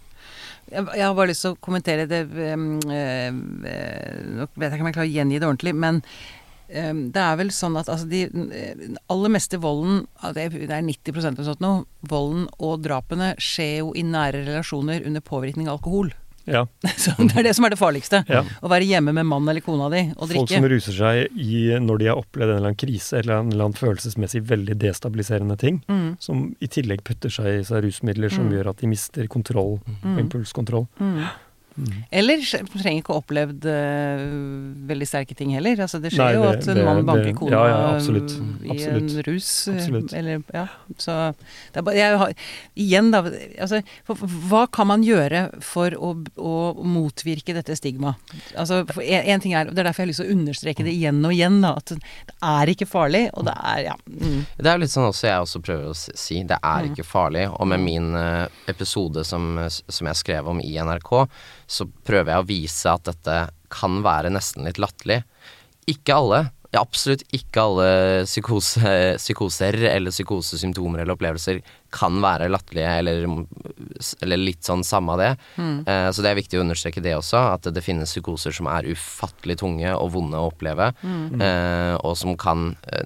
Jeg, 0.70 0.86
jeg 0.94 1.02
har 1.02 1.14
bare 1.18 1.30
lyst 1.32 1.42
til 1.44 1.54
å 1.54 1.58
kommentere 1.62 2.06
det 2.10 2.20
eh, 2.30 2.54
eh, 2.54 3.30
Nå 3.34 4.46
vet 4.54 4.68
jeg 4.68 4.76
ikke 4.76 4.84
om 4.84 4.90
jeg 4.90 4.98
klarer 4.98 5.08
å 5.08 5.16
gjengi 5.16 5.40
det 5.40 5.48
ordentlig, 5.48 5.74
men 5.86 6.02
eh, 6.02 6.39
det 6.70 7.22
er 7.22 7.36
vel 7.40 7.50
sånn 7.54 7.76
at 7.80 7.88
altså 7.90 8.06
de 8.10 8.22
eh, 8.30 8.86
aller 9.10 9.32
meste 9.34 9.58
volden, 9.62 10.06
det 10.34 10.46
er 10.48 10.56
er 10.70 10.82
90% 10.86 11.34
eller 11.34 11.48
sånt 11.50 11.60
nå, 11.64 11.74
volden 12.08 12.48
og 12.58 12.80
drapene 12.84 13.34
skjer 13.42 13.78
jo 13.82 13.92
i 13.98 14.02
nære 14.06 14.44
relasjoner 14.46 15.06
under 15.06 15.20
påvirkning 15.20 15.68
av 15.68 15.78
alkohol. 15.80 16.12
Ja. 16.50 16.64
Så 16.98 17.12
det 17.20 17.36
er 17.36 17.44
det 17.46 17.52
som 17.54 17.66
er 17.68 17.74
det 17.74 17.78
farligste. 17.78 18.22
Ja. 18.30 18.40
Å 18.64 18.70
være 18.72 18.86
hjemme 18.88 19.12
med 19.14 19.28
mannen 19.28 19.50
eller 19.52 19.62
kona 19.62 19.90
di 19.92 20.00
og 20.16 20.24
drikke. 20.30 20.46
Folk 20.48 20.54
som 20.56 20.66
ruser 20.72 20.96
seg 20.96 21.36
i, 21.36 21.60
når 21.78 22.00
de 22.00 22.08
har 22.10 22.18
opplevd 22.22 22.48
en 22.50 22.56
eller 22.56 22.70
annen 22.72 22.80
krise 22.80 23.20
eller 23.20 23.36
en 23.42 23.52
eller 23.52 23.66
annen 23.68 23.78
følelsesmessig 23.78 24.42
veldig 24.48 24.78
destabiliserende 24.80 25.58
ting, 25.60 25.82
Mm, 25.90 26.16
som 26.22 26.56
i 26.60 26.66
tillegg 26.72 27.04
putter 27.06 27.30
seg 27.30 27.60
i 27.60 27.62
seg 27.68 27.84
rusmidler 27.84 28.32
som 28.32 28.48
Mm. 28.48 28.56
gjør 28.56 28.70
at 28.72 28.80
de 28.82 28.86
mister 28.90 29.26
kontroll 29.30 29.78
mm, 30.02 30.18
impulskontroll. 30.24 30.88
mm. 30.98 31.22
Eller 32.10 32.40
trenger 32.42 32.98
ikke 33.00 33.14
å 33.14 33.20
opplevd 33.22 33.64
uh, 33.70 34.22
veldig 34.90 35.06
sterke 35.08 35.36
ting 35.38 35.52
heller. 35.54 35.78
Altså, 35.84 36.00
det 36.02 36.10
skjer 36.12 36.24
Nei, 36.24 36.34
jo 36.36 36.48
at 36.50 36.66
en 36.72 36.80
mann 36.84 37.02
banker 37.08 37.28
det- 37.30 37.36
kona 37.38 37.52
ja, 37.56 37.68
ja, 37.70 37.78
absolutt. 37.94 38.34
i 38.64 38.70
Absolutt. 38.74 39.14
en 39.14 39.22
rus. 39.28 39.50
eh, 39.68 39.74
Absolutt. 39.78 40.12
Eller, 40.18 40.42
ja, 40.52 40.66
så 40.98 41.16
det 41.72 41.80
er 41.80 41.86
bare, 41.86 41.96
jeg 42.00 42.18
har, 42.20 42.34
Igjen, 42.80 43.10
da. 43.14 43.22
Altså, 43.60 43.80
for, 44.08 44.16
hva 44.50 44.64
kan 44.72 44.90
man 44.90 45.04
gjøre 45.06 45.44
for 45.64 45.94
å, 45.96 46.12
å 46.36 46.54
motvirke 46.84 47.54
dette 47.56 47.76
stigmaet? 47.78 48.16
Altså, 48.58 48.82
en, 49.00 49.30
en 49.34 49.40
ting 49.44 49.54
er, 49.56 49.70
Det 49.70 49.78
er 49.80 49.88
derfor 49.90 50.02
jeg 50.04 50.08
har 50.08 50.12
lyst 50.12 50.22
til 50.24 50.30
å 50.30 50.36
understreke 50.36 50.84
det 50.86 50.94
igjen 50.96 51.22
og 51.24 51.32
igjen. 51.36 51.60
Da, 51.64 51.74
at 51.80 51.94
det 51.94 52.36
er 52.50 52.74
ikke 52.74 52.88
farlig, 52.90 53.26
og 53.34 53.46
det 53.48 53.54
er 53.56 53.82
ja. 53.90 53.96
Mm. 54.10 54.42
Det 54.58 54.66
er 54.74 54.82
litt 54.82 54.92
sånn 54.92 55.08
også 55.08 55.30
jeg 55.30 55.46
også 55.46 55.62
prøver 55.64 55.88
å 55.92 55.96
si. 55.96 56.42
Det 56.50 56.58
er 56.60 56.90
ikke 56.90 57.06
farlig. 57.06 57.46
Og 57.56 57.68
med 57.70 57.80
min 57.84 58.10
eh, 58.18 58.46
episode 58.70 59.24
som, 59.24 59.52
som 59.70 60.10
jeg 60.10 60.20
skrev 60.20 60.48
om 60.50 60.60
i 60.60 60.74
NRK, 60.80 61.14
så 61.70 61.86
prøver 61.86 62.34
jeg 62.34 62.42
å 62.42 62.48
vise 62.48 62.92
at 62.92 63.06
dette 63.06 63.42
kan 63.70 64.00
være 64.02 64.32
nesten 64.34 64.66
litt 64.66 64.80
latterlig. 64.82 65.22
Ikke 65.90 66.16
alle. 66.18 66.48
Ja, 66.70 66.84
absolutt 66.84 67.24
ikke 67.34 67.62
alle 67.66 67.86
psykose, 68.28 68.90
psykoser 69.18 69.74
eller 69.90 70.14
psykosesymptomer 70.14 71.02
eller 71.02 71.16
opplevelser 71.16 71.58
kan 71.90 72.20
være 72.22 72.46
latterlige 72.46 72.92
eller, 73.00 73.24
eller 74.22 74.38
litt 74.38 74.62
sånn 74.66 74.84
samme 74.86 75.16
av 75.16 75.22
det. 75.22 75.30
Eh, 75.58 76.06
så 76.14 76.22
det 76.22 76.30
er 76.30 76.38
viktig 76.38 76.60
å 76.60 76.62
understreke 76.62 77.02
det 77.02 77.16
også, 77.18 77.40
at 77.56 77.66
det 77.74 77.82
finnes 77.82 78.12
psykoser 78.14 78.54
som 78.54 78.70
er 78.70 78.86
ufattelig 78.86 79.58
tunge 79.64 79.96
og 79.96 80.12
vonde 80.14 80.38
å 80.38 80.52
oppleve, 80.52 80.92
eh, 81.02 81.96
og 81.98 82.14
som 82.20 82.38
kan 82.38 82.76
eh, 82.86 83.02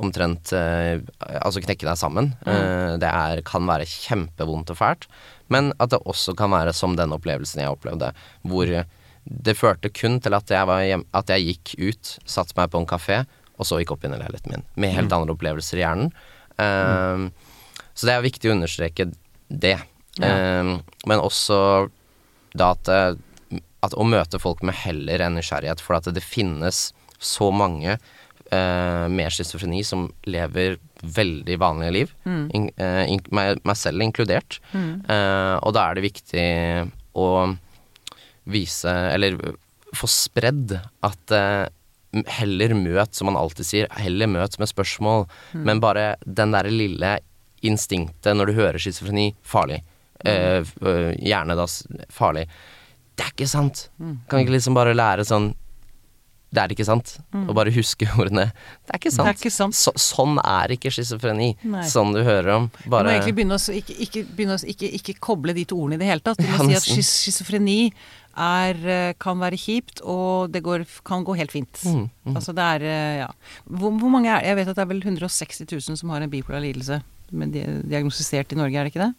omtrent 0.00 0.54
eh, 0.56 1.04
altså 1.42 1.60
knekke 1.60 1.90
deg 1.90 2.00
sammen. 2.00 2.32
Eh, 2.48 2.96
det 3.02 3.12
er, 3.12 3.44
kan 3.44 3.68
være 3.68 3.88
kjempevondt 3.92 4.72
og 4.72 4.80
fælt, 4.80 5.04
men 5.52 5.70
at 5.82 5.92
det 5.92 6.00
også 6.08 6.34
kan 6.38 6.52
være 6.54 6.74
som 6.76 6.96
den 6.98 7.14
opplevelsen 7.14 7.62
jeg 7.62 7.74
opplevde, 7.74 8.12
hvor 8.48 8.72
det 9.22 9.54
førte 9.58 9.92
kun 9.94 10.18
til 10.22 10.34
at 10.34 10.50
jeg, 10.50 10.66
var 10.68 10.82
hjem, 10.82 11.04
at 11.14 11.30
jeg 11.30 11.46
gikk 11.50 11.74
ut, 11.78 12.12
satte 12.26 12.56
meg 12.58 12.72
på 12.72 12.82
en 12.82 12.88
kafé, 12.90 13.22
og 13.60 13.68
så 13.68 13.78
gikk 13.78 13.94
opp 13.94 14.06
inn 14.06 14.16
i 14.16 14.20
leiligheten 14.20 14.56
min, 14.56 14.64
med 14.80 14.96
helt 14.96 15.12
andre 15.14 15.36
opplevelser 15.36 15.78
i 15.78 15.84
hjernen. 15.84 16.12
Eh, 16.58 17.26
Så 17.92 18.08
det 18.08 18.14
er 18.14 18.24
viktig 18.24 18.48
å 18.48 18.56
understreke 18.56 19.10
det. 19.48 19.76
Eh, 20.22 20.72
men 21.06 21.22
også 21.22 21.58
da 22.56 22.72
at, 22.74 22.88
eh, 22.88 23.60
at 23.84 23.94
å 23.94 24.06
møte 24.08 24.40
folk 24.42 24.64
med 24.66 24.76
heller 24.82 25.22
enn 25.24 25.36
nysgjerrighet, 25.38 25.82
for 25.84 25.98
at 25.98 26.08
det 26.10 26.24
finnes 26.24 26.90
så 27.22 27.52
mange 27.54 27.98
uh, 28.52 29.06
med 29.06 29.30
schizofreni 29.30 29.84
som 29.86 30.08
lever 30.26 30.78
veldig 31.02 31.58
vanlige 31.58 31.94
liv, 31.96 32.14
in, 32.54 32.68
uh, 32.78 33.04
in, 33.10 33.20
meg, 33.34 33.60
meg 33.66 33.78
selv 33.78 34.04
inkludert. 34.04 34.60
Eh, 34.72 35.56
og 35.58 35.74
da 35.74 35.88
er 35.88 35.98
det 35.98 36.04
viktig 36.06 36.46
å 37.18 37.28
vise, 38.52 38.92
eller 39.12 39.38
få 39.96 40.08
spredd, 40.10 40.76
at 41.04 41.34
uh, 41.34 41.66
heller 42.38 42.74
møt, 42.76 43.14
som 43.16 43.30
man 43.30 43.38
alltid 43.40 43.66
sier, 43.68 43.90
heller 43.98 44.30
møt 44.30 44.58
med 44.60 44.70
spørsmål, 44.70 45.26
men 45.64 45.80
bare 45.82 46.14
den 46.24 46.54
derre 46.54 46.72
lille 46.72 47.16
instinktet 47.62 48.36
når 48.36 48.50
du 48.50 48.58
hører 48.58 48.82
schizofreni, 48.82 49.32
farlig. 49.46 49.80
Eh, 50.22 50.62
gjerne 51.18 51.56
da 51.58 51.64
farlig. 52.12 52.44
Det 53.16 53.24
er 53.24 53.32
ikke 53.32 53.48
sant. 53.50 53.88
Kan 53.98 54.38
vi 54.38 54.44
ikke 54.46 54.54
liksom 54.56 54.76
bare 54.76 54.94
lære 54.94 55.26
sånn 55.26 55.52
Det 56.52 56.60
er 56.60 56.72
ikke 56.74 56.84
sant. 56.84 57.14
Og 57.32 57.54
bare 57.56 57.72
huske 57.72 58.04
ordene. 58.20 58.50
Det 58.84 58.92
er 58.92 58.98
ikke 59.00 59.12
sant. 59.14 59.28
Er 59.30 59.38
ikke 59.38 59.50
sant. 59.54 59.76
Så, 59.78 59.92
sånn 59.96 60.36
er 60.44 60.74
ikke 60.76 60.90
schizofreni. 60.92 61.54
Sånn 61.88 62.12
du 62.12 62.20
hører 62.26 62.50
om. 62.58 62.66
Du 62.84 62.90
må 62.92 63.00
egentlig 63.08 63.34
begynne 63.38 63.56
å, 63.56 63.62
ikke, 63.72 63.96
ikke, 64.04 64.24
begynne 64.36 64.58
å 64.58 64.66
ikke, 64.74 64.90
ikke 65.00 65.14
koble 65.24 65.54
de 65.56 65.64
to 65.70 65.78
ordene 65.80 65.96
i 65.96 66.02
det 66.04 66.10
hele 66.10 66.20
tatt. 66.26 66.42
Du 66.42 66.44
må 66.50 66.68
Ja, 66.68 66.80
si 66.84 66.98
at 67.00 67.06
schizofreni 67.08 67.78
er, 68.36 68.76
eh, 68.88 69.12
kan 69.20 69.40
være 69.40 69.56
kjipt, 69.60 70.00
og 70.04 70.52
det 70.52 70.62
går, 70.64 70.84
kan 71.08 71.24
gå 71.24 71.34
helt 71.40 71.52
fint. 71.52 71.72
Mm, 71.88 72.06
mm. 72.28 72.36
Altså 72.36 72.52
det 72.56 72.68
er 72.76 72.86
eh, 72.88 73.16
Ja. 73.22 73.30
Hvor, 73.68 73.92
hvor 74.00 74.12
mange 74.12 74.28
er 74.32 74.44
Jeg 74.50 74.56
vet 74.60 74.68
at 74.68 74.76
det 74.76 74.84
er 74.86 74.92
vel 74.92 75.02
160 75.04 75.64
000 75.72 75.96
som 76.00 76.12
har 76.12 76.20
en 76.24 76.30
bipolar 76.32 76.60
lidelse 76.64 77.00
men 77.32 77.50
di- 77.50 77.64
diagnostisert 77.88 78.52
i 78.52 78.56
Norge, 78.60 78.76
er 78.76 78.84
det 78.84 78.92
ikke 78.92 79.06
det? 79.06 79.14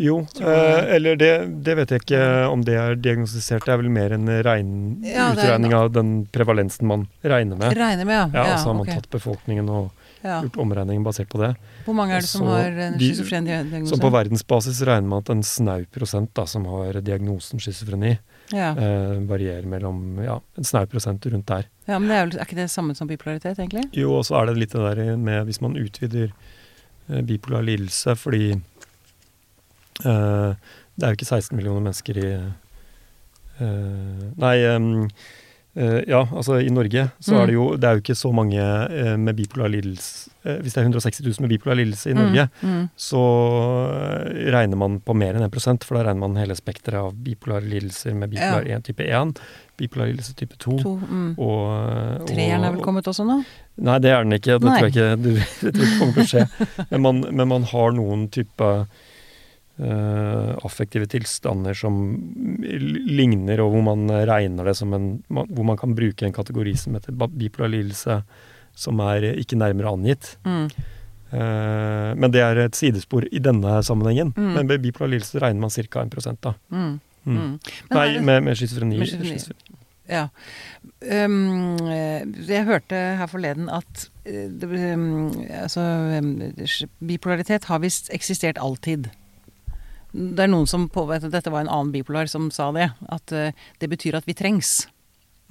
Jo, 0.00 0.20
eh, 0.40 0.94
eller 0.96 1.16
det, 1.20 1.32
det 1.66 1.74
vet 1.76 1.90
jeg 1.92 2.02
ikke 2.04 2.20
om 2.48 2.62
det 2.64 2.76
er 2.80 2.94
diagnostisert. 2.96 3.66
Det 3.66 3.74
er 3.74 3.80
vel 3.82 3.90
mer 3.92 4.14
en 4.16 4.28
regn, 4.46 4.70
Ja, 5.04 5.30
utregning 5.34 5.74
av 5.76 5.90
den 5.92 6.12
prevalensen 6.32 6.88
man 6.88 7.04
regner 7.20 7.60
med. 7.60 7.76
Regner 7.76 8.08
med, 8.08 8.32
Ja, 8.32 8.46
og 8.54 8.62
så 8.62 8.70
har 8.70 8.78
man 8.78 8.86
okay. 8.86 8.96
tatt 8.96 9.10
befolkningen 9.12 9.68
og 9.68 9.90
ja. 10.24 10.38
gjort 10.40 10.56
omregningen 10.64 11.04
basert 11.04 11.28
på 11.28 11.42
det. 11.42 11.52
Hvor 11.84 11.96
mange 11.98 12.16
er 12.16 12.24
det 12.24 12.30
som 12.30 12.46
Så 12.46 12.54
har 12.54 12.80
en 12.86 12.96
schizofren 13.00 13.44
diagnose? 13.44 13.90
Så 13.92 14.00
på 14.00 14.12
verdensbasis 14.14 14.80
regner 14.88 15.12
man 15.12 15.24
at 15.24 15.34
en 15.36 15.44
snau 15.44 15.84
prosent 15.92 16.32
da, 16.36 16.46
som 16.48 16.64
har 16.70 17.00
diagnosen 17.04 17.60
schizofreni, 17.60 18.14
ja. 18.56 18.70
eh, 18.72 19.20
varierer 19.28 19.68
mellom 19.68 20.22
ja, 20.24 20.38
en 20.56 20.70
snau 20.70 20.88
prosent 20.88 21.28
rundt 21.28 21.48
der. 21.52 21.68
ja, 21.84 21.98
men 21.98 22.08
det 22.08 22.16
er, 22.16 22.24
vel, 22.24 22.38
er 22.38 22.48
ikke 22.48 22.60
det 22.62 22.70
samme 22.72 22.96
som 22.96 23.10
bipolaritet, 23.10 23.58
egentlig? 23.58 23.84
Jo, 23.96 24.16
og 24.20 24.24
så 24.28 24.40
er 24.40 24.48
det 24.48 24.58
litt 24.64 24.72
det 24.72 24.96
der 24.96 25.16
med 25.20 25.44
hvis 25.48 25.60
man 25.60 25.76
utvider 25.76 26.32
eh, 26.32 27.20
bipolar 27.20 27.68
lidelse, 27.68 28.16
fordi 28.16 28.54
eh, 30.04 30.54
det 30.96 31.06
er 31.06 31.14
jo 31.14 31.18
ikke 31.20 31.30
16 31.30 31.56
millioner 31.56 31.80
mennesker 31.86 32.18
i 32.20 32.30
eh, 33.60 34.26
Nei, 34.40 34.56
eh, 34.64 36.00
ja, 36.10 36.24
altså 36.34 36.56
i 36.60 36.70
Norge 36.72 37.10
så 37.22 37.34
Mm. 37.34 37.40
er 37.40 37.46
det 37.46 37.54
jo 37.54 37.76
Det 37.76 37.84
er 37.88 37.92
jo 37.94 38.00
ikke 38.02 38.16
så 38.18 38.32
mange 38.34 38.62
med 39.18 39.36
bipolar 39.36 39.68
lidelse 39.70 40.30
Hvis 40.42 40.72
det 40.74 40.80
er 40.80 40.88
160 40.88 41.20
000 41.22 41.40
med 41.44 41.50
bipolar 41.52 41.76
lidelse 41.76 42.10
i 42.10 42.14
Norge, 42.14 42.48
Mm, 42.62 42.68
mm. 42.70 42.88
så 42.96 43.20
regner 44.50 44.76
man 44.76 45.00
på 45.00 45.14
mer 45.14 45.34
enn 45.36 45.44
1 45.44 45.84
for 45.84 45.96
da 45.96 46.04
regner 46.08 46.20
man 46.20 46.36
hele 46.40 46.56
spekteret 46.56 46.98
av 47.00 47.12
bipolare 47.14 47.68
lidelser 47.68 48.14
med 48.14 48.30
bipolar 48.30 48.64
1 48.66 48.84
type 48.88 49.04
1, 49.04 49.34
bipolar 49.78 50.06
lidelse 50.10 50.34
type 50.34 50.56
2. 50.58 50.78
2 50.82 50.94
mm. 51.10 51.34
Og, 51.38 51.68
og, 52.20 52.26
Treeren 52.28 52.64
er 52.64 52.72
vel 52.72 52.82
kommet 52.84 53.06
også 53.06 53.24
nå? 53.28 53.42
Nei, 53.80 53.98
det 53.98 54.10
er 54.10 54.24
den 54.24 54.32
ikke. 54.36 54.58
Det 54.58 54.68
tror 54.68 54.88
jeg 54.88 54.94
ikke 54.94 55.16
det 55.22 55.74
tror 55.74 55.84
jeg 55.84 55.86
ikke 55.86 56.00
kommer 56.00 56.14
til 56.14 56.24
å 56.24 56.30
skje. 56.32 56.44
Men 56.90 57.02
man, 57.06 57.20
men 57.30 57.48
man 57.48 57.62
har 57.70 57.92
noen 57.96 58.26
type 58.32 58.72
affektive 59.80 61.06
tilstander 61.08 61.76
som 61.76 61.94
ligner, 62.60 63.62
og 63.64 63.72
hvor 63.72 63.84
man 63.86 64.10
regner 64.28 64.68
det 64.68 64.74
som 64.76 64.92
en 64.92 65.06
Hvor 65.28 65.64
man 65.64 65.78
kan 65.80 65.94
bruke 65.96 66.26
en 66.26 66.36
kategori 66.36 66.74
som 66.76 66.98
heter 66.98 67.16
bipolar 67.16 67.72
lidelse, 67.72 68.22
som 68.76 69.00
er 69.00 69.30
ikke 69.32 69.56
nærmere 69.56 69.92
angitt. 69.92 70.36
Mm. 70.44 70.68
Eh, 71.30 72.10
men 72.18 72.32
det 72.34 72.42
er 72.42 72.58
et 72.64 72.78
sidespor 72.78 73.26
i 73.30 73.42
denne 73.42 73.78
sammenhengen. 73.86 74.32
Mm. 74.36 74.52
Men 74.56 74.70
med 74.70 74.82
bipolar 74.82 75.12
lidelse 75.14 75.42
regner 75.42 75.62
man 75.62 75.70
ca. 75.70 76.02
1 76.02 76.40
da. 76.42 76.54
Mm. 76.70 77.00
Mm. 77.24 77.36
Mm. 77.36 77.58
Men 77.90 77.98
Nei, 77.98 78.20
med, 78.24 78.42
med 78.48 78.56
schizofreni. 78.56 79.02
Ja. 80.10 80.26
Um, 81.06 81.76
eh, 81.86 82.24
jeg 82.48 82.66
hørte 82.66 82.98
her 83.20 83.28
forleden 83.30 83.68
at 83.70 84.08
eh, 84.26 84.48
um, 84.96 85.30
altså, 85.54 85.84
um, 86.18 86.32
bipolaritet 86.98 87.68
har 87.70 87.78
visst 87.84 88.10
eksistert 88.12 88.58
alltid. 88.58 89.06
Det 90.12 90.44
er 90.44 90.50
noen 90.50 90.68
som 90.70 90.88
på, 90.90 91.04
Dette 91.22 91.52
var 91.52 91.64
en 91.64 91.70
annen 91.70 91.92
bipolar 91.94 92.30
som 92.30 92.50
sa 92.54 92.70
det. 92.76 92.90
At 93.12 93.34
eh, 93.36 93.54
det 93.78 93.90
betyr 93.92 94.18
at 94.18 94.26
vi 94.28 94.36
trengs. 94.38 94.88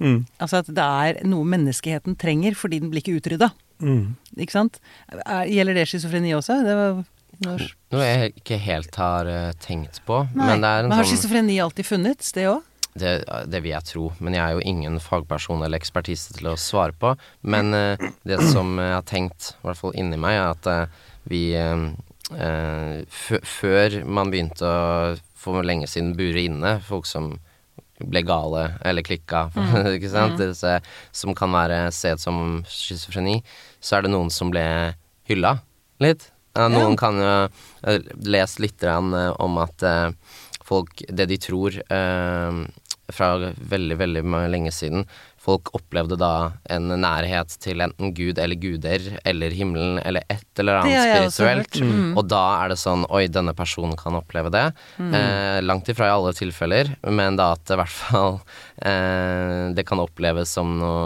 Mm. 0.00 0.24
Altså 0.40 0.62
at 0.62 0.70
det 0.72 0.84
er 0.84 1.20
noe 1.28 1.44
menneskeheten 1.48 2.16
trenger 2.20 2.56
fordi 2.56 2.80
den 2.80 2.92
blir 2.92 3.04
ikke 3.04 3.20
utrydda. 3.20 3.50
Mm. 3.80 4.16
Ikke 4.36 4.56
sant? 4.56 4.80
Er, 5.08 5.48
gjelder 5.48 5.80
det 5.80 5.86
schizofreni 5.88 6.32
også? 6.36 6.60
Det 6.64 6.76
var, 6.76 7.02
når, 7.44 7.68
Noe 7.94 8.08
jeg 8.08 8.32
ikke 8.42 8.58
helt 8.60 8.96
har 9.00 9.28
eh, 9.28 9.52
tenkt 9.60 10.02
på. 10.08 10.24
Nei, 10.34 10.50
Men 10.52 10.64
det 10.64 10.72
er 10.72 10.88
en 10.88 10.96
har 10.96 11.08
sånn 11.08 11.54
alltid 11.64 11.88
funnits, 11.88 12.34
det 12.36 12.50
òg? 12.50 12.66
det, 12.98 13.10
det 13.46 13.60
vil 13.62 13.70
jeg 13.70 13.86
tro, 13.86 14.08
men 14.18 14.34
jeg 14.34 14.42
er 14.42 14.56
jo 14.56 14.64
ingen 14.66 14.96
fagperson 15.00 15.62
eller 15.62 15.78
ekspertise 15.78 16.34
til 16.34 16.50
å 16.50 16.56
svare 16.58 16.92
på. 16.92 17.14
Men 17.40 17.72
eh, 17.76 18.10
det 18.26 18.40
som 18.50 18.74
jeg 18.82 18.96
har 18.96 19.06
tenkt, 19.08 19.52
i 19.54 19.68
hvert 19.68 19.80
fall 19.80 19.96
inni 19.96 20.18
meg, 20.20 20.40
er 20.40 20.56
at 20.56 20.98
vi 21.30 21.44
Før 22.30 23.96
man 24.06 24.30
begynte 24.30 24.66
å 24.66 25.16
for 25.40 25.64
lenge 25.64 25.88
siden 25.88 26.12
bure 26.18 26.42
inne 26.44 26.74
folk 26.84 27.08
som 27.08 27.32
ble 28.00 28.22
gale 28.24 28.64
eller 28.86 29.04
klikka, 29.04 29.48
ikke 29.96 30.10
sant, 30.12 30.40
Disse, 30.40 30.78
som 31.12 31.34
kan 31.36 31.52
være 31.52 31.82
sett 31.92 32.22
som 32.22 32.60
schizofreni, 32.68 33.40
så 33.80 33.98
er 33.98 34.06
det 34.06 34.12
noen 34.14 34.32
som 34.32 34.52
ble 34.52 34.64
hylla 35.28 35.58
litt. 36.00 36.30
Ja, 36.56 36.66
noen 36.72 36.96
kan 36.98 37.20
jo 37.20 37.32
eh, 37.86 38.06
lese 38.26 38.64
litt 38.64 38.82
eh, 38.82 39.10
om 39.38 39.58
at 39.62 39.84
eh, 39.86 40.08
folk 40.66 41.04
Det 41.06 41.28
de 41.30 41.36
tror 41.38 41.76
eh, 41.78 42.58
fra 43.10 43.28
veldig, 43.74 43.96
veldig 44.00 44.22
lenge 44.50 44.72
siden 44.74 45.06
Folk 45.40 45.70
opplevde 45.76 46.18
da 46.20 46.52
en 46.68 46.90
nærhet 47.00 47.54
til 47.64 47.80
enten 47.80 48.12
Gud 48.16 48.38
eller 48.42 48.58
guder 48.60 49.06
eller 49.24 49.54
himmelen 49.56 49.96
eller 50.04 50.26
et 50.28 50.60
eller 50.60 50.82
annet 50.82 51.32
spirituelt. 51.32 51.80
Mm. 51.80 52.10
Og 52.20 52.26
da 52.28 52.42
er 52.60 52.74
det 52.74 52.80
sånn 52.82 53.06
Oi, 53.08 53.24
denne 53.32 53.54
personen 53.56 53.96
kan 53.96 54.18
oppleve 54.18 54.52
det. 54.52 54.66
Eh, 55.00 55.60
langt 55.64 55.88
ifra 55.88 56.10
i 56.10 56.12
alle 56.12 56.34
tilfeller, 56.36 56.92
men 57.08 57.40
da 57.40 57.54
at 57.54 57.64
det 57.64 57.78
i 57.78 57.80
hvert 57.80 57.94
fall 57.94 58.36
eh, 58.84 59.70
Det 59.76 59.86
kan 59.88 60.02
oppleves 60.02 60.52
som 60.58 60.76
noe 60.80 61.00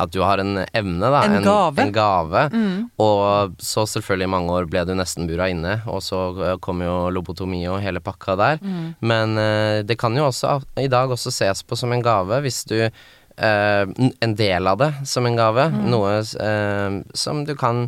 at 0.00 0.12
du 0.14 0.22
har 0.24 0.40
en 0.40 0.62
evne, 0.64 1.10
da. 1.12 1.22
En 1.28 1.44
gave. 1.44 1.82
En 1.84 1.92
gave. 1.92 2.44
Mm. 2.54 2.88
Og 3.04 3.60
så 3.60 3.84
selvfølgelig 3.88 4.28
i 4.28 4.32
mange 4.32 4.56
år 4.56 4.68
ble 4.72 4.84
du 4.88 4.94
nesten 4.96 5.28
bura 5.28 5.50
inne, 5.52 5.76
og 5.90 6.00
så 6.04 6.22
eh, 6.40 6.56
kom 6.64 6.80
jo 6.84 6.96
lobotomi 7.12 7.66
og 7.68 7.82
hele 7.84 8.00
pakka 8.04 8.38
der. 8.40 8.60
Mm. 8.64 8.86
Men 9.04 9.36
eh, 9.40 9.78
det 9.84 9.98
kan 10.00 10.16
jo 10.16 10.30
også 10.30 10.60
i 10.80 10.88
dag 10.90 11.12
også 11.12 11.32
ses 11.34 11.64
på 11.66 11.78
som 11.78 11.92
en 11.92 12.04
gave 12.04 12.40
hvis 12.44 12.64
du 12.70 12.78
En 13.40 14.34
del 14.36 14.66
av 14.68 14.80
det 14.82 14.90
som 15.08 15.26
en 15.26 15.36
gave. 15.38 15.68
Mm. 15.72 15.84
Noe 15.92 16.16
eh, 16.20 16.96
som 17.16 17.44
du 17.48 17.54
kan 17.56 17.86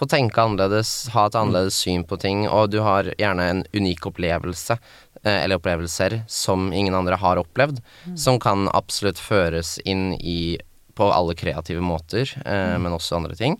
få 0.00 0.06
tenke 0.08 0.40
annerledes, 0.40 1.10
ha 1.12 1.26
et 1.28 1.36
annerledes 1.36 1.76
syn 1.76 2.06
på 2.08 2.16
ting, 2.20 2.46
og 2.48 2.70
du 2.72 2.78
har 2.84 3.10
gjerne 3.20 3.46
en 3.52 3.62
unik 3.76 4.06
opplevelse, 4.08 4.78
eh, 5.22 5.42
eller 5.42 5.60
opplevelser, 5.60 6.22
som 6.28 6.70
ingen 6.72 6.96
andre 6.96 7.18
har 7.20 7.40
opplevd, 7.40 7.82
som 8.16 8.40
kan 8.40 8.68
absolutt 8.72 9.20
føres 9.20 9.76
inn 9.84 10.14
i 10.16 10.56
på 10.96 11.10
alle 11.12 11.36
kreative 11.36 11.84
måter, 11.84 12.32
eh, 12.44 12.78
men 12.80 12.96
også 12.96 13.20
andre 13.20 13.36
ting. 13.36 13.58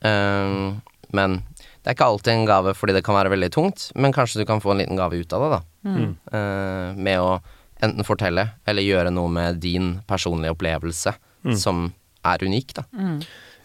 Um, 0.00 0.80
men 1.14 1.42
det 1.54 1.92
er 1.92 1.94
ikke 1.94 2.08
alltid 2.08 2.32
en 2.32 2.48
gave 2.48 2.72
fordi 2.74 2.96
det 2.96 3.04
kan 3.06 3.16
være 3.16 3.30
veldig 3.32 3.50
tungt, 3.54 3.90
men 3.94 4.14
kanskje 4.16 4.42
du 4.42 4.48
kan 4.48 4.60
få 4.64 4.72
en 4.72 4.80
liten 4.82 4.98
gave 4.98 5.20
ut 5.20 5.36
av 5.36 5.44
det, 5.44 5.50
da. 5.52 5.60
Mm. 5.92 6.10
Uh, 6.32 6.88
med 6.96 7.20
å 7.20 7.36
enten 7.82 8.04
fortelle 8.06 8.48
eller 8.66 8.82
gjøre 8.86 9.10
noe 9.14 9.28
med 9.32 9.60
din 9.62 10.00
personlige 10.08 10.54
opplevelse 10.56 11.14
Mm. 11.42 11.56
som 11.58 11.78
er 12.24 12.38
unik, 12.46 12.74
da. 12.74 12.82
Mm. 12.94 13.16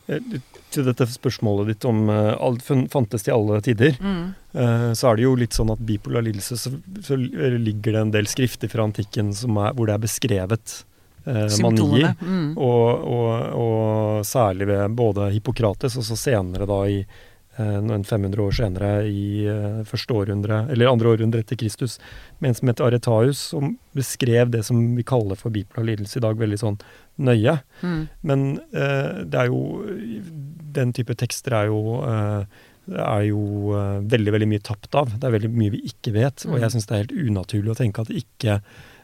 Eh, 0.09 0.39
Til 0.73 0.83
dette 0.83 1.05
spørsmålet 1.07 1.67
ditt 1.69 1.85
om 1.85 2.09
alt 2.09 2.63
fantes 2.91 3.23
til 3.23 3.31
i 3.31 3.35
alle 3.37 3.61
tider, 3.61 3.93
Mm. 4.01 4.33
eh, 4.55 4.91
så 4.97 5.11
er 5.11 5.15
det 5.15 5.23
jo 5.23 5.35
litt 5.35 5.53
sånn 5.55 5.71
at 5.71 5.79
bipolar 5.85 6.21
lidelse, 6.25 6.57
så, 6.57 6.73
så 7.05 7.15
ligger 7.15 7.93
det 7.93 8.01
en 8.01 8.11
del 8.11 8.25
skrifter 8.27 8.67
fra 8.69 8.83
antikken 8.83 9.33
som 9.33 9.55
er, 9.57 9.71
hvor 9.73 9.85
det 9.87 9.93
er 9.95 10.03
beskrevet 10.03 10.83
eh, 11.27 11.47
manier. 11.61 12.15
Mm. 12.19 12.57
Og, 12.57 13.07
og, 13.07 13.53
og 13.61 14.25
særlig 14.25 14.67
ved 14.67 14.95
både 14.95 15.31
Hippokrates 15.37 15.95
og 15.97 16.03
så 16.03 16.17
senere 16.17 16.65
da 16.67 16.81
i 16.87 17.05
eh, 17.57 17.77
noen 17.83 18.03
500 18.07 18.43
år 18.43 18.55
senere 18.57 18.91
i 19.09 19.45
eh, 19.49 19.81
første 19.89 20.13
århundre, 20.13 20.63
eller 20.71 20.91
andre 20.91 21.11
århundre 21.15 21.41
etter 21.43 21.59
Kristus, 21.59 21.97
med 22.39 22.49
en 22.53 22.55
som 22.61 22.71
het 22.71 22.81
Aretaeus, 22.85 23.41
som 23.53 23.75
beskrev 23.97 24.51
det 24.53 24.63
som 24.65 24.79
vi 24.95 25.03
kaller 25.07 25.35
for 25.39 25.49
bipolar 25.53 25.85
lidelse 25.91 26.19
i 26.19 26.25
dag, 26.25 26.37
veldig 26.37 26.59
sånn 26.61 26.79
nøye. 27.17 27.57
Mm. 27.81 28.01
Men 28.29 28.47
eh, 28.71 29.23
det 29.25 29.43
er 29.43 29.47
jo 29.51 29.61
Den 30.77 30.91
type 30.93 31.15
tekster 31.17 31.55
er 31.57 31.71
jo 31.71 32.01
eh, 32.05 32.43
er 32.87 33.23
jo 33.27 33.73
eh, 33.75 33.97
veldig 34.07 34.31
veldig 34.35 34.47
mye 34.47 34.63
tapt 34.63 34.93
av. 34.95 35.09
Det 35.19 35.27
er 35.27 35.33
veldig 35.33 35.49
mye 35.51 35.73
vi 35.73 35.81
ikke 35.89 36.13
vet. 36.15 36.45
Og 36.47 36.59
jeg 36.59 36.69
Mm. 36.69 36.73
syns 36.75 36.85
det 36.87 36.93
er 36.95 37.01
helt 37.03 37.17
unaturlig 37.31 37.73
å 37.73 37.79
tenke 37.81 38.01
at 38.05 38.13
ikke 38.13 38.61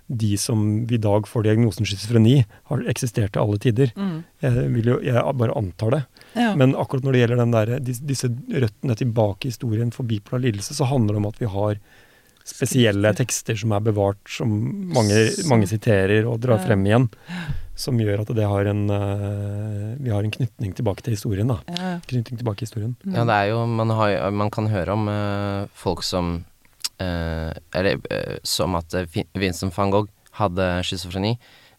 de 0.08 0.38
som 0.38 0.84
i 0.92 0.98
dag 0.98 1.28
får 1.28 1.44
diagnosen 1.44 1.86
schizofreni, 1.88 2.46
har 2.70 2.84
eksistert 2.92 3.34
til 3.34 3.42
alle 3.42 3.58
tider. 3.64 3.94
Mm. 3.96 4.24
Jeg, 4.44 4.66
vil 4.74 4.86
jo, 4.92 4.98
jeg 5.02 5.36
bare 5.40 5.56
antar 5.58 5.92
det. 5.96 6.02
Ja. 6.36 6.54
Men 6.60 6.76
akkurat 6.76 7.04
når 7.04 7.12
det 7.16 7.22
gjelder 7.24 7.38
den 7.44 7.52
der, 7.56 7.74
disse 7.80 8.30
røttene 8.52 8.96
tilbake 9.00 9.46
i 9.48 9.54
historien 9.54 9.92
for 9.96 10.04
bipolar 10.04 10.44
lidelse, 10.44 10.74
så 10.76 10.86
handler 10.90 11.14
det 11.16 11.24
om 11.24 11.30
at 11.32 11.40
vi 11.40 11.46
har 11.56 11.80
spesielle 12.44 13.14
tekster 13.16 13.56
som 13.56 13.72
er 13.72 13.84
bevart, 13.86 14.20
som 14.28 14.52
mange, 14.94 15.30
mange 15.48 15.68
siterer 15.72 16.26
og 16.28 16.42
drar 16.44 16.60
Ja. 16.60 16.66
frem 16.68 16.84
igjen. 16.86 17.10
Som 17.76 17.98
gjør 17.98 18.20
at 18.22 18.28
det 18.36 18.44
har 18.46 18.66
en, 18.70 18.84
eh, 18.92 19.96
vi 20.04 20.10
har 20.12 20.22
en 20.22 20.30
knytning 20.32 20.76
tilbake 20.76 21.02
til 21.02 21.14
historien. 21.16 21.48
da. 21.48 21.58
Ja. 21.70 22.00
Knytning 22.06 22.38
tilbake 22.38 22.62
i 22.62 22.66
historien. 22.68 22.96
Mm. 23.06 23.16
Ja, 23.16 23.24
det 23.26 23.32
er 23.34 23.48
jo 23.50 23.66
Man, 23.66 23.90
har, 23.90 24.30
man 24.32 24.50
kan 24.52 24.68
høre 24.68 24.90
om 24.92 25.08
eh, 25.08 25.68
folk 25.74 26.04
som 26.04 26.46
Eller 27.76 28.00
eh, 28.12 28.38
som 28.44 28.76
at 28.80 28.94
eh, 28.98 29.24
Vincent 29.38 29.76
van 29.78 29.92
Gogh 29.94 30.10
hadde 30.40 30.68
schizofreni. 30.88 31.36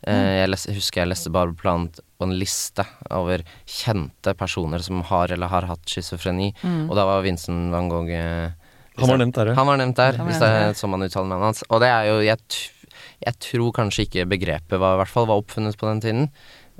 Eh, 0.06 0.42
jeg 0.42 0.50
leste, 0.52 0.74
husker 0.76 1.00
jeg 1.02 1.10
leste 1.14 1.30
bare 1.32 1.54
blant 1.56 2.00
på 2.18 2.26
en 2.28 2.34
liste 2.38 2.84
over 3.10 3.42
kjente 3.66 4.34
personer 4.38 4.82
som 4.84 5.00
har 5.08 5.32
eller 5.32 5.48
har 5.50 5.66
hatt 5.70 5.88
schizofreni, 5.88 6.52
Mm. 6.62 6.90
og 6.90 6.96
da 6.98 7.06
var 7.08 7.22
Vincent 7.24 7.72
van 7.72 7.88
Gogh 7.88 8.12
eh, 8.12 8.50
Han 9.00 9.08
var 9.10 9.18
nevnt 9.18 9.34
der, 9.34 9.48
ja. 9.50 9.54
Han 9.58 9.66
var 9.66 9.80
nevnt 9.80 9.96
der, 9.98 10.18
hvis 10.22 10.38
det 10.38 10.48
er 10.54 10.76
sånn 10.78 10.90
man 10.92 11.02
uttaler 11.02 11.26
navnet 11.32 11.48
hans. 11.50 11.64
Og 11.70 11.80
det 11.82 11.88
er 11.90 12.04
jo 12.12 12.20
Jeg, 12.22 12.38
t 12.46 12.70
jeg 13.24 13.34
tror 13.40 13.72
kanskje 13.74 14.04
ikke 14.06 14.26
begrepet 14.28 14.78
var, 14.78 14.94
i 14.94 15.00
hvert 15.00 15.10
fall 15.10 15.26
var 15.26 15.40
oppfunnet 15.40 15.76
på 15.80 15.88
den 15.88 16.00
tiden. 16.04 16.28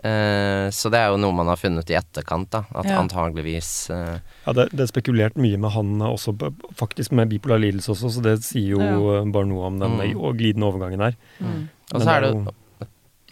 Eh, 0.03 0.69
så 0.75 0.91
det 0.91 0.99
er 0.99 1.13
jo 1.13 1.19
noe 1.23 1.33
man 1.33 1.47
har 1.47 1.57
funnet 1.61 1.89
i 1.93 1.95
etterkant, 1.95 2.49
da. 2.51 2.65
At 2.75 2.89
Ja. 2.91 2.99
antageligvis 3.01 3.91
uh, 3.95 4.19
ja 4.47 4.53
det, 4.53 4.71
det 4.75 4.81
er 4.81 4.91
spekulert 4.91 5.37
mye 5.39 5.57
med 5.57 5.71
han 5.71 5.93
også, 6.03 6.35
faktisk 6.75 7.13
med 7.13 7.29
bipolar 7.31 7.61
lidelse 7.63 7.93
også, 7.95 8.11
så 8.17 8.23
det 8.25 8.43
sier 8.43 8.75
jo 8.75 8.81
Ja. 8.83 9.21
eh, 9.23 9.31
bare 9.31 9.47
noe 9.47 9.67
om 9.71 9.79
den 9.79 9.97
Mm. 9.97 10.17
og 10.21 10.37
glidende 10.37 10.67
overgangen 10.67 11.01
her. 11.01 11.15
Mm. 11.41 11.69
Og 11.95 12.01
så 12.03 12.09
er 12.17 12.21
det 12.21 12.33
jo- 12.35 12.53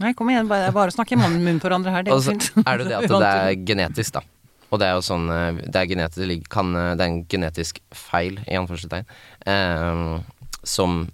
Nei, 0.00 0.12
kom 0.14 0.28
igjen. 0.30 0.48
Bare, 0.48 0.72
bare 0.72 0.90
snakk 0.90 1.12
i 1.12 1.16
munnen 1.16 1.42
munn 1.44 1.60
på 1.60 1.68
hverandre 1.68 1.90
her. 1.92 2.02
Det 2.02 2.12
Og 2.12 2.22
går 2.22 2.24
så 2.24 2.32
fint. 2.54 2.66
er 2.66 2.78
det 2.78 2.86
det 2.88 2.96
at 2.96 3.08
det 3.08 3.22
er 3.22 3.64
genetisk, 3.66 4.12
da. 4.12 4.20
Og 4.72 4.78
det 4.80 4.86
er 4.88 4.94
jo 4.94 5.02
sånn 5.04 5.26
Det 5.70 5.76
er 5.76 5.86
genetisk, 5.86 6.48
kan, 6.48 6.72
det 6.72 7.00
er 7.00 7.04
en 7.10 7.24
genetisk 7.28 7.78
feil, 7.92 8.38
i 8.48 8.54
anførselstegn, 8.56 9.04
eh, 9.46 10.20
som 10.64 11.08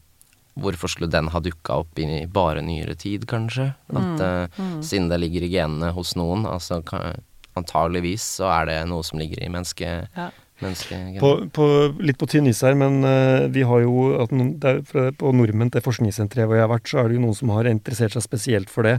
Hvorfor 0.62 0.90
skulle 0.92 1.10
den 1.12 1.30
ha 1.32 1.40
dukka 1.42 1.80
opp 1.84 1.98
i 2.02 2.26
bare 2.32 2.62
nyere 2.64 2.96
tid, 2.98 3.26
kanskje? 3.30 3.70
At 3.92 4.22
mm. 4.22 4.58
Mm. 4.58 4.82
Siden 4.82 5.08
det 5.12 5.20
ligger 5.22 5.46
i 5.46 5.52
genene 5.52 5.92
hos 5.96 6.14
noen, 6.18 6.46
altså 6.48 6.80
kan, 6.86 7.20
antageligvis 7.58 8.26
så 8.38 8.50
er 8.60 8.70
det 8.70 8.82
noe 8.90 9.06
som 9.06 9.20
ligger 9.20 9.42
i 9.42 9.50
mennesket. 9.52 10.12
Ja. 10.16 10.30
På, 11.20 11.28
på, 11.54 11.64
litt 12.02 12.18
på 12.18 12.26
tynn 12.26 12.48
is 12.50 12.64
her, 12.66 12.74
men 12.74 13.04
uh, 13.06 13.46
vi 13.54 13.62
har 13.62 13.84
jo 13.84 14.08
at 14.18 14.32
noen, 14.34 14.56
det 14.58 14.72
er, 14.90 15.12
På 15.14 15.30
Nordmenn, 15.30 15.70
det 15.70 15.84
forskningssenteret 15.84 16.50
hvor 16.50 16.58
jeg 16.58 16.66
har 16.66 16.72
vært, 16.72 16.88
så 16.90 16.98
er 16.98 17.10
det 17.10 17.18
jo 17.18 17.22
noen 17.28 17.38
som 17.38 17.52
har 17.54 17.68
interessert 17.70 18.16
seg 18.16 18.24
spesielt 18.26 18.72
for 18.72 18.88
det. 18.88 18.96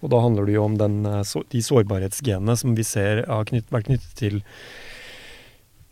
Og 0.00 0.08
da 0.12 0.22
handler 0.24 0.48
det 0.48 0.56
jo 0.56 0.64
om 0.64 0.78
den, 0.80 1.02
eh, 1.08 1.20
så, 1.28 1.44
de 1.52 1.60
sårbarhetsgenene 1.64 2.56
som 2.60 2.72
vi 2.76 2.86
ser 2.88 3.20
har 3.28 3.44
knytt, 3.48 3.68
vært 3.72 3.90
knyttet 3.90 4.16
til 4.16 4.40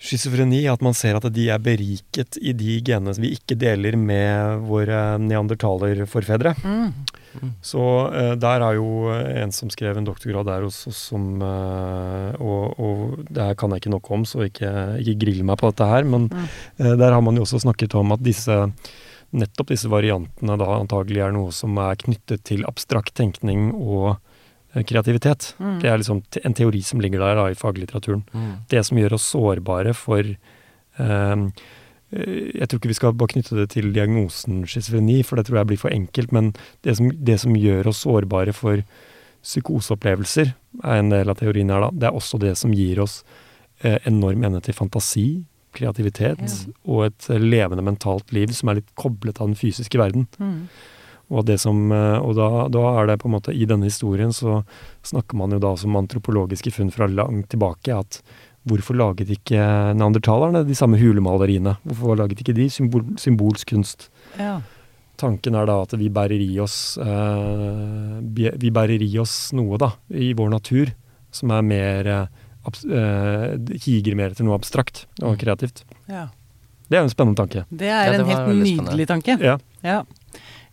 schizofreni. 0.02 0.64
At 0.70 0.82
man 0.84 0.96
ser 0.98 1.18
at 1.18 1.28
de 1.32 1.48
er 1.52 1.62
beriket 1.62 2.38
i 2.42 2.54
de 2.56 2.80
genene 2.84 3.14
vi 3.22 3.32
ikke 3.36 3.56
deler 3.58 3.96
med 3.98 4.64
våre 4.68 5.16
neandertalerforfedre. 5.22 6.54
Mm. 6.62 7.52
Så 7.64 7.82
uh, 8.12 8.32
der 8.36 8.64
er 8.66 8.76
jo 8.76 9.08
en 9.12 9.54
som 9.56 9.70
skrev 9.72 9.96
en 9.96 10.08
doktorgrad 10.08 10.50
der 10.50 10.66
hos 10.66 10.82
oss 10.90 11.06
som 11.12 11.38
uh, 11.40 12.34
og, 12.36 12.74
og 12.76 13.22
det 13.30 13.46
her 13.46 13.56
kan 13.56 13.72
jeg 13.72 13.84
ikke 13.84 13.94
nok 13.94 14.10
om, 14.12 14.26
så 14.28 14.44
ikke, 14.50 14.72
ikke 15.00 15.16
grill 15.24 15.46
meg 15.48 15.62
på 15.62 15.72
dette 15.72 15.88
her. 15.88 16.04
Men 16.08 16.28
Mm. 16.32 16.44
uh, 16.80 16.92
der 16.96 17.12
har 17.12 17.20
man 17.24 17.36
jo 17.36 17.42
også 17.46 17.62
snakket 17.64 17.94
om 17.98 18.12
at 18.14 18.22
disse 18.24 18.54
nettopp 19.32 19.72
disse 19.72 19.88
variantene 19.88 20.56
da 20.60 20.68
antagelig 20.76 21.22
er 21.24 21.32
noe 21.34 21.52
som 21.56 21.78
er 21.80 21.96
knyttet 22.00 22.44
til 22.48 22.66
abstrakt 22.68 23.14
tenkning 23.16 23.70
og 23.72 24.10
eh, 24.12 24.20
kreativitet. 24.74 25.52
Mm. 25.60 25.78
Det 25.82 25.90
er 25.90 25.98
liksom 26.00 26.22
en 26.44 26.54
teori 26.56 26.80
som 26.82 27.00
ligger 27.00 27.20
der 27.20 27.36
da, 27.36 27.46
i 27.52 27.58
faglitteraturen. 27.58 28.22
Mm. 28.32 28.52
Det 28.72 28.82
som 28.88 28.98
gjør 28.98 29.16
oss 29.18 29.26
sårbare 29.34 29.92
for 29.94 30.20
eh, 30.24 31.36
Jeg 32.12 32.68
tror 32.68 32.78
ikke 32.80 32.90
vi 32.90 32.96
skal 32.98 33.14
bare 33.16 33.32
knytte 33.32 33.56
det 33.56 33.70
til 33.72 33.92
diagnosen 33.92 34.66
schizofreni, 34.68 35.22
for 35.24 35.36
det 35.36 35.46
tror 35.48 35.62
jeg 35.62 35.70
blir 35.70 35.80
for 35.80 35.92
enkelt. 35.92 36.32
Men 36.32 36.52
det 36.84 36.96
som, 36.98 37.08
det 37.12 37.38
som 37.40 37.56
gjør 37.56 37.88
oss 37.88 38.02
sårbare 38.04 38.52
for 38.52 38.82
psykoseopplevelser, 39.42 40.52
er 40.84 40.98
en 41.00 41.10
del 41.12 41.28
av 41.32 41.38
teorien 41.40 41.70
her, 41.72 41.80
da. 41.86 41.90
Det 41.92 42.08
er 42.10 42.18
også 42.18 42.38
det 42.42 42.52
som 42.60 42.72
gir 42.76 43.00
oss 43.02 43.22
eh, 43.82 43.98
enorm 44.08 44.44
evne 44.44 44.60
til 44.64 44.76
fantasi, 44.76 45.44
kreativitet 45.72 46.42
Ja. 46.44 46.72
og 46.84 47.06
et 47.06 47.28
levende 47.40 47.82
mentalt 47.84 48.28
liv 48.36 48.50
som 48.52 48.68
er 48.68 48.82
litt 48.82 48.90
koblet 48.94 49.40
av 49.40 49.48
den 49.48 49.56
fysiske 49.56 49.96
verden. 49.96 50.26
Mm. 50.36 50.68
Og, 51.32 51.46
det 51.48 51.58
som, 51.62 51.78
eh, 51.92 52.18
og 52.20 52.36
da, 52.36 52.48
da 52.72 52.82
er 53.00 53.08
det 53.08 53.20
på 53.22 53.30
en 53.30 53.36
måte 53.38 53.54
I 53.56 53.64
denne 53.68 53.88
historien 53.88 54.34
så 54.36 54.60
snakker 55.08 55.38
man 55.40 55.54
jo 55.54 55.60
da 55.62 55.72
som 55.80 55.96
antropologiske 55.96 56.74
funn 56.74 56.92
fra 56.92 57.08
langt 57.08 57.48
tilbake 57.54 57.94
at 57.96 58.20
hvorfor 58.68 58.94
laget 58.94 59.32
ikke 59.32 59.58
neandertalerne 59.96 60.62
de 60.68 60.76
samme 60.78 61.00
hulemaleriene? 61.00 61.78
Hvorfor 61.88 62.20
laget 62.20 62.44
ikke 62.44 62.54
de 62.54 62.68
symbol, 62.70 63.06
symbolsk 63.18 63.72
kunst? 63.72 64.10
Ja. 64.38 64.60
Tanken 65.18 65.56
er 65.58 65.66
da 65.68 65.80
at 65.84 65.94
vi 65.98 66.10
bærer 66.12 66.40
i 66.40 66.52
oss 66.62 66.96
eh, 67.00 68.20
Vi 68.22 68.70
bærer 68.74 69.02
i 69.02 69.10
oss 69.22 69.52
noe 69.56 69.80
da, 69.80 69.92
i 70.10 70.32
vår 70.36 70.52
natur 70.52 70.92
som 71.32 71.52
er 71.56 71.64
mer 71.64 72.08
eh, 72.12 72.40
eh, 72.68 73.76
higer 73.86 74.16
mer 74.18 74.36
til 74.36 74.46
noe 74.48 74.58
abstrakt 74.60 75.06
og 75.24 75.40
kreativt. 75.40 75.84
ja. 76.10 76.28
Det 76.92 76.98
er 76.98 77.06
en 77.06 77.08
spennende 77.08 77.38
tanke. 77.40 77.62
Det 77.72 77.88
er 77.88 78.04
Ja, 78.04 78.10
det 78.12 78.18
en 78.20 78.28
helt 78.28 78.48
nydelig 78.50 78.72
nydelig 78.76 79.06
tanke. 79.08 79.38
Ja. 79.40 79.54
Ja. 79.80 80.02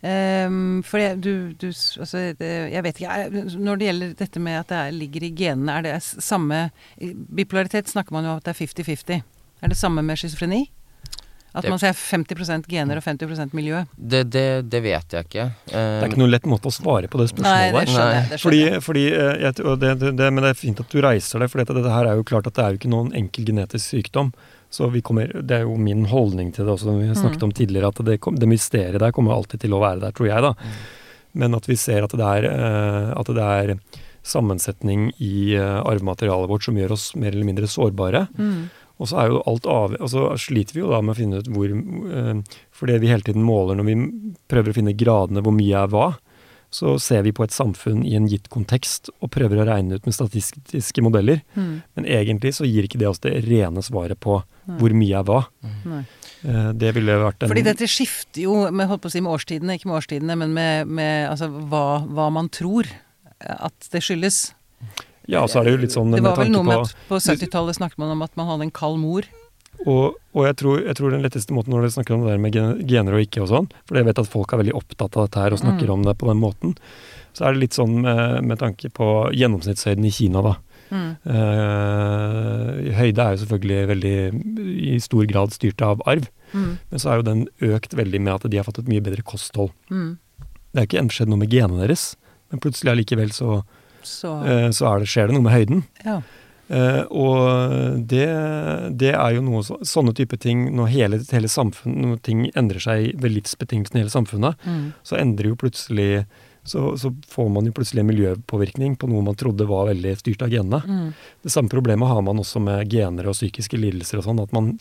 Ehm, 0.02 0.80
for 0.86 0.96
jeg, 1.02 1.18
du, 1.20 1.52
du 1.60 1.66
altså, 1.68 2.22
det, 2.38 2.48
jeg 2.72 2.82
vet 2.86 3.00
ikke 3.02 3.56
Når 3.60 3.76
det 3.82 3.88
gjelder 3.90 4.12
dette 4.16 4.40
med 4.40 4.56
at 4.62 4.70
det 4.72 4.78
er, 4.80 4.94
ligger 4.96 5.26
i 5.26 5.32
genene, 5.36 5.74
er 5.76 5.82
det 5.84 5.96
samme 6.24 6.70
Bipolaritet 7.36 7.90
snakker 7.92 8.16
man 8.16 8.24
jo 8.24 8.30
om 8.32 8.40
at 8.40 8.46
det 8.48 8.54
er 8.54 8.60
50-50. 8.64 9.20
Er 9.60 9.68
det 9.68 9.76
samme 9.76 10.00
med 10.02 10.16
schizofreni? 10.16 10.62
At 11.52 11.64
Det- 11.66 11.70
man 11.72 11.80
sier 11.82 11.92
50% 11.92 12.68
gener 12.70 12.96
og 12.96 13.02
50% 13.02 13.52
miljø? 13.58 13.82
Det, 13.98 14.22
det, 14.30 14.70
det 14.70 14.80
vet 14.84 15.10
jeg 15.16 15.24
ikke. 15.26 15.46
Det 15.66 15.74
er 15.74 16.06
ikke 16.06 16.20
noen 16.22 16.30
lett 16.30 16.46
måte 16.46 16.70
å 16.70 16.72
svare 16.72 17.08
på 17.10 17.18
det 17.18 17.26
Nei, 17.26 17.32
spørsmålet 17.34 17.72
det 17.74 17.74
der. 17.74 17.90
skjønner 17.90 18.14
jeg. 18.14 18.28
Det 18.30 18.38
Fordi, 18.40 18.60
skjønner 18.62 18.84
fordi 18.86 19.02
eh, 19.10 19.40
jeg, 19.42 20.16
det, 20.16 20.28
Men 20.32 20.42
det 20.46 20.50
er 20.54 20.60
fint 20.60 20.80
at 20.80 20.88
du 20.94 21.00
reiser 21.02 21.42
deg, 21.42 21.50
for 21.50 21.58
dette, 21.58 21.74
dette 21.74 21.90
her 21.92 22.06
er 22.06 22.14
jo 22.20 22.22
klart 22.30 22.46
at 22.46 22.54
det 22.54 22.64
er 22.64 22.70
jo 22.70 22.78
ikke 22.80 22.92
noen 22.94 23.10
enkel 23.18 23.44
genetisk 23.50 23.84
sykdom. 23.96 24.30
Så 24.70 24.86
vi 24.92 25.02
kommer, 25.02 25.32
Det 25.42 25.56
er 25.56 25.62
jo 25.66 25.76
min 25.76 26.04
holdning 26.06 26.52
til 26.54 26.64
det 26.64 26.74
også, 26.76 26.90
som 26.90 27.00
vi 27.00 27.08
har 27.08 27.18
snakket 27.18 27.42
Mm. 27.42 27.48
om 27.48 27.52
tidligere, 27.52 27.88
at 27.88 28.04
det, 28.06 28.20
det 28.38 28.48
mysteriet 28.48 29.00
der 29.00 29.12
kommer 29.12 29.34
alltid 29.34 29.60
til 29.60 29.74
å 29.74 29.80
være 29.82 30.00
der, 30.00 30.12
tror 30.12 30.28
jeg. 30.30 30.42
da. 30.42 30.54
Men 31.34 31.54
at 31.54 31.66
vi 31.66 31.74
ser 31.74 32.04
at 32.04 32.10
det 32.10 32.20
er, 32.26 32.44
eh, 32.44 33.10
at 33.18 33.26
det 33.26 33.42
er 33.42 33.76
sammensetning 34.22 35.10
i 35.18 35.56
uh, 35.56 35.80
arvematerialet 35.88 36.50
vårt 36.50 36.66
som 36.66 36.76
gjør 36.76 36.92
oss 36.92 37.14
mer 37.16 37.32
eller 37.32 37.48
mindre 37.48 37.68
sårbare. 37.70 38.26
Mm. 38.36 38.68
Og 39.00 39.08
så 39.08 39.16
er 39.16 39.30
jo 39.32 39.42
alt 39.48 39.66
av, 39.66 39.94
altså 39.96 40.26
sliter 40.36 40.76
vi 40.76 40.82
jo 40.82 40.90
da 40.92 41.00
med 41.00 41.14
å 41.14 41.18
finne 41.18 41.40
ut 41.40 41.48
hvor 41.48 41.72
uh, 41.72 42.58
For 42.76 42.90
det 42.90 42.98
vi 43.00 43.08
hele 43.08 43.24
tiden 43.24 43.46
måler 43.46 43.78
når 43.78 43.88
vi 43.88 43.96
prøver 44.50 44.70
å 44.70 44.76
finne 44.76 44.96
gradene 44.96 45.40
hvor 45.44 45.56
mye 45.56 45.86
er 45.86 45.88
hva, 45.88 46.10
så 46.70 46.94
ser 47.02 47.24
vi 47.26 47.32
på 47.34 47.42
et 47.42 47.54
samfunn 47.54 48.04
i 48.06 48.14
en 48.14 48.28
gitt 48.30 48.46
kontekst 48.52 49.10
og 49.18 49.32
prøver 49.34 49.58
å 49.58 49.66
regne 49.66 49.98
ut 49.98 50.06
med 50.06 50.14
statistiske 50.14 51.02
modeller. 51.02 51.42
Mm. 51.58 51.72
Men 51.98 52.06
egentlig 52.06 52.54
så 52.56 52.68
gir 52.68 52.86
ikke 52.86 53.00
det 53.02 53.08
oss 53.10 53.22
det 53.24 53.34
rene 53.46 53.82
svaret 53.82 54.20
på 54.22 54.38
hvor 54.78 54.94
mye 54.94 55.18
er 55.18 55.26
hva. 55.26 55.42
Nei. 55.88 56.04
Uh, 56.40 56.70
det 56.78 56.94
ville 56.96 57.18
vært 57.20 57.42
en 57.42 57.50
Fordi 57.50 57.66
dette 57.66 57.88
skifter 57.90 58.46
jo 58.46 58.54
med, 58.70 58.86
holdt 58.88 59.02
på 59.02 59.10
å 59.10 59.12
si, 59.12 59.20
med 59.24 59.34
årstidene, 59.34 59.76
ikke 59.76 59.90
med 59.90 59.98
årstidene, 59.98 60.38
men 60.40 60.54
med, 60.56 60.92
med 61.00 61.26
altså, 61.28 61.50
hva, 61.50 62.00
hva 62.06 62.30
man 62.32 62.48
tror 62.54 62.88
at 63.40 63.90
det 63.92 64.02
skyldes. 64.04 64.40
Ja, 65.30 65.44
så 65.48 65.60
er 65.60 65.68
det 65.68 65.74
jo 65.74 65.82
litt 65.84 65.94
sånn 65.94 66.14
Det 66.14 66.22
var 66.24 66.38
vel 66.40 66.50
noe 66.52 66.66
med 66.66 66.86
at 66.86 66.94
på 67.08 67.18
70-tallet 67.20 67.78
snakket 67.78 68.00
man 68.02 68.14
om 68.14 68.24
at 68.24 68.34
man 68.38 68.48
hadde 68.50 68.68
en 68.68 68.74
kald 68.74 68.98
mor. 69.02 69.28
Og, 69.88 70.16
og 70.36 70.44
jeg, 70.44 70.56
tror, 70.60 70.80
jeg 70.84 70.94
tror 70.98 71.10
den 71.14 71.22
letteste 71.24 71.54
måten 71.56 71.72
når 71.72 71.86
dere 71.86 71.94
snakker 71.94 72.12
om 72.14 72.24
det 72.26 72.34
der 72.34 72.42
med 72.42 72.52
gener 72.88 73.14
og 73.16 73.22
ikke 73.24 73.40
og 73.40 73.48
sånn, 73.48 73.68
for 73.88 73.96
jeg 73.96 74.04
vet 74.10 74.18
at 74.20 74.28
folk 74.28 74.52
er 74.52 74.60
veldig 74.60 74.74
opptatt 74.76 75.16
av 75.16 75.24
dette 75.28 75.40
her 75.40 75.54
og 75.56 75.62
snakker 75.62 75.86
Mm. 75.88 75.94
om 75.94 76.02
det 76.04 76.18
på 76.20 76.28
den 76.28 76.36
måten, 76.42 76.74
så 77.32 77.46
er 77.46 77.54
det 77.54 77.60
litt 77.62 77.72
sånn 77.78 78.00
med, 78.02 78.44
med 78.44 78.58
tanke 78.60 78.90
på 78.92 79.06
gjennomsnittshøyden 79.32 80.04
i 80.04 80.10
Kina, 80.12 80.42
da. 80.44 80.56
Mm. 80.90 81.10
Uh, 81.24 82.90
høyde 82.98 83.22
er 83.24 83.34
jo 83.36 83.40
selvfølgelig 83.44 83.80
veldig 83.90 84.14
i 84.90 84.96
stor 85.02 85.26
grad 85.30 85.54
styrt 85.56 85.82
av 85.86 86.02
arv, 86.10 86.28
Mm. 86.50 86.78
men 86.90 86.98
så 86.98 87.12
er 87.12 87.20
jo 87.20 87.22
den 87.28 87.42
økt 87.62 87.92
veldig 87.94 88.18
med 88.20 88.32
at 88.34 88.50
de 88.50 88.56
har 88.58 88.64
fått 88.66 88.80
et 88.82 88.88
mye 88.90 89.00
bedre 89.06 89.22
kosthold. 89.22 89.70
Mm. 89.88 90.16
Det 90.74 90.80
er 90.82 90.86
ikke 90.88 91.14
skjedd 91.14 91.28
noe 91.30 91.38
med 91.38 91.52
genene 91.54 91.84
deres, 91.86 92.16
men 92.50 92.58
plutselig 92.58 92.90
allikevel 92.90 93.30
så, 93.30 93.60
Så 94.02 94.32
Uh, 94.42 94.70
så 94.74 94.88
er 94.90 94.98
det, 95.04 95.06
skjer 95.12 95.28
det 95.28 95.34
noe 95.36 95.44
med 95.46 95.52
høyden. 95.54 95.84
ja. 96.04 96.20
Eh, 96.70 97.02
og 97.10 98.04
det, 98.10 98.26
det 99.00 99.10
er 99.14 99.34
jo 99.34 99.42
noe 99.42 99.62
så, 99.66 99.78
sånne 99.82 100.14
type 100.14 100.38
ting 100.38 100.68
når 100.76 100.92
hele, 100.92 101.18
hele 101.32 101.50
samfunn, 101.50 101.96
når 102.04 102.20
ting 102.26 102.44
endrer 102.54 102.82
seg 102.84 103.10
ved 103.20 103.34
livsbetingelsene 103.38 104.00
i 104.00 104.04
hele 104.04 104.14
samfunnet, 104.14 104.58
Mm. 104.70 104.92
så 105.06 105.16
endrer 105.16 105.50
jo 105.50 105.58
plutselig 105.58 106.26
så, 106.62 106.96
så 107.00 107.08
får 107.32 107.48
man 107.50 107.66
jo 107.66 107.72
plutselig 107.72 108.02
en 108.02 108.10
miljøpåvirkning 108.10 108.98
på 109.00 109.08
noe 109.08 109.24
man 109.24 109.38
trodde 109.38 109.64
var 109.66 109.88
veldig 109.88 110.12
styrt 110.20 110.42
av 110.44 110.52
genene. 110.52 110.82
Mm. 110.84 111.06
Det 111.42 111.52
samme 111.54 111.72
problemet 111.72 112.10
har 112.10 112.20
man 112.22 112.42
også 112.42 112.60
med 112.62 112.92
gener 112.92 113.30
og 113.30 113.38
psykiske 113.38 113.80
lidelser 113.80 114.20
og 114.20 114.26
sånn, 114.28 114.42
at 114.44 114.52
man 114.52 114.74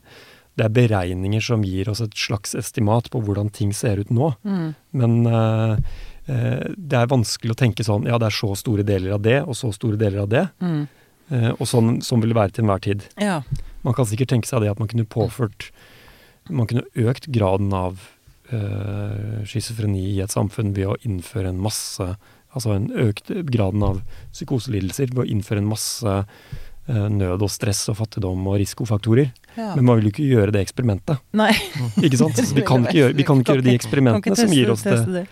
det 0.60 0.66
er 0.68 0.76
beregninger 0.76 1.44
som 1.44 1.64
gir 1.64 1.88
oss 1.88 2.02
et 2.04 2.16
slags 2.20 2.52
estimat 2.60 3.08
på 3.14 3.22
hvordan 3.24 3.48
ting 3.56 3.72
ser 3.72 4.02
ut 4.02 4.10
nå. 4.12 4.34
Mm. 4.44 4.66
Men 5.00 5.14
uh, 5.24 5.78
uh, 6.28 6.64
det 6.76 7.00
er 7.00 7.12
vanskelig 7.14 7.56
å 7.56 7.60
tenke 7.64 7.86
sånn 7.88 8.10
ja, 8.10 8.20
det 8.20 8.28
er 8.28 8.36
så 8.36 8.52
store 8.60 8.84
deler 8.84 9.16
av 9.16 9.24
det, 9.24 9.38
og 9.46 9.56
så 9.56 9.72
store 9.72 10.00
deler 10.02 10.26
av 10.26 10.34
det. 10.34 10.46
Mm. 10.60 10.82
Eh, 11.30 11.52
og 11.56 11.66
sånn, 11.70 12.00
sånn 12.06 12.24
vil 12.24 12.34
det 12.34 12.40
være 12.40 12.56
til 12.56 12.66
enhver 12.66 12.84
tid. 12.84 13.06
Ja. 13.22 13.42
Man 13.86 13.96
kan 13.98 14.08
sikkert 14.10 14.32
tenke 14.34 14.50
seg 14.50 14.64
det 14.64 14.72
at 14.74 14.82
man 14.82 14.90
kunne 14.92 15.08
påført 15.08 15.70
Man 16.50 16.66
kunne 16.66 16.88
økt 16.98 17.28
graden 17.30 17.70
av 17.78 18.00
øh, 18.50 19.46
schizofreni 19.46 20.16
i 20.16 20.22
et 20.24 20.34
samfunn 20.34 20.74
ved 20.74 20.90
å 20.90 20.98
innføre 21.06 21.52
en 21.52 21.62
masse 21.62 22.08
Altså 22.50 22.74
en 22.74 22.88
økt 22.98 23.30
graden 23.54 23.84
av 23.86 24.00
psykoselidelser 24.34 25.12
ved 25.14 25.22
å 25.22 25.28
innføre 25.30 25.62
en 25.62 25.70
masse 25.70 26.16
nød 26.90 27.42
og 27.46 27.52
stress 27.54 27.84
og 27.92 27.96
fattigdom 28.00 28.48
og 28.50 28.56
risikofaktorer. 28.60 29.28
ja. 29.56 29.68
Men 29.76 29.84
man 29.86 29.96
vil 30.00 30.06
jo 30.08 30.12
ikke 30.14 30.26
gjøre 30.30 30.52
det 30.56 30.62
eksperimentet. 30.66 31.18
Nei. 31.38 31.52
Ikke 32.06 32.18
sant? 32.18 32.38
Vi 32.56 32.62
kan 32.66 32.82
ikke 32.86 32.96
gjøre, 32.98 33.14
vi 33.18 33.24
kan 33.28 33.38
ikke 33.44 33.54
gjøre 33.58 33.66
de 33.68 33.76
eksperimentene 33.78 34.36
som 34.40 34.50
gir 34.56 34.70
oss 34.74 34.84
det, 34.88 34.98
det. 35.14 35.24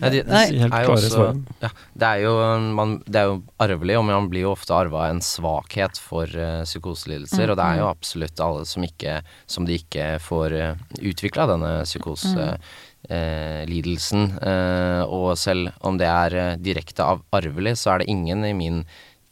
Nei, 0.00 0.08
de- 0.10 0.24
de 0.24 0.30
helt 0.34 0.64
er 0.64 0.68
klare 0.72 0.88
også- 0.96 1.12
svaret. 1.14 1.36
Ja, 1.62 1.68
det 2.02 2.08
er 2.10 2.18
jo, 2.24 2.32
man, 2.80 2.88
det 3.06 3.18
er 3.20 3.26
jo 3.30 3.36
arvelig, 3.62 3.94
og 4.00 4.04
man 4.08 4.28
blir 4.32 4.42
jo 4.48 4.52
ofte 4.56 4.72
arva 4.74 5.00
en 5.12 5.20
svakhet 5.22 5.94
for 6.02 6.24
uh, 6.34 6.64
psykoselidelser. 6.66 7.44
Mm, 7.46 7.50
Og 7.50 7.56
det 7.60 7.66
er 7.68 7.76
jo 7.78 7.84
mm. 7.86 7.90
absolutt 7.94 8.38
alle 8.40 8.64
som, 8.66 8.82
ikke, 8.88 9.20
som 9.46 9.64
de 9.68 9.72
ikke 9.78 10.06
får 10.24 10.48
uh, 10.58 10.74
utvikla 11.04 11.46
denne 11.52 11.72
psykoselidelsen. 11.84 14.22
Eh, 14.42 15.02
og 15.12 15.36
selv 15.38 15.70
om 15.84 15.98
det 16.00 16.08
er 16.08 16.34
eh, 16.40 16.56
direkte 16.60 17.04
av 17.04 17.20
arvelig, 17.36 17.76
så 17.80 17.90
er 17.94 17.98
det 18.02 18.10
ingen 18.12 18.44
i 18.48 18.52
min 18.56 18.84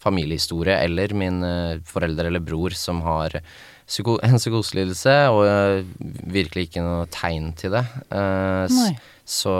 familiehistorie 0.02 0.76
eller 0.82 1.14
min 1.14 1.38
uh, 1.46 1.78
forelder 1.86 2.26
eller 2.30 2.42
bror 2.44 2.74
som 2.76 3.00
har 3.06 3.38
psyko 3.86 4.18
en 4.24 4.38
psykoselidelse, 4.38 5.14
og 5.34 5.42
eh, 5.44 5.82
virkelig 6.32 6.68
ikke 6.70 6.82
noe 6.84 7.06
tegn 7.12 7.50
til 7.58 7.74
det. 7.74 7.82
Eh, 8.14 8.76
så 9.28 9.52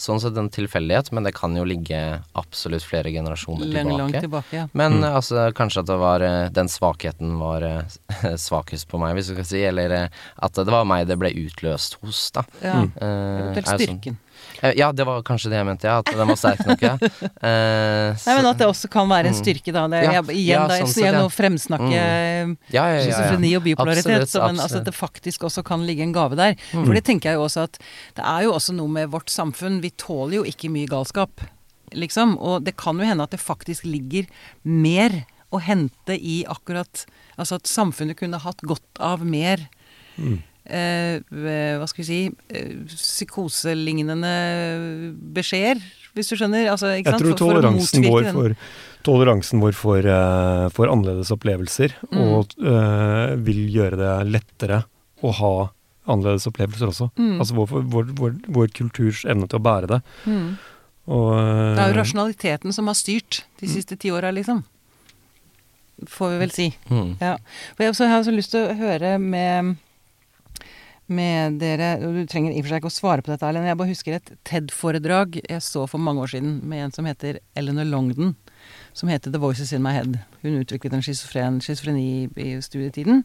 sånn 0.00 0.20
sett 0.22 0.36
en 0.40 0.48
tilfeldighet, 0.52 1.10
men 1.12 1.24
det 1.26 1.34
kan 1.36 1.54
jo 1.56 1.64
ligge 1.68 1.98
absolutt 2.38 2.84
flere 2.84 3.12
generasjoner 3.12 3.68
Lenge 3.68 3.92
tilbake. 3.92 4.00
langt 4.02 4.20
tilbake, 4.24 4.52
ja. 4.56 4.66
Men 4.72 4.98
Mm. 4.98 5.04
eh, 5.04 5.16
altså, 5.20 5.52
kanskje 5.54 5.80
at 5.80 5.86
det 5.86 5.98
var 6.00 6.20
eh, 6.22 6.48
den 6.48 6.68
svakheten 6.68 7.38
var 7.38 7.62
eh, 7.62 8.36
svakest 8.48 8.88
på 8.88 8.98
meg, 9.00 9.14
hvis 9.16 9.28
du 9.28 9.36
kan 9.36 9.44
si. 9.48 9.62
Eller 9.68 9.90
eh, 9.92 10.08
at 10.42 10.52
det 10.54 10.66
var 10.72 10.84
meg 10.88 11.06
det 11.08 11.18
ble 11.20 11.30
utløst 11.46 11.98
hos, 12.02 12.30
da. 12.32 12.42
ja. 12.62 12.82
Eh, 12.82 13.06
Eventuelt 13.06 13.68
er 13.68 13.70
sånn- 13.70 13.86
styrken. 13.86 14.16
Eh, 14.16 14.31
ja, 14.78 14.92
det 14.94 15.04
var 15.08 15.22
kanskje 15.26 15.50
det 15.50 15.56
jeg 15.58 15.66
mente, 15.66 15.88
ja. 15.90 15.98
At 16.02 16.10
den 16.14 16.28
var 16.30 16.38
sterk 16.38 16.60
nok, 16.68 16.82
ja. 16.84 16.94
Eh, 17.42 18.14
Nei, 18.26 18.34
men 18.38 18.46
at 18.46 18.58
det 18.60 18.66
også 18.68 18.88
kan 18.92 19.08
være 19.10 19.26
en 19.32 19.34
Mm. 19.34 19.40
styrke, 19.42 19.72
da. 19.74 19.86
Det, 19.90 20.02
Ja, 20.04 20.12
jeg, 20.20 20.24
igjen, 20.36 20.46
ja, 20.52 20.66
da, 20.70 20.76
sånn 20.86 21.02
jeg 21.02 21.12
ja. 21.12 21.20
nå 21.22 21.30
fremsnakke 21.34 21.90
ja, 21.90 22.04
ja, 22.06 22.52
ja, 22.70 22.84
ja. 22.94 23.00
schizofreni 23.06 23.50
og 23.58 23.64
bipolaritet, 23.64 24.06
Absolutt, 24.06 24.30
så, 24.30 24.44
men 24.46 24.60
altså, 24.62 24.78
at 24.82 24.86
det 24.86 24.94
faktisk 24.94 25.42
også 25.48 25.64
kan 25.66 25.82
ligge 25.88 26.02
en 26.06 26.12
gave 26.14 26.36
der. 26.38 26.54
Mm. 26.72 26.84
For 26.86 26.94
det 26.94 27.04
tenker 27.08 27.32
jeg 27.32 27.40
jo 27.40 27.46
også 27.48 27.64
at 27.66 27.80
det 28.16 28.22
er 28.24 28.46
jo 28.46 28.52
også 28.54 28.76
noe 28.78 28.88
med 28.88 29.10
vårt 29.10 29.30
samfunn. 29.34 29.80
Vi 29.82 29.90
tåler 29.98 30.38
jo 30.40 30.44
ikke 30.46 30.70
mye 30.70 30.86
galskap, 30.90 31.42
liksom. 31.92 32.36
Og 32.38 32.62
det 32.64 32.76
kan 32.80 32.98
jo 33.02 33.04
hende 33.08 33.26
at 33.26 33.34
det 33.34 33.40
faktisk 33.42 33.84
ligger 33.88 34.30
mer 34.64 35.24
å 35.52 35.58
hente 35.60 36.14
i 36.16 36.44
akkurat 36.48 37.04
Altså 37.40 37.56
at 37.58 37.66
samfunnet 37.68 38.16
kunne 38.20 38.38
hatt 38.38 38.60
godt 38.62 39.00
av 39.00 39.24
mer 39.26 39.66
Mm. 40.20 40.42
Eh, 40.66 41.20
hva 41.30 41.86
skal 41.90 42.02
vi 42.04 42.08
si 42.08 42.20
eh, 42.50 42.72
psykoselignende 42.90 44.32
beskjeder, 45.34 45.82
hvis 46.14 46.28
du 46.32 46.36
skjønner? 46.36 46.68
Altså, 46.72 46.92
ikke 46.98 47.10
Jeg 47.12 47.18
sant? 47.18 47.22
tror 47.22 47.36
For- 47.36 47.60
toleransen 47.62 48.04
vår 48.08 48.26
for, 48.32 48.56
toleransen 49.02 49.60
vår 49.62 49.72
for, 49.74 49.98
eh, 50.06 50.68
for 50.70 50.86
annerledes 50.92 51.30
opplevelser 51.34 51.94
Mm. 52.12 52.18
og 52.22 52.54
eh, 52.60 53.36
vil 53.36 53.62
gjøre 53.72 53.96
det 53.96 54.32
lettere 54.32 54.84
å 55.22 55.32
ha 55.32 55.54
annerledes 56.08 56.46
opplevelser 56.50 56.88
også. 56.90 57.10
Mm. 57.16 57.38
Altså 57.40 57.54
vår, 57.54 57.66
vår, 57.86 58.04
vår, 58.18 58.36
vår 58.48 58.68
kulturs 58.74 59.24
evne 59.24 59.48
til 59.48 59.58
å 59.58 59.62
bære 59.62 59.86
det. 59.88 60.02
mm. 60.26 60.58
Og, 61.08 61.32
eh, 61.34 61.74
Det 61.74 61.82
er 61.82 61.92
jo 61.94 61.98
rasjonaliteten 62.00 62.72
som 62.72 62.86
har 62.86 62.94
styrt 62.94 63.42
de 63.58 63.66
siste 63.66 63.96
ti 63.98 64.10
åra, 64.10 64.30
liksom. 64.30 64.62
Får 66.06 66.30
vi 66.30 66.38
vel 66.38 66.50
si. 66.50 66.66
Mm. 66.90 67.16
Ja. 67.20 67.36
For 67.76 67.82
jeg, 67.84 67.94
så 67.94 68.04
jeg 68.06 68.10
har 68.12 68.22
så 68.26 68.34
lyst 68.34 68.50
til 68.54 68.68
å 68.68 68.76
høre 68.78 69.18
med, 69.20 69.76
med 71.14 71.60
dere 71.60 71.94
og 72.02 72.16
Du 72.16 72.22
trenger 72.30 72.54
i 72.54 72.60
og 72.60 72.66
for 72.66 72.72
seg 72.72 72.82
ikke 72.82 72.90
å 72.90 72.94
svare 72.94 73.24
på 73.24 73.32
dette, 73.32 73.46
Erlend. 73.46 73.68
Jeg 73.68 73.78
bare 73.80 73.92
husker 73.92 74.16
et 74.16 74.32
TED-foredrag 74.48 75.38
jeg 75.42 75.64
så 75.64 75.86
for 75.90 76.02
mange 76.02 76.24
år 76.24 76.34
siden 76.34 76.58
med 76.68 76.86
en 76.86 76.94
som 76.96 77.08
heter 77.08 77.40
Eleanor 77.58 77.88
Longden. 77.88 78.34
Som 78.96 79.10
heter 79.12 79.32
The 79.32 79.40
Voices 79.42 79.72
In 79.72 79.82
My 79.84 79.94
Head. 79.96 80.20
Hun 80.42 80.60
utviklet 80.60 80.94
en 80.96 81.04
schizofren, 81.04 81.60
schizofreni 81.64 82.28
i 82.36 82.52
studietiden. 82.62 83.24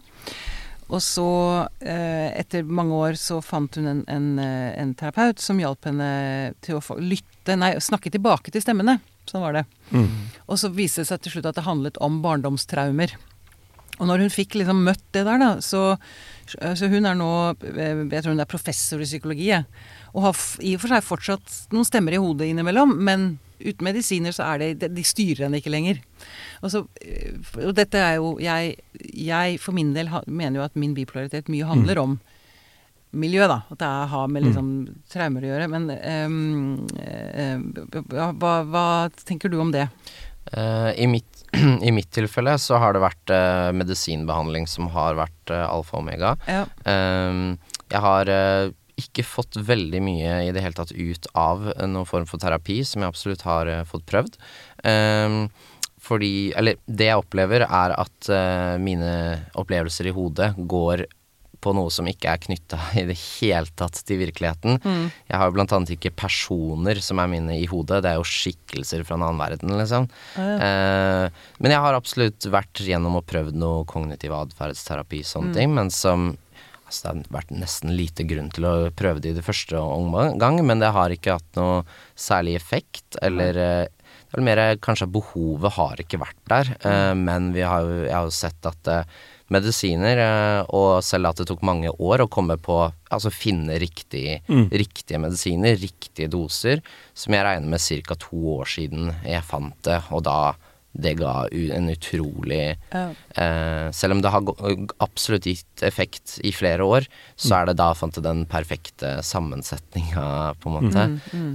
Og 0.87 1.01
så, 1.03 1.67
eh, 1.83 2.31
etter 2.39 2.63
mange 2.63 2.95
år, 2.95 3.17
så 3.19 3.41
fant 3.43 3.75
hun 3.75 3.87
en, 3.91 4.03
en, 4.07 4.27
eh, 4.39 4.71
en 4.79 4.93
terapeut 4.95 5.39
som 5.43 5.59
hjalp 5.59 5.83
henne 5.89 6.53
til 6.63 6.79
å 6.79 6.99
lytte 6.99 7.57
Nei, 7.57 7.73
snakke 7.79 8.11
tilbake 8.11 8.51
til 8.51 8.63
stemmene. 8.63 8.97
Sånn 9.27 9.43
var 9.43 9.53
det. 9.55 9.65
mm. 9.91 10.07
Og 10.47 10.59
så 10.59 10.71
viste 10.71 11.03
det 11.03 11.07
seg 11.07 11.21
til 11.23 11.35
slutt 11.35 11.49
at 11.51 11.59
det 11.59 11.67
handlet 11.67 11.99
om 12.03 12.21
barndomstraumer. 12.23 13.13
Og 13.97 14.07
når 14.07 14.25
hun 14.25 14.33
fikk 14.33 14.57
liksom 14.59 14.83
møtt 14.85 15.03
det 15.15 15.25
der, 15.25 15.39
da, 15.41 15.51
så, 15.63 15.97
så 16.77 16.87
hun 16.91 17.05
er 17.05 17.17
nå 17.17 17.29
eh, 17.73 18.03
Jeg 18.11 18.23
tror 18.23 18.33
hun 18.33 18.43
er 18.43 18.49
professor 18.49 19.01
i 19.01 19.07
psykologi. 19.07 19.51
Og 20.13 20.23
har 20.23 20.39
i 20.63 20.75
og 20.77 20.83
for 20.83 20.93
seg 20.93 21.05
fortsatt 21.05 21.57
noen 21.75 21.87
stemmer 21.87 22.15
i 22.15 22.21
hodet 22.21 22.47
innimellom, 22.51 22.95
men 23.03 23.27
uten 23.57 23.85
medisiner 23.87 24.33
så 24.35 24.45
er 24.53 24.61
det 24.77 24.93
de- 24.93 25.03
styrer 25.05 25.47
henne 25.47 25.57
ikke 25.59 25.73
lenger. 25.73 25.99
Og, 26.61 26.71
så, 26.71 26.83
eh, 27.01 27.35
og 27.65 27.73
dette 27.77 27.97
er 27.97 28.17
jo 28.19 28.37
jeg, 28.41 28.77
jeg 29.13 29.59
for 29.61 29.73
min 29.77 29.93
del 29.97 30.09
mener 30.27 30.61
jo 30.61 30.65
at 30.65 30.75
min 30.77 30.95
bipolaritet 30.97 31.49
mye 31.49 31.65
handler 31.67 32.01
om 32.03 32.19
miljø, 33.17 33.47
da. 33.47 33.61
At 33.71 33.79
det 33.81 33.89
har 34.11 34.27
med 34.31 34.43
liksom 34.45 34.69
traumer 35.09 35.45
å 35.45 35.51
gjøre. 35.51 35.67
Men 35.71 35.89
um, 36.27 36.87
uh, 36.99 38.31
hva, 38.37 38.53
hva 38.67 38.85
tenker 39.25 39.49
du 39.49 39.59
om 39.63 39.71
det? 39.73 39.87
Uh, 40.51 40.91
i, 40.95 41.07
mitt, 41.11 41.36
I 41.87 41.91
mitt 41.95 42.11
tilfelle 42.15 42.57
så 42.61 42.79
har 42.81 42.95
det 42.95 43.03
vært 43.03 43.33
uh, 43.33 43.69
medisinbehandling 43.75 44.67
som 44.69 44.89
har 44.93 45.17
vært 45.19 45.53
uh, 45.53 45.65
alfa 45.69 45.97
og 45.97 46.03
omega. 46.03 46.35
Ja. 46.49 46.65
Um, 46.83 47.55
jeg 47.87 48.03
har 48.03 48.31
uh, 48.31 48.73
ikke 48.97 49.25
fått 49.27 49.59
veldig 49.61 50.01
mye 50.03 50.37
i 50.47 50.51
det 50.53 50.63
hele 50.63 50.77
tatt 50.77 50.91
ut 50.91 51.29
av 51.37 51.67
noen 51.85 52.07
form 52.09 52.25
for 52.29 52.41
terapi, 52.41 52.81
som 52.87 53.03
jeg 53.03 53.13
absolutt 53.13 53.45
har 53.45 53.69
fått 53.89 54.07
prøvd. 54.09 54.39
Um, 54.83 55.43
fordi 56.07 56.53
Eller 56.57 56.77
det 56.85 57.09
jeg 57.09 57.19
opplever, 57.19 57.65
er 57.65 57.91
at 57.91 58.29
mine 58.79 59.09
opplevelser 59.59 60.07
i 60.07 60.13
hodet 60.15 60.53
går 60.55 61.03
på 61.67 61.75
noe 61.75 61.91
som 61.93 62.07
ikke 62.07 62.31
er 62.31 62.41
knytta 62.47 62.79
i 63.01 63.05
det 63.09 63.17
hele 63.19 63.67
tatt 63.79 63.99
til 64.07 64.21
virkeligheten. 64.23 64.79
Mm. 64.83 65.05
Jeg 65.27 65.41
har 65.41 65.49
jo 65.49 65.57
blant 65.57 65.75
annet 65.75 65.93
ikke 65.97 66.15
personer 66.15 67.01
som 67.03 67.19
er 67.21 67.31
mine 67.31 67.59
i 67.59 67.67
hodet, 67.69 68.01
det 68.05 68.13
er 68.13 68.21
jo 68.21 68.27
skikkelser 68.27 69.03
fra 69.07 69.19
en 69.19 69.27
annen 69.27 69.43
verden, 69.43 69.75
liksom. 69.79 70.09
Eh, 70.39 71.43
men 71.59 71.75
jeg 71.75 71.83
har 71.83 71.97
absolutt 71.97 72.49
vært 72.53 72.83
gjennom 72.87 73.19
og 73.19 73.27
prøvd 73.29 73.57
noe 73.59 73.85
kognitiv 73.89 74.35
atferdsterapi, 74.37 75.23
sånne 75.27 75.55
ting, 75.57 75.73
men 75.77 75.93
som 75.93 76.33
Altså, 76.87 77.01
det 77.03 77.09
har 77.09 77.35
vært 77.35 77.49
nesten 77.51 77.89
lite 77.99 78.23
grunn 78.23 78.47
til 78.55 78.63
å 78.63 78.73
prøve 78.95 79.19
det 79.19 79.33
i 79.33 79.35
det 79.35 79.43
første 79.43 79.75
omgang, 79.75 80.61
men 80.63 80.79
det 80.79 80.93
har 80.95 81.11
ikke 81.11 81.33
hatt 81.35 81.57
noe 81.59 81.81
særlig 82.15 82.53
effekt, 82.55 83.17
eller 83.19 83.59
eh, 83.59 83.89
det 84.27 84.35
er 84.35 84.39
vel 84.39 84.47
mer 84.47 84.61
kanskje 84.83 85.09
behovet 85.11 85.75
har 85.75 85.99
ikke 86.03 86.21
vært 86.21 86.39
der, 86.51 86.71
eh, 86.87 87.11
men 87.19 87.51
vi 87.55 87.65
har 87.67 87.91
jeg 87.91 88.13
har 88.13 88.29
jo 88.29 88.35
sett 88.35 88.71
at 88.71 88.91
eh, 88.93 89.17
medisiner, 89.53 90.19
eh, 90.23 90.61
og 90.75 91.03
selv 91.05 91.31
at 91.31 91.41
det 91.41 91.47
tok 91.49 91.63
mange 91.65 91.91
år 91.91 92.25
å 92.25 92.31
komme 92.31 92.59
på 92.61 92.85
Altså 93.07 93.29
finne 93.31 93.77
riktig, 93.79 94.41
riktige 94.75 95.19
medisiner, 95.23 95.77
riktige 95.79 96.27
doser, 96.27 96.81
som 97.15 97.31
jeg 97.31 97.45
regner 97.47 97.71
med 97.71 97.79
ca. 98.03 98.17
to 98.19 98.41
år 98.57 98.67
siden 98.67 99.13
jeg 99.23 99.45
fant 99.47 99.77
det, 99.87 100.01
og 100.11 100.25
da 100.27 100.57
det 100.97 101.13
ga 101.19 101.45
en 101.51 101.89
utrolig 101.93 102.75
Ja. 102.91 103.03
eh, 103.37 103.91
Selv 103.93 104.15
om 104.15 104.21
det 104.23 104.31
har 104.33 104.41
absolutt 105.03 105.45
gitt 105.45 105.83
effekt 105.85 106.39
i 106.43 106.51
flere 106.51 106.81
år, 106.83 107.05
så 107.37 107.59
er 107.61 107.65
det 107.69 107.77
da 107.77 107.91
fant 107.93 108.15
jeg 108.17 108.23
den 108.25 108.45
perfekte 108.49 109.17
sammensetninga, 109.23 110.55
på 110.59 110.69
en 110.71 110.77
måte. 110.77 111.05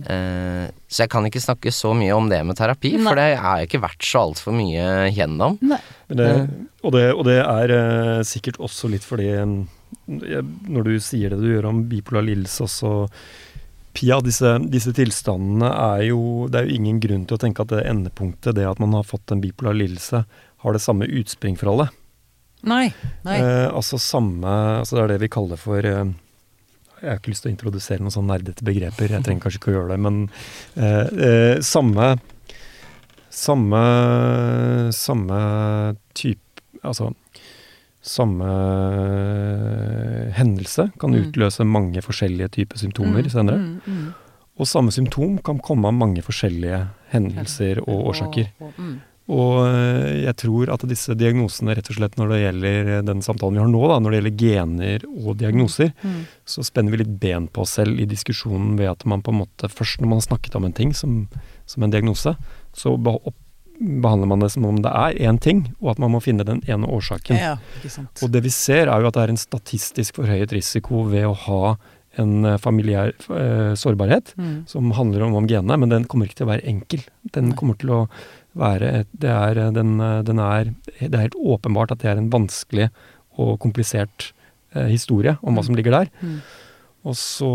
Eh, 0.06 0.70
så 0.88 1.02
jeg 1.04 1.10
kan 1.12 1.26
ikke 1.26 1.42
snakke 1.42 1.72
så 1.74 1.92
mye 1.96 2.14
om 2.14 2.28
det 2.30 2.42
med 2.46 2.56
terapi, 2.58 2.94
Nei. 2.96 3.04
for 3.08 3.18
det 3.18 3.28
har 3.40 3.58
jeg 3.60 3.68
ikke 3.70 3.82
vært 3.86 4.06
så 4.06 4.22
altfor 4.28 4.54
mye 4.56 4.88
gjennom. 5.14 5.58
Men 5.62 6.16
det, 6.18 6.30
og, 6.82 6.92
det, 6.92 7.06
og 7.14 7.24
det 7.28 7.38
er 7.42 7.76
eh, 7.76 8.22
sikkert 8.28 8.58
også 8.62 8.90
litt 8.92 9.04
fordi 9.06 9.30
mm, 9.42 9.62
jeg, 10.28 10.42
Når 10.68 10.84
du 10.88 10.92
sier 11.00 11.30
det 11.34 11.40
du 11.42 11.50
gjør 11.52 11.68
om 11.70 11.82
bipolar 11.90 12.24
lidelse 12.26 12.64
også 12.66 12.92
Pia, 13.92 14.18
disse, 14.24 14.54
disse 14.72 14.92
tilstandene 14.96 15.68
er 15.68 16.06
jo 16.06 16.48
Det 16.48 16.60
er 16.60 16.68
jo 16.68 16.76
ingen 16.78 17.00
grunn 17.02 17.26
til 17.28 17.36
å 17.36 17.42
tenke 17.42 17.64
at 17.64 17.72
det 17.74 17.82
endepunktet, 17.90 18.56
det 18.56 18.64
at 18.68 18.80
man 18.80 18.94
har 18.96 19.04
fått 19.04 19.34
en 19.34 19.42
bipolar 19.42 19.76
lidelse, 19.76 20.24
har 20.62 20.72
det 20.72 20.80
samme 20.80 21.08
utspring 21.10 21.58
for 21.60 21.72
alle. 21.72 21.88
Nei. 22.62 22.92
Nei. 23.26 23.38
Eh, 23.42 23.68
altså 23.68 23.98
samme 23.98 24.50
altså 24.78 24.94
Det 24.96 25.02
er 25.02 25.14
det 25.14 25.22
vi 25.24 25.32
kaller 25.34 25.58
for 25.58 25.82
eh, 25.82 26.12
Jeg 27.00 27.08
har 27.08 27.18
ikke 27.18 27.32
lyst 27.32 27.42
til 27.42 27.50
å 27.50 27.54
introdusere 27.56 28.04
noen 28.04 28.14
sånn 28.14 28.30
nerdete 28.30 28.62
begreper, 28.66 29.10
jeg 29.10 29.26
trenger 29.26 29.42
kanskje 29.42 29.58
ikke 29.58 29.72
å 29.72 29.74
gjøre 29.74 29.96
det, 29.96 29.98
men 30.06 30.20
eh, 30.78 31.24
eh, 31.28 31.56
samme 31.66 32.12
Samme 33.32 33.82
Samme 34.94 35.42
type 36.14 36.62
Altså 36.86 37.10
samme 38.02 38.48
hendelse 40.36 40.90
kan 41.00 41.10
Mm. 41.12 41.20
utløse 41.28 41.64
mange 41.64 42.02
forskjellige 42.02 42.48
typer 42.50 42.76
symptomer 42.78 43.28
senere. 43.30 43.58
Mm, 43.58 43.80
mm. 43.86 44.14
Og 44.58 44.66
samme 44.66 44.90
symptom 44.92 45.38
kan 45.42 45.58
komme 45.58 45.86
av 45.88 45.94
mange 45.94 46.22
forskjellige 46.22 46.88
hendelser 47.12 47.78
og 47.86 48.06
årsaker. 48.12 48.48
Og, 48.60 48.72
mm. 48.78 49.00
Øh, 49.32 50.24
jeg 50.24 50.36
tror 50.36 50.68
at 50.74 50.82
disse 50.88 51.14
diagnosene, 51.14 51.76
rett 51.76 51.88
og 51.88 51.96
slett 51.96 52.16
når 52.18 52.28
det 52.28 52.40
gjelder 52.42 52.98
øh, 52.98 53.04
den 53.06 53.22
samtalen 53.22 53.54
vi 53.54 53.60
har 53.62 53.68
nå, 53.70 53.82
da, 53.88 53.98
når 54.02 54.10
det 54.10 54.18
gjelder 54.18 54.38
gener 54.42 55.04
og 55.24 55.36
diagnoser, 55.38 55.92
Mm. 56.02 56.26
så 56.44 56.62
spenner 56.64 56.90
vi 56.90 56.96
litt 56.98 57.20
ben 57.20 57.46
på 57.48 57.62
oss 57.62 57.70
selv 57.78 57.98
i 58.00 58.04
diskusjonen 58.04 58.76
ved 58.76 58.90
at 58.90 59.06
man 59.06 59.22
på 59.22 59.30
en 59.32 59.38
måte 59.46 59.70
først 59.70 60.00
når 60.00 60.08
man 60.08 60.18
har 60.18 60.26
snakket 60.26 60.54
om 60.56 60.64
en 60.64 60.72
ting 60.72 60.92
som, 60.92 61.28
som 61.66 61.82
en 61.82 61.90
diagnose, 61.90 62.36
så 62.74 62.98
behandler 64.02 64.28
man 64.30 64.40
det 64.44 64.50
som 64.54 64.64
om 64.68 64.76
det 64.84 64.90
er 64.92 65.16
én 65.28 65.38
ting, 65.42 65.64
og 65.82 65.90
at 65.94 65.98
man 66.02 66.12
må 66.14 66.20
finne 66.22 66.44
den 66.46 66.60
ene 66.70 66.86
årsaken. 66.86 67.36
Ja. 67.36 67.56
Og 68.22 68.30
det 68.32 68.42
vi 68.44 68.50
ser 68.54 68.86
er 68.88 69.00
jo 69.02 69.08
at 69.10 69.14
det 69.18 69.22
er 69.24 69.32
en 69.34 69.40
statistisk 69.40 70.20
forhøyet 70.20 70.52
risiko 70.54 71.02
ved 71.10 71.26
å 71.26 71.34
ha 71.46 71.74
en 72.20 72.44
øh, 72.44 72.58
familiær 72.60 73.14
eh, 73.32 73.72
sårbarhet 73.80 74.34
Mm. 74.36 74.66
som 74.68 74.90
handler 74.92 75.22
om, 75.24 75.34
om 75.34 75.46
genene, 75.48 75.78
men 75.80 75.88
den 75.88 76.04
kommer 76.04 76.26
ikke 76.28 76.42
til 76.42 76.46
å 76.46 76.52
være 76.52 76.66
enkel. 76.68 77.00
Den 77.32 77.54
kommer 77.56 77.78
til 77.80 77.90
å 77.90 78.00
være 78.54 78.90
et, 79.00 79.08
det, 79.16 79.30
er, 79.32 79.54
den, 79.72 79.96
den 80.28 80.38
er, 80.44 80.74
det 81.00 81.08
er 81.14 81.22
helt 81.30 81.38
åpenbart 81.40 81.90
at 81.94 82.02
det 82.04 82.10
er 82.12 82.20
en 82.20 82.28
vanskelig 82.30 82.90
og 83.40 83.54
komplisert 83.64 84.32
eh, 84.76 84.90
historie 84.92 85.38
om 85.40 85.54
hva 85.56 85.62
Mm. 85.64 85.66
som 85.70 85.74
ligger 85.80 85.96
der. 86.02 86.10
Mm. 86.20 86.36
Og 87.08 87.16
så, 87.18 87.48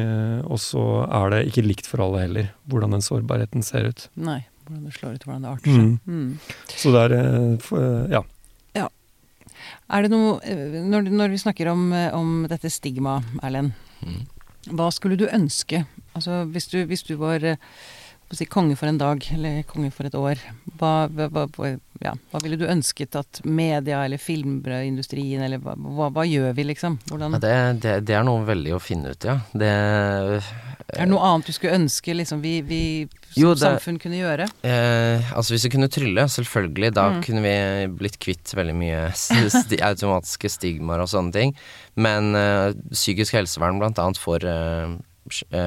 eh, 0.00 0.40
og 0.48 0.58
så 0.58 0.84
er 1.06 1.30
det 1.34 1.42
ikke 1.50 1.66
likt 1.68 1.86
for 1.86 2.02
alle 2.04 2.24
heller, 2.24 2.48
hvordan 2.70 2.96
den 2.96 3.04
sårbarheten 3.04 3.62
ser 3.62 3.90
ut. 3.92 4.08
Nei. 4.16 4.40
Hvordan 4.64 4.84
det 4.88 4.94
slår 4.96 5.14
ut, 5.18 5.24
hvordan 5.26 5.42
det 5.44 5.50
arter 5.50 5.70
seg. 5.74 5.82
Mm. 5.84 5.98
Mm. 6.06 6.38
Så 6.72 6.92
det 6.94 7.02
er 7.04 7.14
ja. 7.14 8.20
eh, 8.20 8.80
Ja. 8.80 8.88
Er 9.94 10.02
det 10.02 10.10
noe 10.10 10.38
eh, 10.44 10.78
Når, 10.84 11.10
når 11.12 11.28
vi 11.34 11.38
snakker 11.40 11.68
om, 11.72 11.82
eh, 11.92 12.10
om 12.16 12.46
dette 12.48 12.70
stigma, 12.72 13.18
Erlend, 13.42 13.72
Mm. 14.04 14.24
hva 14.76 14.90
skulle 14.92 15.16
du 15.16 15.24
ønske? 15.32 15.86
Altså 16.14 16.42
hvis 16.52 16.66
du, 16.68 16.82
hvis 16.84 17.02
du 17.06 17.14
var 17.16 17.40
hva 18.34 18.40
si, 18.42 18.48
konge 18.50 18.76
for 18.76 18.90
en 18.90 18.98
dag, 19.00 19.22
eller 19.34 19.62
konge 19.70 19.90
for 19.94 20.06
et 20.10 20.14
år, 20.18 20.42
hva, 20.80 20.92
hva, 21.08 21.46
hva, 21.54 21.70
ja, 22.02 22.12
hva 22.32 22.42
ville 22.42 22.58
du 22.60 22.66
ønsket 22.68 23.14
at 23.16 23.40
media 23.46 24.02
eller 24.04 24.18
filmindustrien, 24.20 25.42
eller 25.46 25.62
hva, 25.62 26.26
gjør 26.26 26.52
vi, 26.58 26.64
liksom? 26.74 26.98
Hvordan, 27.08 27.38
Ja, 27.38 27.42
det, 27.46 27.56
det, 27.84 27.94
det 28.10 28.16
er 28.18 28.26
noe 28.26 28.44
veldig 28.48 28.74
å 28.76 28.82
finne 28.82 29.14
ut, 29.14 29.24
ja. 29.30 29.38
Det 29.54 29.70
er 29.70 30.42
det 30.94 31.06
noe 31.08 31.24
annet 31.26 31.48
du 31.48 31.54
skulle 31.56 31.78
ønske 31.78 32.12
liksom, 32.14 32.42
vi, 32.44 32.58
vi 32.66 32.80
som 33.32 33.40
Jo, 33.40 33.54
det- 33.54 33.62
samfunn 33.64 33.96
kunne 33.98 34.18
gjøre? 34.20 34.44
Eh, 34.62 35.30
altså 35.34 35.54
Hvis 35.54 35.64
vi 35.66 35.70
kunne 35.72 35.88
trylle, 35.90 36.26
selvfølgelig, 36.28 36.92
da 36.94 37.06
Mm. 37.14 37.22
kunne 37.24 37.42
vi 37.42 37.54
blitt 37.98 38.18
kvitt 38.20 38.52
veldig 38.54 38.74
mye 38.76 39.00
sti 39.14 39.78
automatiske 39.82 40.50
stigmaer 40.52 41.00
og 41.02 41.08
sånne 41.10 41.32
ting. 41.32 41.54
Men 41.96 42.34
eh, 42.36 42.72
psykisk 42.92 43.32
helsevern 43.38 43.78
blant 43.80 43.98
annet 43.98 44.18
for 44.20 44.38
eh, 44.44 44.92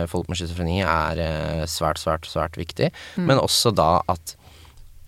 folk 0.10 0.28
med 0.30 0.40
schizofreni 0.40 0.82
er 0.86 1.22
eh, 1.24 1.64
svært, 1.70 2.02
svært, 2.02 2.28
svært 2.30 2.60
viktig. 2.60 2.92
Mm. 3.16 3.30
Men 3.32 3.44
også 3.44 3.74
da 3.76 3.98
at 4.08 4.38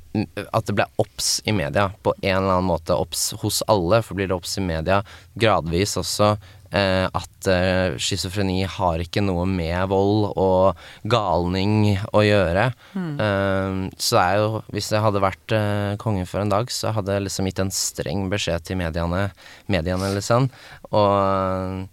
at 0.09 0.65
det 0.65 0.73
ble 0.73 0.87
obs 0.97 1.35
i 1.45 1.53
media, 1.53 1.91
på 2.01 2.15
en 2.23 2.39
eller 2.39 2.55
annen 2.55 2.69
måte 2.71 2.95
obs 2.97 3.27
hos 3.43 3.61
alle, 3.69 4.01
for 4.01 4.17
blir 4.17 4.29
det 4.29 4.33
obs 4.33 4.57
i 4.57 4.63
media 4.65 5.03
gradvis 5.37 5.93
også 6.01 6.31
eh, 6.73 7.05
at 7.05 7.49
eh, 7.49 7.97
schizofreni 8.01 8.63
har 8.69 9.03
ikke 9.03 9.23
noe 9.25 9.45
med 9.49 9.89
vold 9.91 10.31
og 10.33 10.81
galning 11.09 11.93
å 12.13 12.23
gjøre. 12.25 12.69
Eh, 12.97 13.83
så 13.97 14.17
det 14.17 14.25
er 14.25 14.41
jo 14.41 14.49
Hvis 14.73 14.91
jeg 14.93 15.03
hadde 15.05 15.23
vært 15.23 15.55
eh, 15.55 15.93
konge 16.01 16.25
for 16.29 16.41
en 16.41 16.53
dag, 16.53 16.73
så 16.73 16.93
hadde 16.95 17.15
jeg 17.15 17.27
liksom 17.27 17.49
gitt 17.49 17.63
en 17.63 17.73
streng 17.73 18.27
beskjed 18.33 18.65
til 18.65 18.81
mediene, 18.81 19.29
mediene 19.69 20.13
liksom, 20.17 20.49
og 20.89 21.87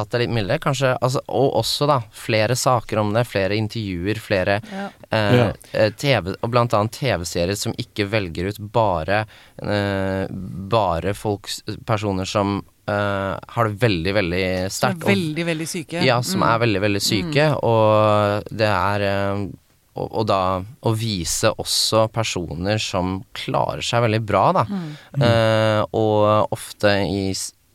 tatt 0.00 0.10
det 0.16 0.22
litt 0.24 0.34
mildere, 0.34 0.58
kanskje. 0.64 0.94
Altså, 0.98 1.22
og 1.28 1.54
også, 1.60 1.86
da, 1.90 2.00
flere 2.16 2.56
saker 2.58 3.00
om 3.04 3.12
det, 3.14 3.26
flere 3.30 3.56
intervjuer, 3.60 4.18
flere 4.24 4.58
Ja. 4.72 4.88
eh, 5.12 5.36
Ja. 5.36 5.46
eh, 5.74 5.90
TV, 5.92 6.34
og 6.42 6.50
blant 6.50 6.74
annet 6.74 6.92
TV-serier 6.98 7.56
som 7.56 7.72
ikke 7.78 8.08
velger 8.10 8.48
ut 8.50 8.58
bare 8.72 9.22
eh, 9.62 10.26
Bare 10.70 11.14
folk, 11.14 11.48
personer 11.86 12.24
som 12.28 12.62
Uh, 12.90 13.38
har 13.54 13.68
det 13.68 13.76
veldig, 13.78 14.12
veldig 14.16 14.70
Som 14.72 14.88
er 14.90 14.94
sterkt. 14.96 15.04
veldig, 15.06 15.44
veldig 15.46 15.66
syke. 15.68 16.00
ja, 16.02 16.16
som 16.26 16.40
Mm. 16.40 16.46
er 16.48 16.58
veldig, 16.58 16.80
veldig 16.82 17.02
syke, 17.04 17.44
og 17.62 18.42
det 18.50 18.66
er 18.66 19.04
uh, 19.36 19.46
og, 19.94 20.08
og 20.10 20.26
da 20.26 20.40
å 20.82 20.92
vise 20.98 21.52
også 21.54 22.08
personer 22.10 22.80
som 22.82 23.20
klarer 23.32 23.82
seg 23.86 24.02
veldig 24.08 24.20
bra, 24.26 24.42
da. 24.58 24.64
Mm. 24.64 24.96
Uh, 25.22 25.84
og 25.94 26.48
ofte 26.56 26.96
i 27.06 27.30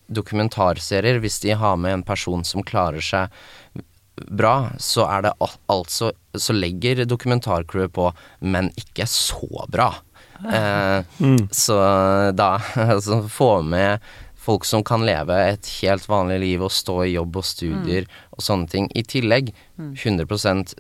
dokumentarserier, 0.07 1.19
hvis 1.23 1.39
de 1.43 1.55
har 1.57 1.77
med 1.77 1.93
en 1.93 2.03
person 2.03 2.43
som 2.43 2.63
klarer 2.63 3.01
seg 3.03 3.29
bra, 4.31 4.71
så 4.79 5.03
er 5.11 5.25
det 5.25 5.33
al 5.43 5.55
altså 5.71 6.11
Så 6.35 6.53
legger 6.55 7.05
dokumentarcrewet 7.05 7.93
på 7.95 8.13
'men 8.41 8.69
ikke 8.75 9.05
så 9.07 9.67
bra'. 9.71 9.95
Eh, 10.43 11.03
Mm. 11.19 11.47
så 11.51 12.31
da 12.35 12.57
altså, 12.75 13.27
få 13.29 13.61
med 13.63 13.99
folk 14.45 14.65
som 14.67 14.83
kan 14.85 15.01
leve 15.05 15.35
et 15.49 15.67
helt 15.81 16.05
vanlig 16.09 16.37
liv 16.43 16.63
og 16.65 16.73
stå 16.73 16.99
i 17.05 17.15
jobb 17.15 17.39
og 17.41 17.45
studier 17.47 18.05
og 18.35 18.43
sånne 18.45 18.69
ting. 18.69 18.89
I 18.93 19.01
tillegg, 19.09 19.49
100% 19.79 20.75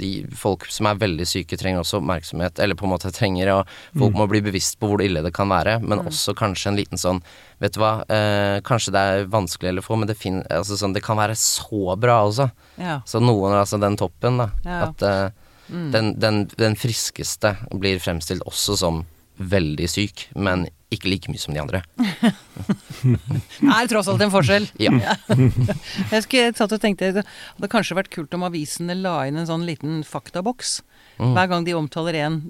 de 0.00 0.10
folk 0.36 0.64
som 0.72 0.88
er 0.90 1.00
veldig 1.00 1.26
syke, 1.28 1.58
trenger 1.60 1.82
også 1.82 2.00
oppmerksomhet, 2.00 2.58
eller 2.62 2.78
på 2.78 2.88
en 2.88 2.94
måte 2.94 3.12
trenger 3.14 3.52
å 3.52 3.58
Folk 3.98 4.16
må 4.16 4.26
bli 4.30 4.40
bevisst 4.44 4.78
på 4.80 4.88
hvor 4.88 5.02
ille 5.04 5.22
det 5.24 5.34
kan 5.36 5.50
være, 5.52 5.78
men 5.84 6.02
også 6.06 6.34
kanskje 6.38 6.72
en 6.72 6.78
liten 6.80 7.00
sånn 7.00 7.20
Vet 7.60 7.74
du 7.76 7.82
hva, 7.82 8.00
eh, 8.08 8.62
kanskje 8.64 8.94
det 8.94 9.00
er 9.04 9.26
vanskelig 9.28 9.68
eller 9.68 9.84
få, 9.84 9.98
men 10.00 10.08
det, 10.08 10.16
fin 10.16 10.40
altså, 10.48 10.78
sånn, 10.80 10.94
det 10.96 11.02
kan 11.04 11.18
være 11.20 11.34
så 11.36 11.92
bra 12.00 12.22
også. 12.24 12.46
Ja. 12.80 13.02
Så 13.04 13.20
noen, 13.20 13.52
altså 13.52 13.76
den 13.82 13.98
toppen, 14.00 14.40
da. 14.40 14.46
Ja. 14.64 14.78
At 14.88 15.04
eh, 15.04 15.28
Mm. 15.70 15.90
den, 15.92 16.06
den, 16.18 16.38
den 16.58 16.74
friskeste 16.74 17.52
blir 17.78 18.00
fremstilt 18.02 18.42
også 18.42 18.74
som 18.80 19.04
veldig 19.40 19.88
syk, 19.88 20.26
men 20.36 20.66
ikke 20.90 21.06
like 21.12 21.30
mye 21.30 21.38
som 21.40 21.54
de 21.54 21.60
andre. 21.62 21.80
Det 21.96 23.70
er 23.76 23.90
tross 23.90 24.08
alt 24.10 24.22
en 24.24 24.32
forskjell. 24.32 24.66
Ja. 24.84 24.92
Jeg, 25.30 26.24
skulle, 26.24 26.42
jeg 26.48 26.56
satt 26.58 26.74
og 26.74 26.82
tenkte 26.82 27.12
det 27.14 27.24
hadde 27.24 27.70
kanskje 27.72 27.96
vært 27.98 28.10
kult 28.14 28.34
om 28.36 28.44
avisene 28.48 28.96
la 28.98 29.20
inn 29.28 29.38
en 29.40 29.48
sånn 29.48 29.66
liten 29.68 30.00
faktaboks. 30.06 30.80
Mm. 31.20 31.34
Hver 31.36 31.50
gang 31.52 31.66
de 31.68 31.76
omtaler 31.78 32.18
en, 32.24 32.40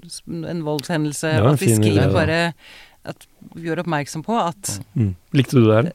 en 0.47 0.63
voldshendelse, 0.65 1.31
at 1.37 1.61
idé, 1.61 1.75
skriver 1.77 2.13
bare 2.15 2.39
at 3.07 3.25
vi 3.55 3.65
gjør 3.69 3.83
oppmerksom 3.85 4.25
på 4.25 4.35
at 4.41 4.75
Mm. 4.97 5.13
Likte 5.37 5.57
du 5.57 5.65
det 5.67 5.77
her? 5.77 5.91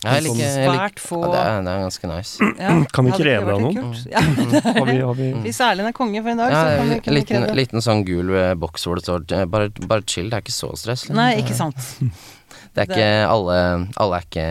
Ja, 0.00 0.14
jeg 0.16 0.22
liker, 0.24 0.40
jeg 0.40 0.70
liker 0.72 1.02
få 1.04 1.18
ja, 1.20 1.30
det, 1.34 1.40
er, 1.44 1.56
det 1.66 1.72
er 1.74 1.82
ganske 1.84 2.08
nice. 2.08 2.46
ja, 2.56 2.70
Kan 2.96 3.04
vi 3.10 3.16
kreve 3.20 3.52
av 3.52 3.60
noen? 3.60 3.90
Ja. 4.08 4.22
Har 4.80 4.86
vi, 4.88 4.94
har 5.04 5.14
vi 5.18 5.26
Hvis 5.44 5.58
Erlend 5.60 5.90
er 5.90 5.96
konge 5.96 6.22
for 6.24 6.32
en 6.32 6.40
dag, 6.40 6.54
Ja, 6.54 6.62
så 6.64 6.78
kan 6.80 6.88
vi, 6.94 6.98
kan 7.04 7.16
liten, 7.18 7.34
kreve 7.36 7.50
det. 7.50 7.56
liten 7.58 7.84
sånn 7.84 8.00
gul 8.08 8.32
eh, 8.32 8.54
boks 8.62 8.86
hvor 8.88 8.96
det 8.96 9.04
står 9.04 9.26
eh, 9.36 9.44
bare, 9.52 9.68
bare 9.84 10.06
chill, 10.08 10.30
det 10.32 10.38
er 10.38 10.44
ikke 10.46 10.56
så 10.56 10.70
stress. 10.80 11.04
liksom. 11.04 11.20
Nei, 11.20 11.32
ikke 11.42 11.56
sant. 11.58 11.76
Det 12.70 12.84
er 12.84 12.86
ikke 12.86 13.06
alle 13.26 13.54
Alle 13.98 14.18
er 14.20 14.24
ikke 14.28 14.42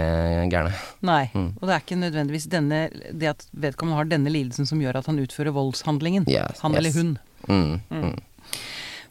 gærne. 0.52 0.72
Nei. 1.08 1.22
Mm. 1.32 1.46
Og 1.56 1.62
det 1.70 1.72
er 1.78 1.84
ikke 1.86 1.98
nødvendigvis 2.02 2.48
denne, 2.52 2.80
det 3.16 3.30
at 3.32 3.46
vedkommende 3.56 3.96
har 3.96 4.10
denne 4.12 4.32
lidelsen 4.34 4.68
som 4.68 4.82
gjør 4.84 5.00
at 5.00 5.08
han 5.08 5.22
utfører 5.24 5.56
voldshandlingen. 5.56 6.26
Yes, 6.28 6.60
Han 6.66 6.76
yes. 6.76 6.80
eller 6.82 6.98
hun. 6.98 7.14
Mm, 7.48 7.80
mm. 7.88 8.60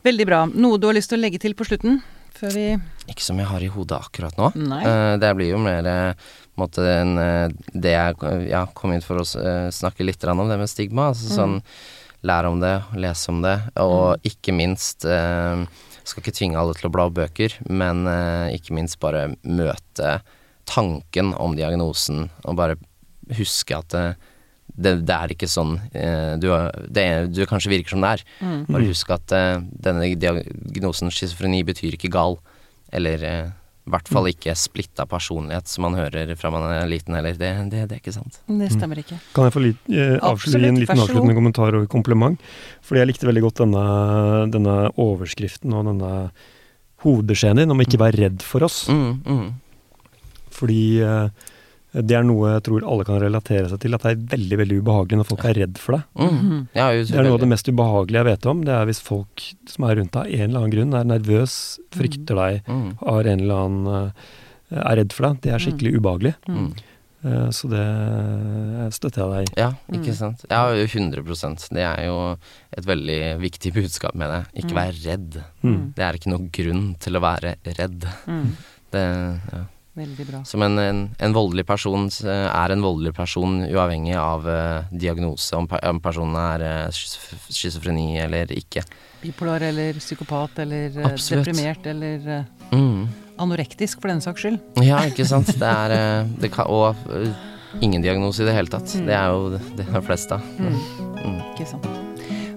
Veldig 0.04 0.26
bra. 0.28 0.42
Noe 0.52 0.76
du 0.80 0.86
har 0.90 0.96
lyst 0.98 1.08
til 1.12 1.18
å 1.18 1.22
legge 1.24 1.40
til 1.40 1.56
på 1.56 1.64
slutten? 1.70 2.02
Før 2.38 2.54
vi 2.54 2.66
Ikke 3.10 3.24
som 3.24 3.38
jeg 3.40 3.48
har 3.50 3.64
i 3.64 3.70
hodet 3.72 3.98
akkurat 3.98 4.36
nå. 4.38 4.52
Nei. 4.60 4.82
Eh, 4.86 5.14
det 5.20 5.30
blir 5.38 5.52
jo 5.52 5.62
mer 5.62 5.86
eh, 5.90 6.28
måte 6.58 6.84
en, 6.92 7.16
eh, 7.22 7.46
det 7.72 7.94
jeg 7.94 8.34
ja, 8.50 8.64
kom 8.74 8.94
inn 8.94 9.04
for 9.04 9.22
å 9.22 9.26
snakke 9.74 10.06
litt 10.06 10.24
om, 10.28 10.44
det 10.46 10.58
med 10.60 10.70
stigma. 10.70 11.10
Altså 11.12 11.32
sånn 11.34 11.58
lære 12.26 12.50
om 12.50 12.62
det, 12.62 12.74
lese 12.98 13.30
om 13.30 13.42
det, 13.44 13.56
og 13.78 14.26
ikke 14.26 14.50
minst 14.50 15.06
Skal 15.06 16.22
ikke 16.22 16.34
tvinge 16.34 16.58
alle 16.58 16.74
til 16.74 16.88
å 16.88 16.90
bla 16.90 17.04
opp 17.06 17.14
bøker, 17.14 17.52
men 17.68 18.08
ikke 18.50 18.74
minst 18.74 18.98
bare 18.98 19.36
møte 19.44 20.16
tanken 20.66 21.30
om 21.38 21.54
diagnosen, 21.54 22.26
og 22.42 22.58
bare 22.58 22.78
huske 23.38 23.76
at 23.76 23.94
det, 24.78 24.94
det, 25.08 25.14
er 25.14 25.34
ikke 25.34 25.48
sånn 25.50 25.76
eh, 25.90 26.36
du, 26.40 26.48
det, 26.94 27.04
du 27.34 27.42
kanskje 27.50 27.72
virker 27.72 27.96
som 27.96 28.04
det 28.04 28.12
er. 28.16 28.26
Bare 28.68 28.88
husk 28.88 29.10
at 29.14 29.34
eh, 29.34 29.56
denne 29.86 30.12
diagnosen 30.14 31.12
schizofreni 31.14 31.64
betyr 31.66 31.98
ikke 31.98 32.12
gal, 32.14 32.38
eller 32.94 33.24
eh, 33.26 33.48
i 33.88 33.92
hvert 33.92 34.10
fall 34.12 34.28
ikke 34.28 34.52
splitta 34.58 35.06
personlighet, 35.08 35.68
som 35.70 35.86
man 35.86 35.96
hører 35.96 36.34
fra 36.36 36.50
man 36.52 36.66
er 36.68 36.88
liten 36.90 37.16
heller. 37.16 37.36
Det, 37.38 37.52
det, 37.72 37.86
det 37.88 37.96
er 37.96 38.02
ikke 38.02 38.14
sant. 38.14 38.40
Det 38.44 38.68
stemmer 38.74 39.00
ikke. 39.00 39.16
Kan 39.36 39.48
jeg 39.48 39.54
få 39.54 39.62
litt, 39.64 39.80
eh, 39.88 40.16
avslutte, 40.20 40.60
gi 40.60 40.70
en 40.74 40.80
liten 40.82 41.02
avsluttende 41.04 41.36
kommentar 41.38 41.78
og 41.78 41.88
kompliment? 41.92 42.50
Fordi 42.84 43.02
jeg 43.02 43.10
likte 43.12 43.28
veldig 43.30 43.44
godt 43.46 43.62
denne, 43.64 43.84
denne 44.52 44.76
overskriften 45.00 45.76
og 45.76 45.88
denne 45.88 46.12
hovedbeskjeden 47.04 47.62
din 47.62 47.72
om 47.72 47.84
ikke 47.84 48.02
være 48.02 48.26
redd 48.26 48.44
for 48.44 48.66
oss. 48.66 48.82
Mm, 48.92 49.22
mm. 49.24 50.18
Fordi 50.58 50.82
eh, 51.06 51.48
det 52.04 52.16
er 52.18 52.26
noe 52.26 52.52
jeg 52.54 52.64
tror 52.68 52.84
alle 52.86 53.06
kan 53.08 53.20
relatere 53.22 53.70
seg 53.70 53.80
til, 53.82 53.96
at 53.96 54.04
det 54.04 54.10
er 54.14 54.26
veldig 54.34 54.58
veldig 54.60 54.80
ubehagelig 54.82 55.20
når 55.20 55.28
folk 55.30 55.46
er 55.48 55.60
redd 55.62 55.78
for 55.82 55.96
deg. 55.96 56.04
Mm. 56.18 56.60
Ja, 56.76 56.90
Det 56.92 57.14
er 57.14 57.26
noe 57.26 57.38
av 57.38 57.44
det 57.44 57.50
mest 57.54 57.70
ubehagelige 57.70 58.20
jeg 58.22 58.28
vet 58.28 58.50
om. 58.52 58.60
Det 58.66 58.74
er 58.74 58.90
hvis 58.90 59.00
folk 59.04 59.46
som 59.70 59.88
er 59.88 59.98
rundt 60.00 60.12
deg 60.14 60.20
av 60.20 60.34
en 60.34 60.44
eller 60.48 60.60
annen 60.60 60.74
grunn 60.76 60.98
er 60.98 61.08
nervøs, 61.14 61.56
frykter 61.96 62.38
deg, 62.38 62.60
mm. 62.68 62.86
har 63.02 63.32
en 63.32 63.42
eller 63.46 63.64
annen 63.64 63.90
eh, 63.94 64.28
er 64.82 65.00
redd 65.00 65.16
for 65.16 65.28
deg. 65.28 65.42
Det 65.46 65.54
er 65.54 65.64
skikkelig 65.64 65.94
ubehagelig. 65.98 66.34
Mm. 66.48 66.70
Eh, 67.24 67.48
Så 67.50 67.70
det 67.72 67.82
eh, 67.82 68.84
støtter 68.94 69.24
jeg 69.24 69.30
deg 69.32 69.48
i. 69.48 69.60
Ja, 69.64 69.70
ikke 69.98 70.14
sant. 70.14 70.44
Ja, 70.50 70.62
jo 70.70 70.84
100 70.86 71.72
Det 71.74 71.82
er 71.82 72.04
jo 72.06 72.18
et 72.70 72.86
veldig 72.86 73.22
viktig 73.42 73.74
budskap 73.74 74.14
med 74.14 74.30
det. 74.30 74.42
Ikke 74.62 74.76
vær 74.78 74.94
redd. 75.02 75.40
Mm. 75.62 75.94
Det 75.96 76.04
er 76.04 76.20
ikke 76.20 76.34
noen 76.34 76.46
grunn 76.52 76.86
til 77.02 77.18
å 77.18 77.24
være 77.24 77.56
redd. 77.80 78.06
Mm. 78.28 78.54
Det, 78.92 79.04
ja. 79.52 79.64
Som 80.48 80.62
en, 80.62 80.78
en, 80.78 81.00
en 81.18 81.34
voldelig 81.36 81.64
person 81.66 82.06
eh, 82.24 82.46
er 82.48 82.74
en 82.74 82.82
voldelig 82.84 83.12
person 83.16 83.58
uavhengig 83.66 84.14
av 84.18 84.46
uh, 84.46 84.86
diagnose, 84.92 85.52
om, 85.58 85.66
per, 85.70 85.82
om 85.90 86.00
personen 86.04 86.36
er 86.40 86.64
uh, 86.88 86.98
schizofreni 87.48 88.18
eller 88.22 88.52
ikke. 88.54 88.84
Bipolar 89.22 89.64
eller 89.68 89.98
psykopat 89.98 90.60
eller 90.64 90.94
uh, 91.02 91.14
deprimert 91.16 91.86
eller 91.90 92.28
uh, 92.28 92.42
Mm. 92.68 93.06
anorektisk, 93.40 94.00
for 94.02 94.12
den 94.12 94.20
saks 94.20 94.42
skyld. 94.44 94.58
Ja, 94.84 94.98
ikke 95.08 95.24
sant. 95.24 95.48
Det 95.56 95.68
er 95.68 96.26
det 96.38 96.50
kan, 96.52 96.68
Og 96.68 96.94
ingen 97.80 98.02
diagnose 98.04 98.42
i 98.42 98.48
det 98.48 98.54
hele 98.58 98.68
tatt. 98.68 98.92
Det 98.92 99.14
er 99.14 99.32
jo 99.32 99.54
det 99.56 99.86
de 99.88 100.02
fleste 100.04 100.36
av. 100.36 100.44
Mm. 100.60 101.38
Ikke 101.54 101.68
sant. 101.70 101.88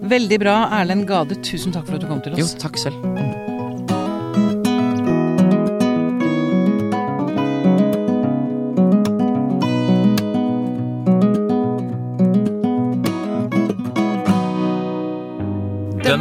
Veldig 0.02 0.42
bra. 0.42 0.58
Erlend 0.82 1.08
Gade, 1.08 1.38
tusen 1.46 1.72
takk 1.72 1.88
for 1.88 1.96
at 1.96 2.04
du 2.04 2.10
kom 2.12 2.20
til 2.26 2.36
oss. 2.36 2.42
Jo, 2.44 2.50
takk 2.60 2.82
selv. 2.82 3.41